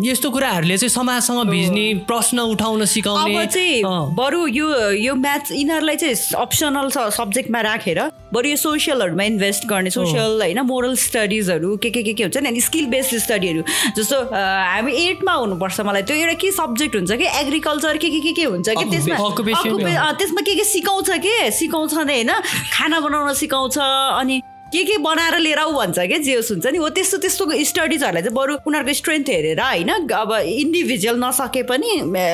यस्तो 0.06 0.30
कुराहरूले 0.32 0.78
चाहिँ 0.78 0.89
समाजसँग 0.94 1.50
भिज्ने 1.50 1.86
प्रश्न 2.08 2.39
उठाउन 2.54 2.86
सिकाउने 2.86 3.46
चाहिँ 3.46 3.82
बरु 4.15 4.46
यो 4.48 4.67
यो 5.02 5.13
म्याथ 5.15 5.52
यिनीहरूलाई 5.52 5.96
चाहिँ 5.96 6.15
अप्सनल 6.41 6.89
सब्जेक्टमा 7.17 7.62
राखेर 7.62 8.00
बरु 8.34 8.48
यो 8.50 8.56
सोसियलहरूमा 8.56 9.24
इन्भेस्ट 9.24 9.65
गर्ने 9.67 9.89
सोसियल 9.89 10.41
होइन 10.41 10.60
मोरल 10.70 10.96
स्टडिजहरू 10.96 11.76
के 11.84 11.89
के 11.89 12.04
के 12.04 12.13
के 12.13 12.24
हुन्छ 12.24 12.38
नि 12.38 12.50
अनि 12.50 12.62
स्किल 12.62 12.86
बेस्ड 12.94 13.17
स्टडीहरू 13.26 13.63
जस्तो 13.98 14.17
हामी 14.38 14.94
एटमा 15.10 15.34
हुनुपर्छ 15.34 15.82
मलाई 15.89 16.02
त्यो 16.08 16.15
एउटा 16.15 16.34
के 16.46 16.52
सब्जेक्ट 16.52 16.96
हुन्छ 16.96 17.12
कि? 17.12 17.26
एग्रिकल्चर 17.41 17.98
के 17.98 18.10
के 18.10 18.20
के 18.22 18.32
के 18.38 18.44
हुन्छ 18.54 18.70
कि? 18.70 18.86
त्यसमा 18.86 20.12
त्यसमा 20.22 20.41
के 20.46 20.56
के 20.56 20.63
सिकाउँछ 20.63 21.10
के? 21.26 21.52
सिकाउँछ 21.52 21.94
नै 21.94 22.13
होइन? 22.13 22.32
खाना 22.74 23.00
बनाउन 23.00 23.34
सिकाउँछ 23.34 23.78
अनि 23.78 24.41
के 24.74 24.84
के 24.88 24.98
बनाएर 25.04 25.38
लिएर 25.40 25.60
आऊ 25.60 25.72
भन्छ 25.74 26.00
क्या 26.00 26.18
जे 26.24 26.36
होस् 26.36 26.52
हुन्छ 26.52 26.66
नि। 26.72 26.78
हो 26.78 26.90
त्यस्तो 26.96 27.18
त्यस्तो 27.24 27.44
स्टडिजहरूलाई 27.70 28.24
चाहिँ 28.24 28.36
बरु 28.36 28.54
उनीहरूको 28.68 28.94
स्ट्रेन्थ 29.00 29.30
हेरेर 29.30 29.60
होइन 29.62 29.90
अब 30.16 30.32
इन्डिभिजुअल 30.48 31.18
नसके 31.24 31.64
पनि 31.72 31.90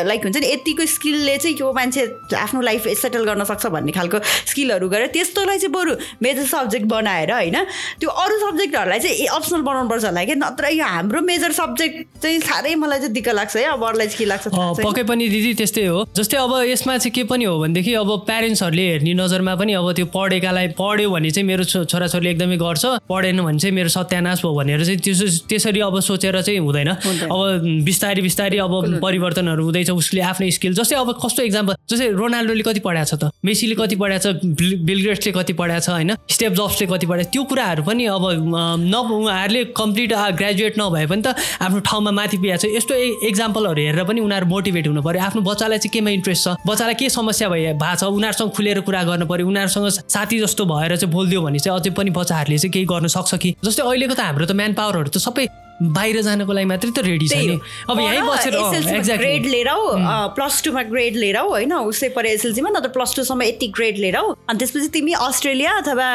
लाइक 0.05 0.21
हुन्छ 0.23 0.37
नि 0.37 0.47
यतिको 0.47 0.85
स्किलले 0.85 1.37
चाहिँ 1.37 1.55
यो 1.59 1.71
मान्छे 1.73 2.03
आफ्नो 2.37 2.61
लाइफ 2.61 2.87
सेटल 3.01 3.23
गर्न 3.29 3.43
सक्छ 3.51 3.65
भन्ने 3.73 3.91
खालको 3.97 4.19
स्किलहरू 4.53 4.89
गरेर 4.89 5.07
त्यस्तोलाई 5.17 5.57
चाहिँ 5.57 5.73
बरु 5.73 5.95
मेजर 6.21 6.45
सब्जेक्ट 6.53 6.85
बनाएर 6.93 7.31
होइन 7.33 7.57
त्यो 7.99 8.09
अरू 8.25 8.35
सब्जेक्टहरूलाई 8.45 8.99
चाहिँ 8.99 9.25
अप्सनल 9.37 9.61
बनाउनुपर्छ 9.69 10.05
होला 10.05 10.23
क्या। 10.25 10.35
नत्र 10.45 10.69
यो 10.77 10.85
हाम्रो 10.93 11.21
मेजर 11.31 11.51
सब्जेक्ट 11.57 12.21
चाहिँ 12.21 12.39
साह्रै 12.45 12.75
मलाई 12.85 12.99
चाहिँ 12.99 13.13
दिक्क 13.17 13.29
लाग्छ 13.33 13.55
है 13.57 13.63
अब 13.73 13.83
अरूलाई 13.87 14.07
चाहिँ 14.07 14.17
के 14.17 14.25
लाग्छ। 14.25 14.47
पक्कै 14.85 15.03
पनि 15.09 15.27
दिदी 15.33 15.53
त्यस्तै 15.57 15.85
हो। 15.89 16.05
जस्तै 16.17 16.37
अब 16.37 16.53
यसमा 16.69 16.97
चाहिँ 16.97 17.11
के 17.17 17.23
पनि 17.33 17.45
हो 17.49 17.57
भनेदेखि 17.65 17.93
अब 18.05 18.09
प्यारेन्ट्सहरूले 18.29 18.85
हेर्ने 18.91 19.13
नजरमा 19.25 19.55
पनि 19.57 19.73
अब 19.81 19.91
त्यो 19.97 20.05
पढेकालाई 20.15 20.67
पढ्यो 20.77 21.09
भने 21.11 21.29
चाहिँ 21.31 21.47
मेरो 21.47 21.63
छो- 21.73 21.85
छोराछोरीले 22.27 22.31
एकदमै 22.31 22.57
गर्छ 22.57 22.85
पढेन 23.09 23.41
भने 23.41 23.59
चाहिँ 23.59 23.75
मेरो 23.75 23.89
सत्यानाश 23.89 24.41
भयो 24.43 24.53
भनेर 24.53 24.83
चाहिँ 24.83 24.99
त्यसो 24.99 25.25
त्यसरी 25.47 25.79
अब 25.79 25.99
सोचेर 25.99 26.41
चाहिँ 26.41 26.59
हुँदैन। 26.59 26.89
अब 27.31 27.83
बिस्तारै 27.85 28.21
बिस्तारै 28.21 28.57
अब 28.57 28.99
परिवर्तनहरू 29.01 29.63
हुँदैछ 29.63 29.89
उसले 29.91 30.21
आफ्नै 30.21 30.51
स्किल 30.51 30.73
जस्तै 30.73 30.95
अब 30.95 31.09
कस्तो 31.23 31.41
इक्जाम्पल 31.43 31.73
जस्तै 31.89 32.07
रोनाल्डोले 32.11 32.63
कति 32.63 32.79
पढाएको 32.83 33.07
छ 33.07 33.19
त? 33.21 33.31
मेसीले 33.45 33.75
कति 33.75 33.95
पढाएको 33.95 34.23
छ? 34.23 34.27
बिल- 34.43 34.79
बिलग्रेट्सले 34.87 35.31
कति 35.31 35.53
पढाएको 35.53 35.85
छ 35.85 35.89
होइन? 35.89 36.11
स्टेप 36.29 36.51
जब्सले 36.53 36.85
कति 36.87 37.05
पढाएको 37.07 37.31
त्यो 37.31 37.43
कुराहरू 37.43 37.83
पनि 37.83 38.03
अब 38.05 38.23
न 38.83 38.95
उहाँहरूले 38.95 39.63
कम्प्लिट 39.77 40.11
ग्रेजुएट 40.37 40.73
नभए 40.79 41.05
पनि 41.07 41.21
त 41.21 41.35
आफ्नो 41.61 41.79
ठाउँमा 41.79 42.11
माथि 42.11 42.37
पुगेको 42.37 42.57
छ। 42.57 42.65
यस्तो 42.77 42.93
एक्जाम्पलहरू 43.27 43.81
हेरेर 43.81 44.03
पनि 44.03 44.19
उनीहरू 44.21 44.45
मोटिभेट 44.47 44.87
हुनु 44.87 45.01
पऱ्यो 45.01 45.21
आफ्नो 45.27 45.41
बच्चालाई 45.41 45.77
चाहिँ 45.77 45.91
केमा 45.93 46.09
इन्ट्रेस्ट 46.17 46.43
छ? 46.43 46.47
बच्चालाई 46.67 46.95
के 46.99 47.09
समस्या 47.09 47.47
भए 47.49 47.73
भएको 47.73 47.95
छ? 47.95 48.03
उनीहरूसँग 48.03 48.49
खुलेर 48.57 48.79
कुरा 48.87 49.03
गर्नु 49.03 49.25
पऱ्यो 49.25 49.47
उनीहरूसँग 49.47 49.87
साथी 50.07 50.39
जस्तो 50.39 50.65
भएर 50.65 50.95
चाहिँ 50.97 51.13
बोलिदियो 51.13 51.41
भने 51.41 51.59
चाहिँ 51.59 51.79
अझै 51.79 51.89
पनि 51.97 52.09
बच्चाहरूले 52.17 52.57
चाहिँ 52.57 52.71
केही 52.73 52.85
गर्न 52.85 53.07
सक्छ 53.15 53.35
कि? 53.35 53.55
जस्तै 53.63 53.83
अहिलेको 53.83 54.13
त 54.13 54.19
हाम्रो 54.27 54.45
त 54.45 54.51
म्यान 54.57 54.73
पावरहरू 54.73 55.09
त 55.09 55.17
सबै 55.21 55.47
बाहिर 55.77 56.21
जानको 56.25 56.53
लागि 56.57 56.65
मात्रै 56.65 56.89
त 56.89 56.99
रेडी 57.05 57.27
छ 57.29 57.37
नि। 57.37 57.55
अब 57.89 57.99
यहीँ 58.01 58.21
बसेर 58.25 59.17
ग्रेड 59.17 59.45
लिएर 59.45 59.67
आऊ 59.69 59.83
प्लस 60.33 60.55
टूमा 60.65 60.81
ग्रेड 60.89 61.15
लिएर 61.15 61.37
आऊ 61.37 61.49
होइन? 61.49 61.73
उसै 61.93 62.09
पर 62.17 62.25
एसएलसीमा 62.25 62.69
नत्र 62.73 62.89
प्लस 62.97 63.13
टूसम्म 63.15 63.41
यति 63.43 63.67
ग्रेड 63.77 63.97
लिएर 63.97 64.15
आऊ 64.17 64.33
अनि 64.49 64.57
त्यसपछि 64.57 64.87
तिमी 64.89 65.13
अस्ट्रेलिया 65.13 65.71
अथवा 65.77 66.09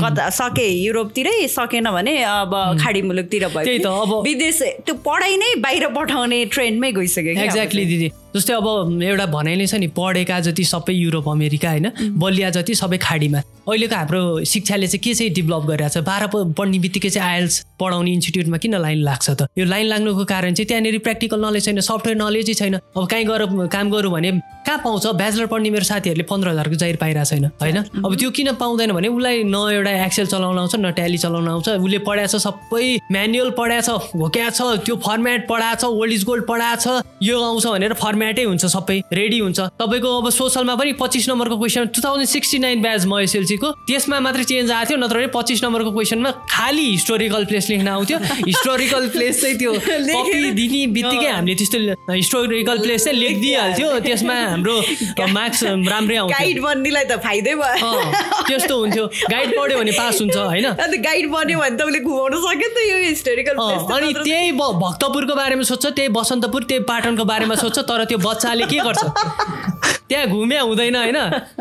कता 0.00 0.28
सके 0.32 0.68
युरोपतिरै 0.80 1.36
सकेन 1.48 1.90
भने 1.90 2.14
अब 2.24 2.52
खाडी 2.80 3.02
मुलुकतिर 3.02 3.46
भयो 3.52 3.64
त्यही 3.64 3.78
त, 3.78 3.86
अब- 3.86 4.24
विदेश 4.24 4.62
त्यो 4.86 4.94
पढाइ 5.04 5.36
नै 5.36 5.54
बाहिर 5.60 5.86
पठाउने 5.92 6.44
ट्रेन्डमै 6.48 6.92
गइसक्यो 6.92 7.36
एक्ज्याक्टली। 7.36 7.84
दिदी। 7.84 8.08
जस्तै 8.36 8.54
अब 8.54 9.02
एउटा 9.02 9.26
भनाइ 9.26 9.56
नै 9.56 9.66
छ 9.66 9.74
नि 9.74 9.86
पढेका 9.96 10.40
जति 10.46 10.64
सबै 10.64 10.94
युरोप 10.94 11.28
अमेरिका 11.28 11.70
होइन 11.70 11.86
बलिया 12.18 12.50
जति 12.50 12.74
सबै 12.74 12.98
खाडीमा। 12.98 13.40
अहिलेको 13.68 13.96
हाम्रो 13.96 14.20
शिक्षाले 14.44 14.86
चाहिँ 14.86 15.02
के 15.04 15.14
चाहिँ 15.14 15.32
डेभलप 15.34 15.64
गरिरहेको 15.66 16.00
छ? 16.00 16.04
बाह्र 16.04 16.26
पढ्ने 16.58 16.78
बित्तिकै 16.78 17.10
चाहिँ 17.10 17.28
आइएल्स 17.28 17.54
पढाउने 17.80 18.10
इन्स्टिट्युटमा 18.12 18.56
किन 18.58 18.74
लाइन 18.76 18.98
लाग्छ 19.02 19.30
त? 19.30 19.46
यो 19.58 19.64
लाइन 19.64 19.86
लाग्नुको 19.86 20.24
कारण 20.24 20.54
चाहिँ 20.54 20.66
त्यहाँनिर 20.68 20.98
प्र्याक्टिकल 20.98 21.38
नलेज 21.44 21.64
छैन 21.64 21.80
सफ्टवेयर 21.80 22.16
नलेजै 22.18 22.54
छैन। 22.54 22.74
अब 22.74 23.06
कहीँ 23.10 23.24
गएर 23.26 23.42
काम 23.70 23.90
गरौँ 23.90 24.12
भने 24.12 24.30
कहाँ 24.66 24.78
पाउँछ? 24.84 25.06
ब्याचलर 25.16 25.46
पढ्ने 25.46 25.70
मेरो 25.70 25.84
साथीहरूले 25.84 26.24
पन्ध्र 26.30 26.48
हजारको 26.50 26.74
जाहिर 26.74 26.96
पाइरहेको 26.96 27.30
छैन 27.30 27.44
होइन? 27.62 27.78
अब 28.04 28.14
त्यो 28.14 28.30
किन 28.30 28.52
पाउँदैन 28.60 28.92
भने 28.92 29.08
उसलाई 29.08 29.42
न 29.46 29.56
एउटा 29.70 29.92
एक्सेल 30.06 30.26
चलाउन 30.26 30.58
आउँछ 30.58 30.74
न 30.76 30.90
ट्याली 30.90 31.18
चलाउन 31.18 31.48
आउँछ। 31.48 31.68
उसले 31.78 31.98
पढाएको 32.06 32.38
छ 32.38 32.42
सबै 32.42 32.84
म्यानुअल 33.10 33.50
पढाएको 33.58 33.98
छ 33.98 34.18
घोक्या 34.18 34.50
छ 34.50 34.60
त्यो 34.84 34.96
फर्मेट 34.98 35.48
पढाएको 35.48 35.80
छ 35.80 35.84
ओल्ड 35.84 36.12
इज 36.12 36.24
गोल्ड 36.24 36.44
पढाएको 36.46 36.80
छ 36.80 37.02
यो 37.22 37.36
आउँछ 37.40 37.66
भनेर 37.66 37.92
फर्मेटै 37.94 38.18
हुन्छ 38.20 38.64
सबै 38.66 38.96
रेडी 39.12 39.38
हुन्छ। 39.38 39.60
तपाईँको 39.80 40.10
अब 40.20 40.28
सोसलमा 40.30 40.74
पनि 40.74 40.92
पच्चिस 41.00 41.28
नम्बरको 41.28 41.56
question 41.56 41.86
two 41.94 42.00
thousand 42.04 42.28
sixty 42.28 42.58
nine 42.58 42.82
batch 42.82 43.06
म 43.06 43.18
एसएलसीको 43.20 43.68
त्यसमा 43.88 44.20
मात्रै 44.20 44.44
चेन्ज 44.44 44.70
आएको 44.70 44.88
थियो 44.90 44.98
नत्र 45.00 45.16
भने 45.16 45.26
पच्चिस 45.34 45.64
नम्बरको 45.64 45.90
क्वेसनमा 45.90 46.30
खालि 46.50 46.84
हिस्टोरिकल 46.90 47.44
प्लेस 47.44 47.68
लेख्न 47.70 47.88
आउँथ्यो। 47.88 48.18
हिस्टोरिकल 48.46 49.08
प्लेस 49.14 49.40
चाहिँ 49.40 49.56
त्यो 49.58 49.72
कपी 49.80 50.50
दिने 50.58 50.86
बित्तिकै 50.96 51.30
हामीले 51.30 51.54
त्यस्तो 51.60 52.12
हिस्टोरिकल 52.12 52.78
प्लेस 52.84 53.04
चाहिँ 53.04 53.18
लेखिदिइहाल्थ्यो 53.18 53.88
त्यसमा 54.06 54.34
हाम्रो 54.34 54.76
मार्क्स 55.32 55.62
राम्रै 55.64 56.16
आउँथ्यो। 56.16 56.38
गाइड 56.38 56.60
बन्नेलाई 56.66 57.04
त 57.04 57.18
फाइदै 57.24 57.54
भयो। 57.60 57.92
त्यस्तो 58.48 58.74
हुन्थ्यो। 58.80 59.06
गाइड 59.30 59.56
पढ्यो 59.58 59.78
भने 59.78 59.92
पास 59.98 60.20
हुन्छ 60.20 60.36
होइन? 60.36 60.66
गाइड 61.08 61.30
बन्यो 61.30 61.58
भने 61.58 61.76
त 61.76 61.82
उसले 61.88 62.00
घुमाउन 62.00 62.34
सक्यो 62.46 62.68
त 62.68 62.78
यो 62.90 62.98
हिस्टोरिकल 63.08 63.54
अनि 63.60 64.12
त्यही 64.22 64.52
भक्तपुरको 64.60 65.34
बारेमा 65.34 65.62
सोध्छ 65.70 65.86
त्यही 65.86 66.08
बसन्तपुर 66.18 66.62
त्यही 66.70 66.82
पाटनको 66.90 67.24
बारेमा 67.24 67.54
सोध्छ 67.62 67.78
तर 67.88 68.04
त्यो 68.10 68.18
बच्चाले 68.18 68.64
के 68.66 68.78
गर्छ? 68.82 69.02
त्यहाँ 70.10 70.26
घुम्या 70.26 70.60
हुँदैन 70.62 70.96
होइन? 70.96 71.18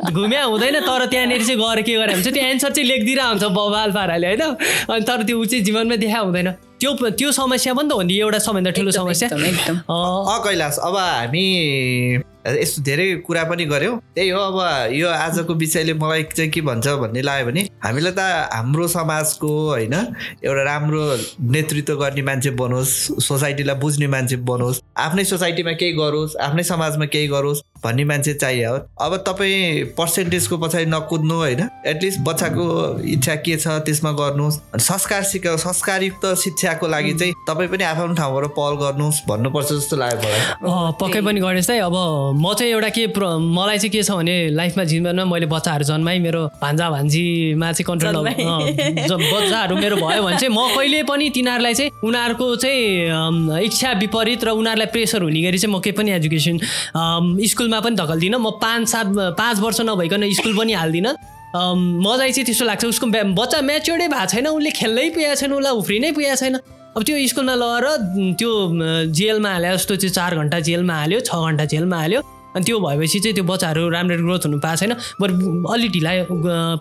घुम्या 0.09 0.43
हुँदैन 0.43 0.75
तर 0.81 1.05
त्यहाँनिर 1.05 1.41
चाहिँ 1.45 1.59
गएर 1.61 1.81
के 1.85 1.93
गरे 2.01 2.13
हुन्छ? 2.13 2.27
त्यो 2.33 2.43
एन्सर 2.43 2.71
चाहिँ 2.73 2.87
लेखिदिरहेको 2.89 3.29
हुन्छ 3.29 3.45
बबाल 3.53 3.91
पाराले 3.93 4.27
होइन? 4.27 4.41
अनि 4.89 5.05
तर 5.05 5.21
त्यो 5.29 5.37
ऊ 5.37 5.45
चाहिँ 5.45 5.63
जीवनमा 5.63 5.95
देखा 6.01 6.19
हुँदैन। 6.19 6.49
त्यो 6.81 6.89
त्यो 7.13 7.31
समस्या 7.31 7.73
पनि 7.77 7.89
त 7.89 7.91
हो 7.93 8.01
नि 8.01 8.17
एउटा 8.17 8.39
सबैभन्दा 8.41 8.71
ठुलो 8.73 8.91
समस्या। 8.91 9.29
अ 9.29 10.35
कैलाश 10.41 10.77
अब 10.81 10.95
हामी 10.97 11.45
यस्तो 12.47 12.81
धेरै 12.81 13.07
कुरा 13.27 13.43
पनि 13.43 13.65
गऱ्यौँ 13.65 13.97
त्यही 14.15 14.29
हो 14.29 14.39
अब 14.39 14.93
यो 14.93 15.07
आजको 15.07 15.53
विषयले 15.53 15.93
मलाई 15.93 16.23
चाहिँ 16.31 16.51
के 16.51 16.61
भन्छ 16.61 16.87
भन्ने 16.87 17.21
लाग्यो 17.21 17.45
भने 17.45 17.61
हामीलाई 17.83 18.11
त 18.11 18.19
हाम्रो 18.53 18.87
समाजको 18.87 19.49
होइन 19.69 19.93
एउटा 19.93 20.63
राम्रो 20.63 21.03
नेतृत्व 21.51 21.95
गर्ने 21.95 22.21
मान्छे 22.21 22.49
बनोस् 22.55 22.95
सोसाइटीलाई 23.23 23.75
बुझ्ने 23.75 24.07
मान्छे 24.07 24.35
बनोस् 24.47 24.81
आफ्नै 24.97 25.23
सोसाइटीमा 25.25 25.71
केही 25.79 25.93
गरोस् 25.93 26.37
आफ्नै 26.37 26.63
समाजमा 26.63 27.05
केही 27.05 27.27
गरोस् 27.27 27.61
भन्ने 27.83 28.03
मान्छे 28.03 28.33
चाहियो। 28.33 28.71
हो 28.71 28.77
अब 28.99 29.15
तपाईँ 29.27 29.83
पर्सेन्टेजको 29.97 30.57
पछाडि 30.57 30.85
नकुद्नु 30.85 31.35
होइन 31.35 31.61
एटलिस्ट 31.87 32.19
बच्चाको 32.19 32.65
इच्छा 33.07 33.35
के 33.35 33.55
छ 33.57 33.67
त्यसमा 33.87 34.11
गर्नुहोस्। 34.11 34.59
संस्कार 34.79 35.23
सिका 35.23 35.55
संस्कारयुक्त 35.55 36.25
शिक्षाको 36.43 36.87
लागि 36.87 37.13
चाहिँ 37.13 37.33
तपाईँ 37.47 37.69
पनि 37.69 37.83
आफ्नो 37.83 38.15
ठाउँबाट 38.15 38.45
पहल 38.59 38.75
गर्नुहोस् 38.83 39.21
भन्नुपर्छ 39.29 39.71
जस्तो 39.71 39.95
लाग्यो 39.95 40.19
मलाई। 40.19 40.91
पक्कै 40.99 41.21
पनि 41.21 41.39
है 41.39 41.79
अब 41.79 41.95
म 42.33 42.53
चाहिँ 42.53 42.71
एउटा 42.71 42.89
के 42.89 43.05
प्र- 43.15 43.39
मलाई 43.39 43.77
चाहिँ 43.77 43.91
के 43.91 44.01
छ 44.03 44.11
भने 44.11 44.35
लाइफमा 44.51 44.83
जीवनमा 44.83 45.25
मैले 45.25 45.45
बच्चाहरू 45.45 45.83
जन्माएँ 45.83 46.19
मेरो 46.19 46.41
भान्जा 46.61 46.89
भान्जीमा 46.89 47.71
चाहिँ 47.71 47.85
कन्ट्रोल 47.89 48.15
बच्चाहरू 48.25 49.75
मेरो 49.75 49.95
भयो 49.95 50.21
भने 50.23 50.37
चाहिँ 50.37 50.53
म 50.55 50.67
कहिले 50.75 51.03
पनि 51.09 51.29
तिनीहरूलाई 51.35 51.73
चाहिँ 51.73 51.91
उनीहरूको 52.03 52.55
चाहिँ 52.55 53.63
इच्छा 53.65 53.91
विपरीत 54.03 54.43
र 54.43 54.49
उनीहरूलाई 54.59 54.87
प्रेसर 54.93 55.21
हुने 55.23 55.41
गरी 55.41 55.57
चाहिँ 55.57 55.73
म 55.75 55.79
केही 55.79 55.95
पनि 55.97 56.11
एजुकेसन 56.19 56.55
स्कुलमा 57.49 57.79
पनि 57.85 57.95
धकल्दिनँ। 57.95 58.37
म 58.39 58.49
पाँच 58.61 58.87
सात 58.89 59.07
पाँच 59.39 59.59
वर्ष 59.59 59.81
नभइकन 59.89 60.29
स्कुल 60.39 60.57
पनि 60.57 60.73
हाल्दिनँ। 60.73 61.13
मलाई 61.55 62.31
चाहिँ 62.31 62.45
त्यस्तो 62.45 62.65
लाग्छ। 62.65 62.85
उसको 62.85 63.05
बच्चा 63.33 63.61
म्याच्योर्डै 63.61 64.07
भएको 64.07 64.25
छैन 64.31 64.47
उसले 64.47 64.71
खेल्नै 64.79 65.09
पुगेको 65.15 65.35
छैन 65.35 65.51
उसलाई 65.53 65.73
उफ्रिनै 65.81 66.11
पुगेको 66.11 66.35
छैन। 66.35 66.55
अब 66.99 67.05
त्यो 67.07 67.15
स्कुलमा 67.31 67.55
लगेर 67.55 67.85
उम्, 67.87 68.33
त्यो 68.35 68.51
जेलमा 69.15 69.49
हाल्यो 69.49 69.75
जस्तो 69.79 69.95
चाहिँ 69.95 70.13
चार 70.19 70.35
घन्टा 70.35 70.59
जेलमा 70.67 70.93
हाल्यो 70.99 71.19
छ 71.23 71.31
घन्टा 71.31 71.65
जेलमा 71.71 71.95
हाल्यो। 71.95 72.21
अनि 72.49 72.65
त्यो 72.65 72.79
भएपछि 72.81 73.19
चाहिँ 73.23 73.35
त्यो 73.39 73.43
बच्चाहरू 73.47 73.87
राम्रो 73.87 74.15
ग्रोथ 74.19 74.43
हुनु 74.45 74.59
पाएको 74.59 74.79
छैन। 74.83 74.93
बरु 75.21 75.63
अलि 75.63 75.87
ढिला 75.95 76.11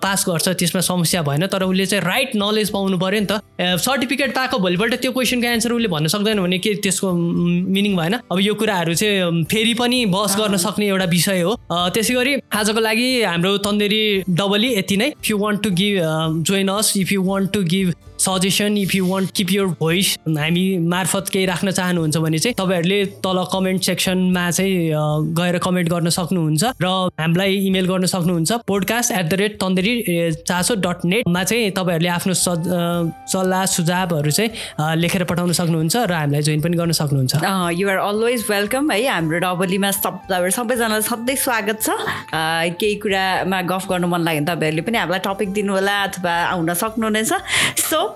पास 0.03 0.25
गर्छ 0.27 0.49
त्यसमा 0.59 0.81
समस्या 0.83 1.23
भएन 1.23 1.47
तर 1.47 1.63
उसले 1.63 1.87
चाहिँ 1.87 2.03
राइट 2.03 2.31
नलेज 2.35 2.71
पाउनु 2.75 2.99
पऱ्यो 2.99 3.21
नि 3.21 3.27
त। 3.31 3.39
सर्टिफिकेट 3.79 4.35
पाएको 4.35 4.59
भोलिपल्ट 4.59 4.95
त्यो 5.07 5.13
क्वेसनको 5.15 5.47
एन्सर 5.55 5.73
उसले 5.79 5.89
भन्न 5.95 6.07
सक्दैन 6.11 6.41
भने 6.43 6.59
के 6.59 6.75
त्यसको 6.83 7.13
मिनिङ 7.15 7.95
भएन। 7.95 8.15
अब 8.27 8.39
यो 8.43 8.55
कुराहरू 8.59 8.95
चाहिँ 8.99 9.45
फेरि 9.47 9.75
पनि 9.79 10.05
बहस 10.11 10.35
गर्न 10.35 10.57
सक्ने 10.59 10.89
एउटा 10.89 11.07
विषय 11.15 11.41
हो। 11.47 11.55
त्यसै 11.95 12.15
गरी 12.19 12.35
आजको 12.51 12.81
लागि 12.81 13.09
हाम्रो 13.23 13.57
तन्देरी 13.63 14.03
डबली 14.35 14.75
यति 14.75 14.97
नै। 14.97 15.09
If 15.15 15.31
you 15.31 15.39
want 15.39 15.63
to 15.63 15.71
give 15.79 16.43
join 16.43 16.69
us 16.75 16.97
if 16.97 17.13
you 17.13 17.23
want 17.23 17.53
to 17.53 17.63
give 17.71 17.95
suggestion 18.19 18.77
if 18.79 18.95
you 18.95 19.07
want 19.07 19.31
keep 19.37 19.51
your 19.53 19.67
voice 19.81 20.17
हामी 20.29 20.63
मार्फत 20.89 21.29
केही 21.33 21.47
राख्न 21.47 21.71
चाहनुहुन्छ 21.71 22.17
भने 22.17 22.39
चाहिँ 22.39 22.55
तपाईँहरूले 22.59 23.05
तल 23.25 23.39
कमेन्ट 23.53 23.83
सेक्सनमा 23.83 24.51
चाहिँ 24.51 24.91
गएर 25.39 25.59
कमेन्ट 25.59 25.89
गर्न 25.89 26.09
सक्नुहुन्छ 26.11 26.65
र 26.83 26.87
हामीलाई 27.21 27.57
इमेल 27.67 27.87
गर्न 27.87 28.07
सक्नुहुन्छ। 28.07 28.53
Podcast 28.67 29.13
at 29.13 29.27
the 29.31 29.35
rate 29.41 29.61
Tanderi 29.61 29.95
चासो 30.43 30.75
डट 30.83 31.05
नेटमा 31.05 31.45
चाहिँ 31.45 31.71
तपाईँहरूले 31.79 32.09
आफ्नो 32.09 32.35
सल्लाह 32.35 33.65
सुझावहरू 33.75 34.31
चाहिँ 34.31 34.97
लेखेर 34.99 35.25
पठाउन 35.31 35.53
सक्नुहुन्छ 35.53 35.97
र 35.97 36.13
हामीलाई 36.13 36.43
जोइन 36.43 36.61
पनि 36.61 36.77
गर्न 36.77 36.93
सक्नुहुन्छ। 36.99 37.35
युआर 37.79 37.99
अलवेज 37.99 38.45
वेलकम 38.51 38.91
है। 38.91 39.07
हाम्रो 39.09 39.39
डबलीमा 39.39 39.91
सब 39.95 40.27
सबैजनालाई 40.59 41.03
सधैँ 41.07 41.37
स्वागत 41.37 41.79
छ। 41.83 41.89
केही 42.35 42.95
कुरामा 42.99 43.63
गफ 43.71 43.89
गर्नु 43.89 44.07
मन 44.11 44.21
लाग्यो 44.27 44.43
भने 44.43 44.51
तपाईँहरूले 44.51 44.83
पनि 44.83 44.99
हामीलाई 44.99 45.23
टपिक 45.23 45.49
दिनु 45.55 45.73
होला 45.73 45.97
अथवा 46.03 46.35
आउन 46.51 46.75
सक्नुहुनेछ। 46.75 47.33
सो 47.79 48.08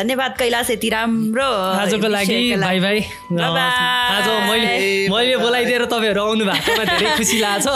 धन्यवाद 0.00 0.32
कैलाश 0.38 0.70
यति 0.70 0.88
राम्रो 0.96 1.48
आजको 1.84 2.08
लागि 2.08 2.56
भाइ 2.56 2.78
Bye-bye. 3.30 3.64
आज 4.16 4.26
मैले 4.48 5.08
मैले 5.12 5.36
बोलाइदिएर 5.44 5.84
तपाईँहरू 5.92 6.20
आउनु 6.24 6.44
भएकोमा 6.48 6.84
धेरै 6.88 7.16
खुसी 7.16 7.38
लाग्छ। 7.44 7.66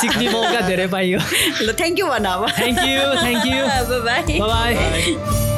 सिक्ने 0.00 0.26
मौका 0.34 0.60
धेरै 0.68 0.86
पाइयो। 0.94 1.18
ल 1.62 1.68
थ्याङ्क 1.78 1.98
यू 1.98 2.06
भन 2.06 2.24
अब। 2.34 2.42
Thank 2.58 2.78
you 2.90 3.02
thank 3.22 3.46
you 3.46 3.62
bye 4.08 4.38
bye. 4.40 5.57